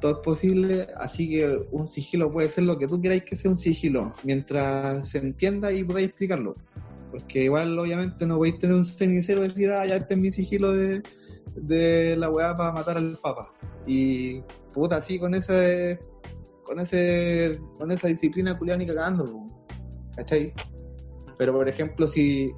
todo 0.00 0.12
es 0.12 0.18
posible, 0.18 0.88
así 0.96 1.28
que 1.28 1.66
un 1.72 1.88
sigilo 1.88 2.32
puede 2.32 2.48
ser 2.48 2.64
lo 2.64 2.78
que 2.78 2.86
tú 2.86 3.00
queráis 3.00 3.24
que 3.24 3.36
sea 3.36 3.50
un 3.50 3.58
sigilo, 3.58 4.14
mientras 4.24 5.08
se 5.08 5.18
entienda 5.18 5.72
y 5.72 5.84
podáis 5.84 6.08
explicarlo. 6.08 6.56
Porque 7.10 7.44
igual, 7.44 7.78
obviamente, 7.78 8.26
no 8.26 8.36
podéis 8.36 8.58
tener 8.58 8.76
un 8.76 8.84
cenicero 8.84 9.44
y 9.44 9.48
decir, 9.48 9.70
ah, 9.70 9.86
ya 9.86 9.96
este 9.96 10.14
es 10.14 10.20
mi 10.20 10.30
sigilo 10.30 10.72
de, 10.72 11.02
de 11.54 12.16
la 12.16 12.30
weá 12.30 12.56
para 12.56 12.72
matar 12.72 12.96
al 12.96 13.18
papa. 13.18 13.52
Y 13.86 14.40
puta, 14.72 14.96
así 14.96 15.18
con 15.18 15.34
ese 15.34 15.98
con 16.64 16.78
ese 16.78 17.58
con 17.78 17.90
esa 17.90 18.08
disciplina 18.08 18.56
culiada 18.56 18.86
cagando. 18.86 19.50
¿cachai? 20.16 20.52
Pero 21.38 21.52
por 21.52 21.68
ejemplo, 21.68 22.06
si, 22.06 22.52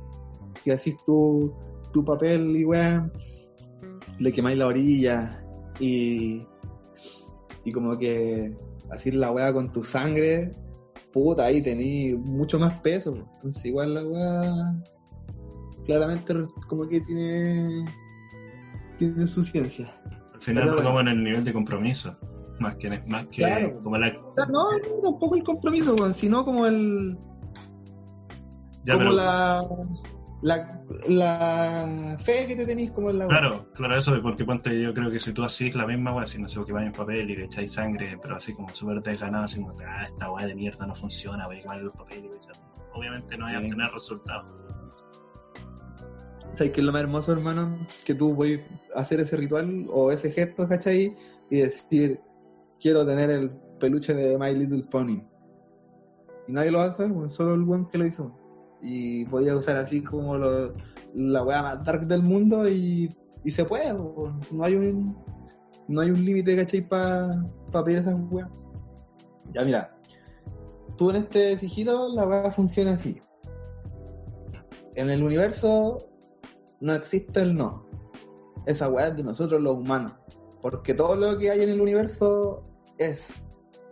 si 0.62 0.70
hacís 0.70 0.96
tu, 1.04 1.54
tu 1.92 2.04
papel 2.04 2.56
y 2.56 2.64
weá, 2.64 3.10
le 4.18 4.32
quemáis 4.32 4.58
la 4.58 4.66
orilla 4.66 5.44
y, 5.78 6.44
y 7.64 7.72
como 7.72 7.96
que 7.96 8.52
así 8.90 9.10
la 9.12 9.30
weá 9.30 9.52
con 9.52 9.72
tu 9.72 9.84
sangre, 9.84 10.52
puta, 11.12 11.44
ahí 11.44 11.62
tení 11.62 12.14
mucho 12.14 12.58
más 12.58 12.78
peso. 12.80 13.14
Entonces 13.34 13.64
igual 13.64 13.94
la 13.94 14.04
weá 14.04 14.74
claramente 15.84 16.34
como 16.68 16.88
que 16.88 17.00
tiene 17.00 17.84
tiene 18.98 19.26
su 19.26 19.42
ciencia. 19.42 19.92
Al 20.34 20.40
final 20.40 20.68
fue 20.70 20.82
como 20.82 21.00
en 21.00 21.08
el 21.08 21.24
nivel 21.24 21.44
de 21.44 21.52
compromiso. 21.52 22.16
Más 22.60 22.76
que, 22.76 22.90
más 23.08 23.24
que 23.26 23.38
Claro. 23.42 23.82
como 23.82 23.98
la. 23.98 24.12
No, 24.50 24.68
tampoco 25.02 25.34
el 25.36 25.42
compromiso, 25.42 26.12
sino 26.12 26.44
como 26.44 26.66
el 26.66 27.18
Ya, 28.84 28.94
como 28.94 28.98
pero- 29.06 29.12
la, 29.12 29.66
la 30.42 30.84
la 31.08 32.16
fe 32.24 32.46
que 32.46 32.56
te 32.56 32.66
tenéis 32.66 32.90
como 32.90 33.10
en 33.10 33.18
la. 33.18 33.26
Claro, 33.26 33.66
claro, 33.74 33.96
eso, 33.96 34.20
porque 34.22 34.44
ponte, 34.44 34.80
yo 34.80 34.92
creo 34.92 35.10
que 35.10 35.18
si 35.18 35.32
tú 35.32 35.42
haces 35.44 35.74
la 35.74 35.86
misma 35.86 36.14
weá, 36.14 36.26
si 36.26 36.40
no 36.40 36.48
sé, 36.48 36.64
que 36.64 36.72
vaya 36.72 36.86
en 36.86 36.92
papel 36.92 37.30
y 37.30 37.36
le 37.36 37.44
echáis 37.44 37.72
sangre, 37.72 38.18
pero 38.20 38.36
así 38.36 38.54
como 38.54 38.68
súper 38.70 39.00
desganado, 39.00 39.44
así 39.44 39.60
como, 39.60 39.74
ah, 39.86 40.04
esta 40.04 40.30
weá 40.30 40.46
de 40.46 40.54
mierda 40.54 40.86
no 40.86 40.94
funciona, 40.94 41.46
voy 41.46 41.58
a 41.58 41.60
quemar 41.62 41.80
el 41.80 41.90
papel 41.92 42.24
y 42.24 42.28
voy 42.28 42.36
a 42.36 42.40
echar". 42.40 42.56
Obviamente 42.92 43.38
no 43.38 43.46
voy 43.46 43.54
a 43.54 43.60
Sí. 43.60 43.66
obtener 43.66 43.90
resultados. 43.92 44.46
¿Sabes 46.54 46.72
qué 46.74 46.80
es 46.80 46.86
lo 46.86 46.92
más 46.92 47.02
hermoso, 47.02 47.32
hermano? 47.32 47.86
Que 48.04 48.14
tú 48.14 48.36
puedes 48.36 48.60
hacer 48.94 49.20
ese 49.20 49.36
ritual 49.36 49.86
o 49.90 50.12
ese 50.12 50.30
gesto, 50.30 50.68
¿cachai? 50.68 51.16
Y 51.50 51.60
decir, 51.60 52.20
quiero 52.80 53.06
tener 53.06 53.30
el 53.30 53.50
peluche 53.80 54.12
de 54.12 54.36
My 54.36 54.54
Little 54.54 54.84
Pony. 54.90 55.22
Y 56.46 56.52
nadie 56.52 56.70
lo 56.70 56.80
hace, 56.80 57.08
solo 57.28 57.54
el 57.54 57.62
buen 57.62 57.86
que 57.86 57.96
lo 57.96 58.06
hizo. 58.06 58.38
Y 58.82 59.24
podía 59.26 59.56
usar 59.56 59.76
así 59.76 60.02
como 60.02 60.36
lo- 60.36 60.74
la 61.14 61.42
weá 61.44 61.62
más 61.62 61.84
dark 61.84 62.06
del 62.06 62.22
mundo 62.22 62.68
y, 62.68 63.14
y 63.44 63.50
se 63.50 63.64
puede, 63.64 63.92
no 63.92 64.64
hay 64.64 64.74
un 64.74 65.16
no 65.88 66.00
hay 66.00 66.10
un 66.10 66.24
límite, 66.24 66.56
¿cachai? 66.56 66.80
Para 66.88 67.44
pa 67.70 67.84
pedir 67.84 67.98
esas 67.98 68.14
weas. 68.30 68.48
Ya 69.52 69.62
mira, 69.62 69.94
tú 70.96 71.10
en 71.10 71.16
este 71.16 71.58
sigilo 71.58 72.08
la 72.14 72.26
weá 72.26 72.50
funciona 72.52 72.92
así. 72.92 73.20
En 74.94 75.10
el 75.10 75.22
universo 75.22 75.98
no 76.80 76.94
existe 76.94 77.40
el 77.40 77.54
no. 77.56 77.84
Esa 78.66 78.88
weá 78.88 79.08
es 79.08 79.16
de 79.16 79.22
nosotros 79.24 79.60
los 79.60 79.76
humanos. 79.76 80.12
Porque 80.60 80.94
todo 80.94 81.16
lo 81.16 81.36
que 81.38 81.50
hay 81.50 81.62
en 81.62 81.70
el 81.70 81.80
universo 81.80 82.64
es. 82.98 83.42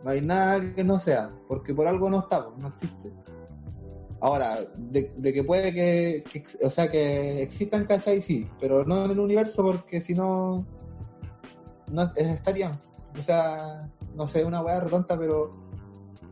No 0.05 0.11
hay 0.11 0.20
nada 0.22 0.61
que 0.74 0.84
no 0.84 0.99
sea. 0.99 1.30
Porque 1.49 1.74
por 1.74 1.86
algo 1.88 2.09
no 2.09 2.20
está, 2.20 2.49
no 2.57 2.68
existe. 2.68 3.12
Ahora, 4.20 4.58
de, 4.76 5.12
de 5.16 5.32
que 5.32 5.42
puede 5.42 5.72
que, 5.72 6.24
o 6.62 6.68
sea, 6.68 6.90
que 6.90 7.42
existan, 7.42 7.86
¿cachai? 7.86 8.20
Sí, 8.20 8.46
pero 8.60 8.84
no 8.84 9.04
en 9.06 9.12
el 9.12 9.18
universo 9.18 9.62
porque 9.62 10.00
si 10.00 10.14
no, 10.14 10.66
no 11.90 12.12
estarían. 12.16 12.78
O 13.18 13.22
sea, 13.22 13.90
no 14.14 14.26
sé, 14.26 14.44
una 14.44 14.62
weá 14.62 14.80
redonda, 14.80 15.18
pero 15.18 15.54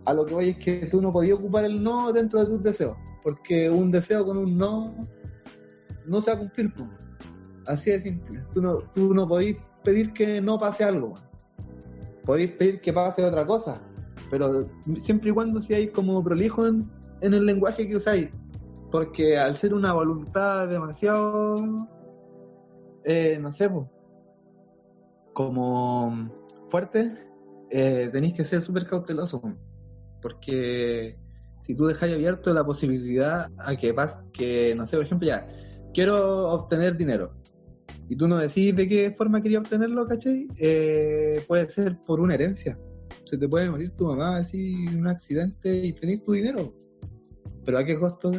a 0.04 0.12
lo 0.12 0.26
que 0.26 0.34
voy 0.34 0.48
es 0.50 0.58
que 0.58 0.86
tú 0.86 1.00
no 1.00 1.12
podías 1.12 1.38
ocupar 1.38 1.64
el 1.64 1.82
no 1.82 2.12
dentro 2.12 2.40
de 2.40 2.46
tus 2.46 2.62
deseos, 2.62 2.96
porque 3.22 3.70
un 3.70 3.90
deseo 3.90 4.24
con 4.24 4.36
un 4.36 4.56
no 4.56 4.94
no 6.06 6.20
se 6.20 6.30
va 6.30 6.36
a 6.36 6.40
cumplir. 6.40 6.72
Así 7.66 7.90
de 7.90 8.00
simple. 8.00 8.42
Tú 8.54 8.62
no, 8.62 8.78
tú 8.94 9.14
no 9.14 9.28
podís 9.28 9.56
pedir 9.84 10.12
que 10.12 10.40
no 10.40 10.58
pase 10.58 10.84
algo. 10.84 11.14
Podéis 12.24 12.52
pedir 12.52 12.80
que 12.80 12.92
pase 12.92 13.24
otra 13.24 13.46
cosa, 13.46 13.80
pero 14.30 14.68
siempre 14.96 15.30
y 15.30 15.32
cuando 15.32 15.60
seáis 15.60 15.90
como 15.90 16.22
prolijo 16.22 16.66
en, 16.66 16.90
en 17.20 17.34
el 17.34 17.46
lenguaje 17.46 17.88
que 17.88 17.96
usáis. 17.96 18.28
Porque 18.90 19.36
al 19.38 19.56
ser 19.56 19.74
una 19.74 19.92
voluntad 19.92 20.68
demasiado, 20.68 21.88
eh, 23.04 23.38
no 23.40 23.52
sé, 23.52 23.68
po, 23.68 23.90
como 25.34 26.30
fuerte, 26.68 27.12
eh, 27.70 28.08
tenéis 28.10 28.34
que 28.34 28.44
ser 28.44 28.62
súper 28.62 28.86
cauteloso. 28.86 29.40
po. 29.40 29.52
Porque 30.22 31.18
si 31.62 31.76
tú 31.76 31.86
dejáis 31.86 32.14
abierto 32.14 32.52
la 32.54 32.64
posibilidad 32.64 33.50
a 33.58 33.76
que 33.76 33.92
pase, 33.92 34.16
que, 34.32 34.74
no 34.74 34.86
sé, 34.86 34.96
por 34.96 35.04
ejemplo, 35.04 35.28
ya, 35.28 35.46
quiero 35.92 36.48
obtener 36.50 36.96
dinero. 36.96 37.34
Y 38.08 38.16
tú 38.16 38.26
no 38.26 38.38
decís 38.38 38.74
de 38.74 38.88
qué 38.88 39.10
forma 39.10 39.42
quería 39.42 39.58
obtenerlo, 39.58 40.06
¿cachai? 40.06 40.48
Eh, 40.58 41.42
puede 41.46 41.68
ser 41.68 41.98
por 42.06 42.20
una 42.20 42.34
herencia. 42.34 42.78
Se 43.24 43.36
te 43.36 43.48
puede 43.48 43.70
morir 43.70 43.90
tu 43.96 44.06
mamá 44.06 44.38
así 44.38 44.86
en 44.88 45.00
un 45.00 45.08
accidente 45.08 45.74
y 45.84 45.92
tenés 45.92 46.22
tu 46.22 46.32
dinero. 46.32 46.72
Pero 47.68 47.80
¿a 47.80 47.84
qué 47.84 47.98
costo? 47.98 48.32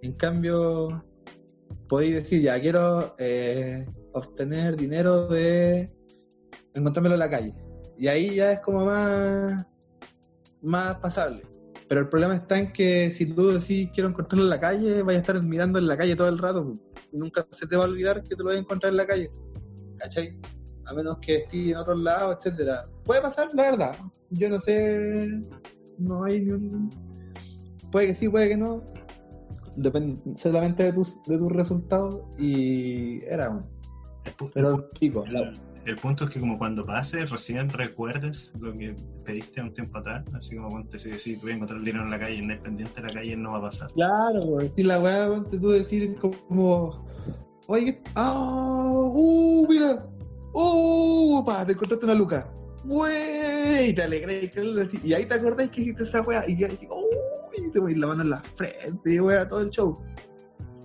En 0.00 0.12
cambio, 0.12 1.04
podéis 1.88 2.14
decir, 2.14 2.40
ya 2.40 2.60
quiero 2.60 3.16
eh, 3.18 3.84
obtener 4.12 4.76
dinero 4.76 5.26
de 5.26 5.92
encontrármelo 6.72 7.16
en 7.16 7.18
la 7.18 7.28
calle. 7.28 7.54
Y 7.98 8.06
ahí 8.06 8.36
ya 8.36 8.52
es 8.52 8.60
como 8.60 8.84
más, 8.84 9.66
más 10.62 11.00
pasable. 11.00 11.42
Pero 11.88 12.02
el 12.02 12.08
problema 12.08 12.36
está 12.36 12.60
en 12.60 12.72
que 12.72 13.10
si 13.10 13.26
tú 13.26 13.48
decís 13.48 13.90
quiero 13.92 14.10
encontrarlo 14.10 14.44
en 14.44 14.50
la 14.50 14.60
calle, 14.60 15.02
vayas 15.02 15.18
a 15.18 15.32
estar 15.32 15.42
mirando 15.42 15.80
en 15.80 15.88
la 15.88 15.96
calle 15.96 16.14
todo 16.14 16.28
el 16.28 16.38
rato. 16.38 16.78
Y 17.10 17.18
nunca 17.18 17.44
se 17.50 17.66
te 17.66 17.76
va 17.76 17.86
a 17.86 17.88
olvidar 17.88 18.22
que 18.22 18.36
te 18.36 18.44
lo 18.44 18.50
vas 18.50 18.54
a 18.54 18.60
encontrar 18.60 18.92
en 18.92 18.98
la 18.98 19.06
calle. 19.06 19.32
¿Cachai? 19.98 20.38
A 20.84 20.94
menos 20.94 21.18
que 21.18 21.38
estés 21.38 21.70
en 21.70 21.76
otro 21.76 21.96
lado, 21.96 22.34
etcétera. 22.34 22.86
Puede 23.02 23.20
pasar, 23.20 23.52
la 23.52 23.62
verdad. 23.64 23.96
Yo 24.30 24.48
no 24.48 24.60
sé. 24.60 25.42
No 25.98 26.22
hay 26.22 26.40
ni 26.42 26.50
un. 26.52 27.05
Puede 27.96 28.08
que 28.08 28.14
sí, 28.14 28.28
puede 28.28 28.50
que 28.50 28.58
no. 28.58 28.82
Depende 29.74 30.20
solamente 30.36 30.82
de 30.82 30.92
tus, 30.92 31.16
de 31.26 31.38
tus 31.38 31.50
resultados. 31.50 32.20
Y 32.38 33.24
era 33.24 33.48
un. 33.48 33.64
El, 34.26 34.36
pu- 34.36 34.50
Pero, 34.52 34.90
pico. 35.00 35.24
la- 35.26 35.54
el 35.86 35.96
punto 35.96 36.24
es 36.24 36.30
que 36.30 36.38
como 36.38 36.58
cuando 36.58 36.84
pase, 36.84 37.24
recién 37.24 37.70
recuerdes 37.70 38.52
lo 38.60 38.76
que 38.76 38.94
pediste 39.24 39.62
un 39.62 39.72
tiempo 39.72 39.96
atrás, 39.96 40.26
así 40.34 40.56
como 40.56 40.68
cuando 40.68 40.90
te 40.90 40.98
si 40.98 41.08
decís, 41.08 41.40
voy 41.40 41.52
a 41.52 41.54
encontrar 41.54 41.78
el 41.78 41.86
dinero 41.86 42.04
en 42.04 42.10
la 42.10 42.18
calle, 42.18 42.34
independiente 42.36 43.00
de 43.00 43.08
la 43.08 43.14
calle, 43.14 43.34
no 43.34 43.52
va 43.52 43.58
a 43.58 43.62
pasar. 43.62 43.90
Claro, 43.94 44.40
pues, 44.46 44.74
si 44.74 44.82
la 44.82 45.00
weá, 45.00 45.28
ponte 45.28 45.58
tú 45.58 45.70
decir 45.70 46.16
como, 46.16 47.02
oye, 47.68 48.02
ah, 48.14 48.92
uh, 48.92 49.66
mira, 49.70 50.06
uh, 50.52 51.42
pa, 51.46 51.64
te 51.64 51.72
encontraste 51.72 52.04
una 52.04 52.14
luca, 52.14 52.52
wey, 52.84 53.88
y 53.88 53.94
te 53.94 54.02
alegré, 54.02 54.52
y 55.02 55.12
ahí 55.14 55.24
te 55.24 55.32
acordás 55.34 55.70
que 55.70 55.80
hiciste 55.80 56.02
esa 56.02 56.20
weá, 56.20 56.44
y 56.46 56.58
ya 56.58 56.66
uy, 56.68 57.16
y 57.56 57.70
te 57.70 57.80
pones 57.80 57.98
la 57.98 58.06
mano 58.08 58.22
en 58.22 58.30
la 58.30 58.42
frente, 58.42 59.14
y 59.14 59.20
weá, 59.20 59.48
todo 59.48 59.60
el 59.60 59.70
show. 59.70 59.98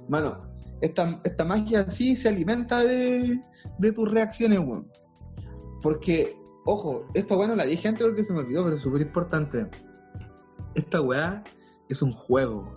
Mano, 0.10 0.52
esta, 0.82 1.20
esta 1.24 1.46
magia 1.46 1.90
sí 1.90 2.16
se 2.16 2.30
alimenta 2.30 2.84
de, 2.84 3.42
de 3.80 3.92
tus 3.92 4.10
reacciones, 4.12 4.60
weón. 4.60 4.88
Porque, 5.82 6.36
ojo, 6.66 7.06
esta 7.14 7.36
weá 7.36 7.48
no 7.48 7.56
la 7.56 7.66
dije 7.66 7.88
antes 7.88 8.04
porque 8.06 8.24
se 8.24 8.34
me 8.34 8.40
olvidó, 8.40 8.64
pero 8.64 8.76
es 8.76 8.82
súper 8.82 9.02
importante. 9.02 9.68
Esta 10.76 11.02
weá 11.02 11.44
es 11.90 12.02
un 12.02 12.14
juego, 12.14 12.72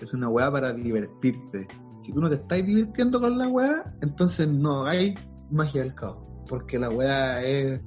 es 0.00 0.12
una 0.12 0.28
weá 0.28 0.50
para 0.50 0.72
divertirte. 0.72 1.66
Si 2.02 2.12
tú 2.12 2.20
no 2.20 2.28
te 2.28 2.36
estás 2.36 2.64
divirtiendo 2.64 3.20
con 3.20 3.38
la 3.38 3.48
weá, 3.48 3.94
entonces 4.02 4.48
no 4.48 4.86
hay 4.86 5.14
magia 5.50 5.82
del 5.82 5.94
caos. 5.94 6.18
Porque 6.48 6.78
la 6.78 6.88
weá 6.90 7.42
es, 7.44 7.80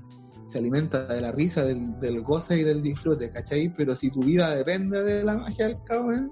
se 0.52 0.58
alimenta 0.58 1.06
de 1.08 1.22
la 1.22 1.32
risa, 1.32 1.64
del, 1.64 2.00
del 2.00 2.22
goce 2.22 2.60
y 2.60 2.64
del 2.64 2.82
disfrute, 2.84 3.32
¿cachai? 3.32 3.74
Pero 3.76 3.96
si 3.96 4.12
tu 4.12 4.20
vida 4.22 4.54
depende 4.56 5.02
de 5.02 5.24
la 5.24 5.38
magia 5.38 5.68
del 5.68 5.78
caos, 5.86 6.14
¿eh? 6.14 6.28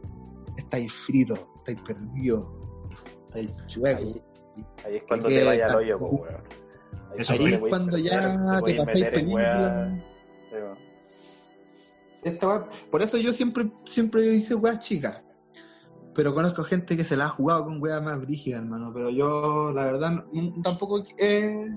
estáis 0.57 0.91
frito, 1.05 1.35
estáis 1.59 1.81
perdido, 1.81 2.59
estáis 3.27 3.55
chuecos. 3.67 4.03
Ahí, 4.03 4.21
ahí 4.85 4.95
es 4.97 5.03
cuando 5.07 5.29
que 5.29 5.39
te 5.39 5.45
vaya 5.45 5.65
al 5.67 5.75
hoyo, 5.77 5.97
po, 5.97 6.07
weón. 6.09 6.35
Eso 7.17 7.33
Ahí 7.33 7.39
puede- 7.39 7.53
es 7.55 7.59
cuando 7.61 7.97
ya 7.97 8.19
te 8.19 8.59
podéis 8.59 8.77
pasáis 8.79 9.05
películas. 9.05 9.99
Sí. 10.49 10.55
Esta 12.23 12.67
por 12.91 13.01
eso 13.01 13.17
yo 13.17 13.31
siempre, 13.31 13.71
siempre 13.85 14.25
hice 14.25 14.55
weas 14.55 14.79
chicas. 14.79 15.21
Pero 16.13 16.33
conozco 16.33 16.63
gente 16.63 16.97
que 16.97 17.05
se 17.05 17.15
la 17.15 17.25
ha 17.25 17.29
jugado 17.29 17.65
con 17.65 17.81
weas 17.81 18.03
más 18.03 18.19
brígidas, 18.19 18.61
hermano. 18.61 18.91
Pero 18.93 19.09
yo, 19.09 19.71
la 19.71 19.85
verdad, 19.85 20.25
tampoco 20.63 21.05
he, 21.17 21.67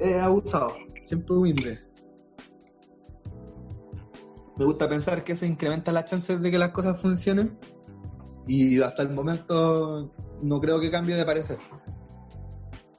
he 0.00 0.20
abusado. 0.20 0.72
Siempre 1.06 1.36
humilde. 1.36 1.80
Me 4.56 4.64
gusta 4.64 4.88
pensar 4.88 5.24
que 5.24 5.32
eso 5.32 5.46
incrementa 5.46 5.90
las 5.90 6.04
chances 6.04 6.40
de 6.40 6.50
que 6.50 6.58
las 6.58 6.70
cosas 6.70 7.00
funcionen. 7.00 7.58
Y 8.46 8.80
hasta 8.80 9.02
el 9.02 9.10
momento 9.10 10.12
no 10.42 10.60
creo 10.60 10.80
que 10.80 10.90
cambie 10.90 11.16
de 11.16 11.24
parecer. 11.24 11.58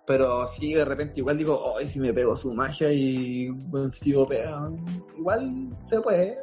Pero 0.05 0.45
sí, 0.47 0.73
de 0.73 0.85
repente 0.85 1.19
igual 1.19 1.37
digo, 1.37 1.75
ay, 1.77 1.87
si 1.87 1.99
me 1.99 2.13
pego 2.13 2.35
su 2.35 2.53
magia 2.53 2.91
y 2.91 3.49
bueno, 3.49 3.89
sigo 3.89 4.27
pegado. 4.27 4.75
Igual 5.17 5.75
se 5.83 6.01
puede. 6.01 6.39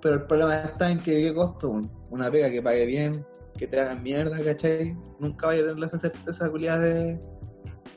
Pero 0.00 0.16
el 0.16 0.26
problema 0.26 0.62
está 0.62 0.90
en 0.90 0.98
que 0.98 1.22
qué 1.22 1.34
costo. 1.34 1.82
Una 2.10 2.30
pega 2.30 2.50
que 2.50 2.62
pague 2.62 2.86
bien, 2.86 3.26
que 3.58 3.66
te 3.66 3.80
hagan 3.80 4.02
mierda, 4.02 4.38
¿cachai? 4.42 4.96
Nunca 5.18 5.48
vaya 5.48 5.62
a 5.62 5.66
tener 5.68 5.84
esa 5.84 5.98
certeza 5.98 6.50
culiada 6.50 6.80
de, 6.80 7.20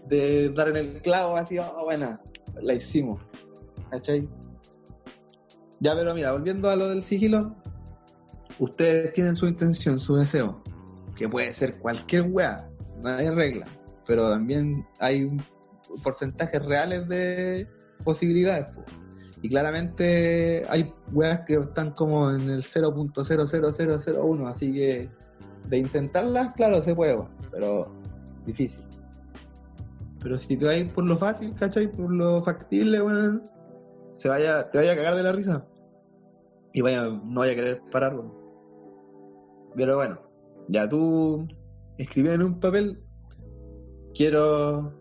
de 0.07 0.49
dar 0.49 0.69
en 0.69 0.77
el 0.77 1.02
clavo 1.02 1.35
así, 1.35 1.57
oh, 1.57 1.85
buena, 1.85 2.22
la 2.61 2.73
hicimos. 2.73 3.22
¿Cachai? 3.90 4.27
Ya, 5.80 5.95
pero 5.95 6.14
mira, 6.14 6.32
volviendo 6.32 6.69
a 6.69 6.76
lo 6.76 6.90
del 6.90 7.03
sigilo, 7.03 7.56
ustedes 8.60 9.14
tienen 9.14 9.36
su 9.36 9.48
intención, 9.48 9.99
su 9.99 10.15
deseo, 10.15 10.61
que 11.15 11.27
puede 11.30 11.53
ser 11.53 11.77
cualquier 11.80 12.23
weá, 12.23 12.69
no 13.02 13.10
hay 13.10 13.30
regla, 13.30 13.65
pero 14.07 14.30
también 14.30 14.86
hay 14.99 15.38
porcentajes 16.03 16.64
reales 16.65 17.07
de 17.07 17.68
posibilidades. 18.03 18.68
po. 18.73 18.84
Y 19.41 19.49
claramente 19.49 20.64
hay 20.69 20.91
weas 21.11 21.41
que 21.45 21.56
están 21.56 21.91
como 21.91 22.32
en 22.32 22.49
el 22.49 22.64
0.00001, 22.64 24.48
así 24.48 24.73
que 24.73 25.10
de 25.68 25.77
intentarlas, 25.77 26.53
claro, 26.56 26.82
se 26.82 26.95
puede, 26.95 27.18
pero 27.52 27.91
difícil. 28.45 28.84
Pero 30.26 30.39
si 30.39 30.57
te 30.57 30.65
vas 30.65 30.91
por 30.91 31.06
lo 31.06 31.18
fácil, 31.18 31.53
¿cachai? 31.53 31.85
Por 31.91 32.11
lo 32.11 32.43
factible, 32.43 32.99
weón, 32.99 33.43
se 34.14 34.27
vaya, 34.27 34.72
te 34.72 34.80
vaya 34.80 34.93
a 34.93 34.95
cagar 34.95 35.15
de 35.15 35.22
la 35.22 35.31
risa. 35.31 35.68
Y 36.73 36.81
vaya, 36.81 37.03
no 37.03 37.41
vaya 37.41 37.52
a 37.52 37.56
querer 37.56 37.81
parar, 37.91 38.15
weón. 38.15 38.34
Pero 39.76 39.97
bueno, 39.97 40.18
ya 40.68 40.89
tú 40.89 41.47
escribí 41.99 42.30
en 42.30 42.41
un 42.41 42.60
papel, 42.60 43.03
quiero 44.15 44.93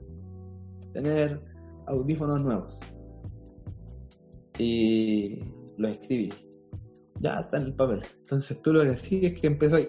tener 0.93 1.41
audífonos 1.87 2.43
nuevos. 2.43 2.79
Y 4.59 5.39
lo 5.79 5.89
escribí. 5.89 6.35
Ya 7.21 7.41
está 7.41 7.57
en 7.57 7.63
el 7.63 7.75
papel. 7.75 8.03
Entonces 8.21 8.61
tú 8.61 8.75
lo 8.75 8.83
que 8.83 8.91
hacías 8.91 9.33
es 9.33 9.41
que 9.41 9.47
empezáis 9.47 9.89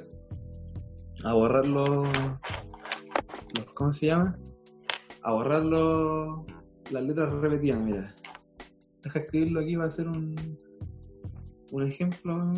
a 1.25 1.33
borrar 1.33 1.67
los- 1.67 2.07
¿Cómo 3.73 3.91
se 3.91 4.05
llama? 4.05 4.39
A 5.25 5.31
borrar 5.31 5.65
los, 5.65 6.45
las 6.91 7.01
letras 7.01 7.33
repetidas, 7.33 7.81
mira. 7.81 8.13
Deja 9.01 9.19
escribirlo 9.19 9.61
aquí, 9.61 9.75
va 9.75 9.85
a 9.85 9.89
ser 9.89 10.07
un, 10.07 10.35
un 11.71 11.83
ejemplo. 11.87 12.53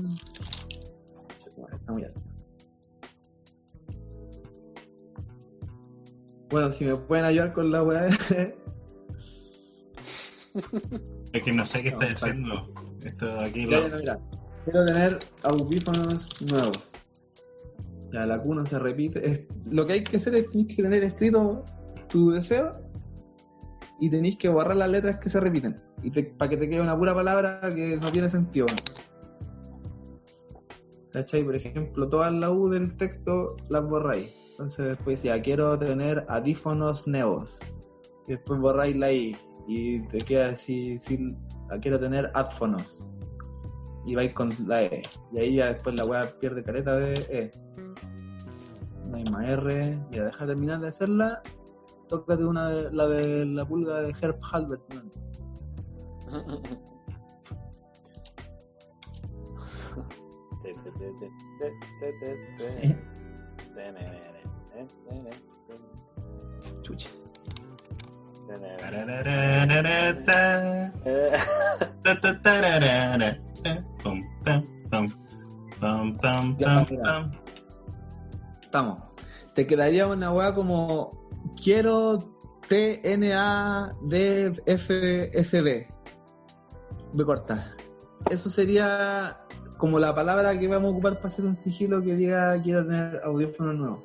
Está 1.73 1.93
muy 1.93 2.03
alto. 2.03 2.19
Bueno, 6.49 6.69
si 6.71 6.83
me 6.83 6.97
pueden 6.97 7.23
ayudar 7.23 7.53
con 7.53 7.71
la 7.71 7.83
weá. 7.83 8.07
Es 11.33 11.43
que 11.43 11.53
no 11.53 11.65
sé 11.65 11.83
qué 11.83 11.91
No, 11.91 12.01
está 12.01 12.07
diciendo. 12.07 12.73
Esto 13.05 13.39
aquí 13.39 13.65
lo... 13.65 13.87
ya, 13.87 13.95
mira. 13.95 14.19
Quiero 14.65 14.85
tener 14.85 15.19
audífonos 15.43 16.29
nuevos. 16.41 16.91
Ya, 18.11 18.25
la 18.25 18.43
no 18.43 18.65
se 18.65 18.77
repite. 18.79 19.25
Es- 19.25 19.41
lo 19.71 19.85
que 19.85 19.93
hay 19.93 20.03
que 20.03 20.17
hacer 20.17 20.35
es 20.35 20.47
que 20.49 20.83
tener 20.83 21.03
escrito 21.03 21.63
tu 22.07 22.31
deseo 22.31 22.87
y 23.99 24.09
tenéis 24.09 24.37
que 24.37 24.49
borrar 24.49 24.77
las 24.77 24.89
letras 24.89 25.17
que 25.17 25.29
se 25.29 25.39
repiten. 25.39 25.81
Y 26.03 26.11
para 26.11 26.49
que 26.49 26.57
te 26.57 26.69
quede 26.69 26.81
una 26.81 26.97
pura 26.97 27.13
palabra 27.13 27.59
que 27.73 27.97
no 27.97 28.11
tiene 28.11 28.29
sentido. 28.29 28.67
¿Cachai? 31.11 31.43
Por 31.43 31.55
ejemplo, 31.55 32.07
todas 32.07 32.31
las 32.33 32.51
U 32.51 32.69
del 32.69 32.95
texto 32.97 33.55
las 33.69 33.83
borráis. 33.87 34.31
Entonces 34.51 34.87
después 34.87 35.19
decía, 35.19 35.41
quiero 35.41 35.77
tener 35.77 36.25
audífonos 36.29 37.07
nuevos. 37.07 37.57
Y 38.27 38.33
después 38.33 38.59
borráis 38.59 38.95
la 38.95 39.11
I. 39.11 39.35
Y 39.67 40.01
te 40.07 40.19
queda 40.19 40.49
así, 40.49 40.97
sin, 40.99 41.37
ah, 41.69 41.77
quiero 41.81 41.99
tener 41.99 42.29
adfonos. 42.33 43.03
Y 44.05 44.15
vais 44.15 44.33
con 44.33 44.49
la 44.67 44.83
E. 44.83 45.03
Y 45.31 45.39
ahí 45.39 45.55
ya 45.55 45.73
después 45.73 45.95
la 45.95 46.05
weá 46.05 46.25
pierde 46.39 46.63
careta 46.63 46.97
de 46.97 47.13
E. 47.29 47.51
No 49.09 49.17
hay 49.17 49.23
más 49.25 49.49
R. 49.49 49.99
Ya 50.11 50.25
deja 50.25 50.45
de 50.45 50.53
terminar 50.53 50.79
de 50.81 50.87
hacerla. 50.87 51.41
Tócate 52.07 52.43
una 52.43 52.69
de, 52.69 52.91
la 52.91 53.07
de 53.07 53.45
la 53.45 53.65
pulga 53.65 54.01
de 54.01 54.15
Herb 54.21 54.39
Halbert. 54.51 54.81
man. 54.93 55.11
Chucha. 66.81 67.09
Ya. 76.57 77.29
Estamos. 78.61 78.99
Te 79.53 79.67
quedaría 79.67 80.07
una 80.07 80.31
weá 80.31 80.53
como 80.53 81.16
quiero 81.61 82.17
TNADFSB. 82.69 83.97
Me 87.13 87.23
corta. 87.23 87.75
Eso 88.29 88.49
sería 88.49 89.39
como 89.77 89.99
la 89.99 90.13
palabra 90.13 90.57
que 90.57 90.67
vamos 90.67 90.89
a 90.89 90.91
ocupar 90.93 91.15
para 91.17 91.27
hacer 91.27 91.45
un 91.45 91.55
sigilo 91.55 92.01
que 92.01 92.15
diga 92.15 92.61
quiero 92.61 92.85
tener 92.85 93.21
audífonos 93.23 93.75
nuevos. 93.75 94.03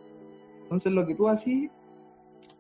Entonces 0.63 0.93
lo 0.93 1.07
que 1.07 1.15
tú 1.15 1.29
así 1.29 1.71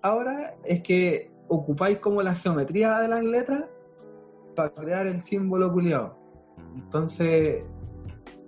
ahora 0.02 0.56
es 0.64 0.82
que 0.82 1.30
ocupáis 1.48 1.98
como 1.98 2.22
la 2.22 2.34
geometría 2.34 2.98
de 3.00 3.08
las 3.08 3.22
letras 3.22 3.64
para 4.56 4.72
crear 4.74 5.06
el 5.06 5.20
símbolo 5.22 5.72
culiado. 5.72 6.18
Entonces, 6.74 7.64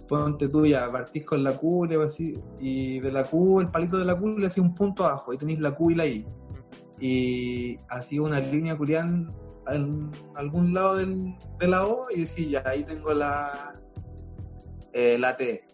ponte 0.08 0.48
tú 0.48 0.66
ya, 0.66 0.90
partís 0.90 1.24
con 1.24 1.42
la 1.42 1.56
Q 1.56 1.88
así, 2.02 2.38
y 2.60 3.00
de 3.00 3.12
la 3.12 3.24
Q, 3.24 3.60
el 3.60 3.70
palito 3.70 3.98
de 3.98 4.04
la 4.04 4.18
Q 4.18 4.38
le 4.38 4.46
hacía 4.46 4.62
un 4.62 4.74
punto 4.74 5.04
abajo, 5.04 5.32
y 5.32 5.38
tenéis 5.38 5.60
la 5.60 5.74
Q 5.74 5.90
y 5.90 5.94
la 5.94 6.06
I. 6.06 6.26
Y 7.00 7.78
así 7.88 8.18
una 8.18 8.40
línea 8.40 8.76
culiada 8.76 9.06
en, 9.68 10.10
algún 10.36 10.74
lado 10.74 10.96
del, 10.96 11.34
de 11.58 11.68
la 11.68 11.86
O, 11.86 12.06
y 12.10 12.24
decís, 12.24 12.50
ya, 12.50 12.62
ahí 12.66 12.84
tengo 12.84 13.12
la, 13.12 13.74
eh, 14.92 15.18
la 15.18 15.36
T. 15.36 15.64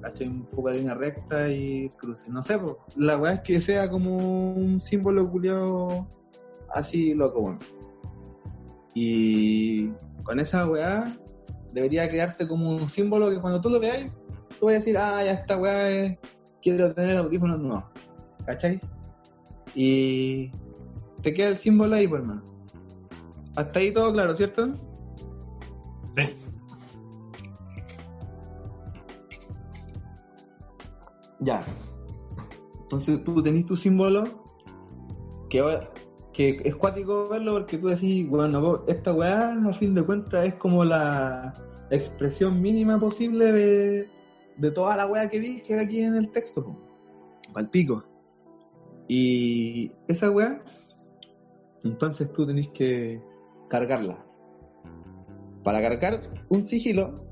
¿Cachai? 0.00 0.26
Un 0.26 0.46
poco 0.46 0.70
de 0.70 0.78
línea 0.78 0.94
recta 0.94 1.48
y 1.48 1.88
cruce. 1.90 2.28
No 2.28 2.42
sé, 2.42 2.58
po. 2.58 2.78
la 2.96 3.18
weá 3.18 3.34
es 3.34 3.40
que 3.42 3.60
sea 3.60 3.88
como 3.88 4.16
un 4.52 4.80
símbolo 4.80 5.30
culiado 5.30 6.08
así 6.70 7.14
loco, 7.14 7.40
bueno. 7.42 7.58
Y 8.94 9.90
con 10.24 10.40
esa 10.40 10.68
weá 10.68 11.06
debería 11.72 12.08
quedarte 12.08 12.46
como 12.46 12.70
un 12.70 12.88
símbolo 12.88 13.30
que 13.30 13.40
cuando 13.40 13.60
tú 13.60 13.68
lo 13.70 13.80
veáis, 13.80 14.10
tú 14.58 14.66
vas 14.66 14.74
a 14.74 14.78
decir, 14.78 14.96
ah, 14.98 15.24
ya 15.24 15.32
esta 15.32 15.56
weá 15.58 15.90
es, 15.90 16.18
quiero 16.62 16.94
tener 16.94 17.16
audífonos 17.16 17.58
nuevos. 17.60 17.84
¿Cachai? 18.46 18.80
Y 19.74 20.50
te 21.22 21.32
queda 21.32 21.48
el 21.48 21.56
símbolo 21.56 21.94
ahí, 21.94 22.06
pues, 22.06 22.22
hermano. 22.22 22.42
Hasta 23.56 23.78
ahí 23.78 23.92
todo 23.92 24.12
claro, 24.12 24.34
¿cierto? 24.34 24.72
Sí. 26.16 26.22
Ya. 31.40 31.64
Entonces 32.82 33.22
tú 33.24 33.42
tenés 33.42 33.66
tu 33.66 33.76
símbolo 33.76 34.24
que, 35.48 35.62
que 36.32 36.60
es 36.64 36.74
cuático 36.76 37.28
verlo 37.28 37.52
porque 37.52 37.78
tú 37.78 37.88
decís, 37.88 38.28
bueno, 38.28 38.84
esta 38.86 39.12
weá 39.12 39.52
a 39.68 39.74
fin 39.74 39.94
de 39.94 40.02
cuentas 40.02 40.46
es 40.46 40.54
como 40.54 40.84
la 40.84 41.52
expresión 41.90 42.60
mínima 42.60 42.98
posible 42.98 43.52
de, 43.52 44.08
de 44.56 44.70
toda 44.70 44.96
la 44.96 45.06
weá 45.06 45.28
que 45.28 45.40
dije 45.40 45.78
aquí 45.78 46.00
en 46.00 46.16
el 46.16 46.30
texto. 46.30 46.64
po. 46.64 46.78
Pal 47.52 47.68
pico. 47.68 48.02
Y 49.08 49.92
esa 50.08 50.30
weá, 50.30 50.62
entonces 51.84 52.32
tú 52.32 52.46
tenés 52.46 52.68
que 52.68 53.20
cargarla. 53.68 54.24
Para 55.62 55.82
cargar 55.82 56.22
un 56.48 56.64
sigilo 56.64 57.26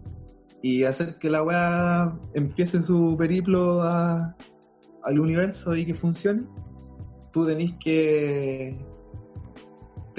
y 0.63 0.85
hacer 0.85 1.19
que 1.19 1.31
la 1.31 1.43
weá 1.43 2.19
empiece 2.35 2.83
su 2.83 3.17
periplo 3.19 3.83
al 3.83 5.19
universo 5.19 5.75
y 5.75 5.87
que 5.87 5.95
funcione, 5.95 6.43
tú 7.33 7.47
tenés 7.47 7.73
que 7.81 8.77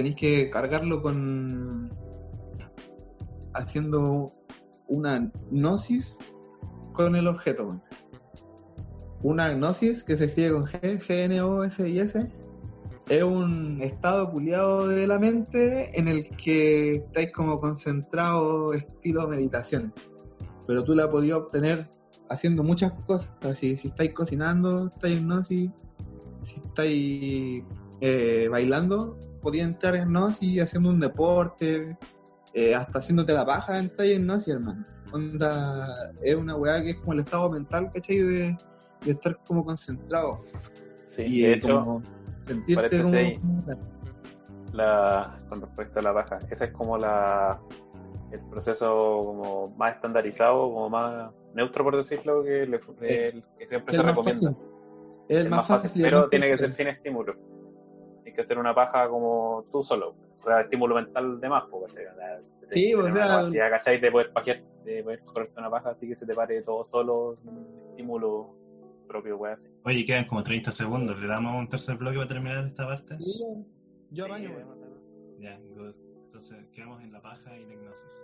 tenés 0.01 0.15
que 0.15 0.49
cargarlo 0.49 1.03
con 1.03 1.91
haciendo 3.53 4.33
una 4.87 5.31
gnosis 5.51 6.17
con 6.93 7.15
el 7.15 7.27
objeto. 7.27 7.79
Una 9.21 9.53
gnosis 9.53 10.01
que 10.01 10.17
se 10.17 10.25
escribe 10.25 10.53
con 10.53 10.65
G, 10.65 10.99
G, 11.05 11.25
N, 11.25 11.41
O, 11.41 11.63
S 11.63 11.87
y 11.87 11.99
S 11.99 12.31
es 13.09 13.23
un 13.23 13.79
estado 13.81 14.31
culiado 14.31 14.87
de 14.87 15.05
la 15.05 15.19
mente 15.19 15.95
en 15.99 16.07
el 16.07 16.27
que 16.35 16.95
estáis 16.95 17.31
como 17.31 17.59
concentrado 17.59 18.73
estilo 18.73 19.27
meditación. 19.27 19.93
Pero 20.65 20.83
tú 20.83 20.95
la 20.95 21.11
podías 21.11 21.37
obtener 21.37 21.87
haciendo 22.27 22.63
muchas 22.63 22.91
cosas. 23.05 23.29
Así, 23.43 23.77
si 23.77 23.89
estáis 23.89 24.13
cocinando, 24.13 24.87
estáis 24.87 25.19
en 25.19 25.27
gnosis. 25.27 25.69
Si 26.41 26.55
estáis 26.55 27.63
eh, 27.99 28.47
bailando, 28.49 29.15
podías 29.41 29.67
entrar 29.67 29.95
en 29.95 30.09
gnosis 30.09 30.61
haciendo 30.61 30.89
un 30.89 30.99
deporte. 30.99 31.97
eh, 32.53 32.75
hasta 32.75 32.99
haciéndote 32.99 33.31
la 33.33 33.45
paja, 33.45 33.79
entráis 33.79 34.15
en 34.15 34.23
gnosis, 34.25 34.53
hermano. 34.53 34.85
Onda, 35.13 36.11
es 36.21 36.35
una 36.35 36.55
weá 36.55 36.81
que 36.81 36.91
es 36.91 36.97
como 36.97 37.13
el 37.13 37.19
estado 37.19 37.49
mental, 37.49 37.89
¿cachai? 37.93 38.17
De, 38.19 38.57
de 39.05 39.11
estar 39.11 39.37
como 39.47 39.63
concentrado. 39.65 40.37
Sí, 41.01 41.23
y 41.27 41.41
de 41.41 41.49
eh, 41.51 41.55
hecho, 41.55 41.79
como 41.83 42.01
sentirte 42.41 43.01
como... 43.01 43.17
la, 44.73 45.37
con 45.49 45.61
respecto 45.61 45.99
a 45.99 46.03
la 46.03 46.13
paja, 46.13 46.39
ese 46.49 46.65
es 46.65 46.71
como 46.71 46.97
la 46.97 47.59
el 48.31 48.39
proceso 48.49 49.23
como 49.25 49.69
más 49.75 49.95
estandarizado, 49.95 50.73
como 50.73 50.89
más 50.89 51.31
neutro 51.53 51.83
por 51.83 51.97
decirlo, 51.97 52.41
que, 52.43 52.65
le- 52.65 52.79
el 53.29 53.43
que 53.59 53.67
siempre 53.67 53.91
Es 53.91 53.97
se 53.97 54.03
recomienda. 54.03 54.51
fácil. 54.51 54.65
Es 55.27 55.37
el 55.37 55.49
más 55.49 55.67
fácil, 55.67 55.91
el 55.95 56.01
pero 56.01 56.29
tiene 56.29 56.49
que 56.49 56.57
ser 56.57 56.71
sin 56.71 56.87
estímulo. 56.87 57.35
Que 58.33 58.41
hacer 58.41 58.57
una 58.57 58.73
paja 58.73 59.07
como 59.09 59.63
tú 59.71 59.81
solo. 59.83 60.15
O 60.39 60.41
sea, 60.41 60.61
estímulo 60.61 60.95
mental 60.95 61.39
de 61.39 61.49
más, 61.49 61.63
pues, 61.69 61.93
Sí, 62.71 62.93
o 62.93 63.03
sea- 63.03 63.13
capacidad, 63.27 63.69
¿cachai? 63.69 63.99
De 63.99 64.11
poder 64.11 64.31
pajear, 64.31 64.57
de 64.85 65.03
poder 65.03 65.23
correrte 65.23 65.59
una 65.59 65.69
paja 65.69 65.89
así 65.91 66.07
que 66.07 66.15
se 66.15 66.25
te 66.25 66.33
pare 66.33 66.61
todo 66.61 66.83
solo, 66.83 67.35
sin 67.43 67.57
estímulo 67.89 68.55
propio, 69.07 69.37
weá, 69.37 69.53
así. 69.53 69.69
Oye, 69.83 70.05
quedan 70.05 70.25
como 70.25 70.41
30 70.41 70.71
segundos. 70.71 71.19
¿Le 71.19 71.27
damos 71.27 71.59
un 71.59 71.67
tercer 71.67 71.97
bloque 71.97 72.15
para 72.17 72.29
terminar 72.29 72.65
esta 72.65 72.87
parte? 72.87 73.17
Sí, 73.17 73.39
yo- 73.39 74.25
weón. 74.53 74.81
Ya. 75.39 75.59
Entonces, 76.25 76.65
quedamos 76.71 77.01
en 77.03 77.11
la 77.11 77.21
paja 77.21 77.57
y 77.57 77.65
la 77.65 77.73
hipnosis. 77.73 78.23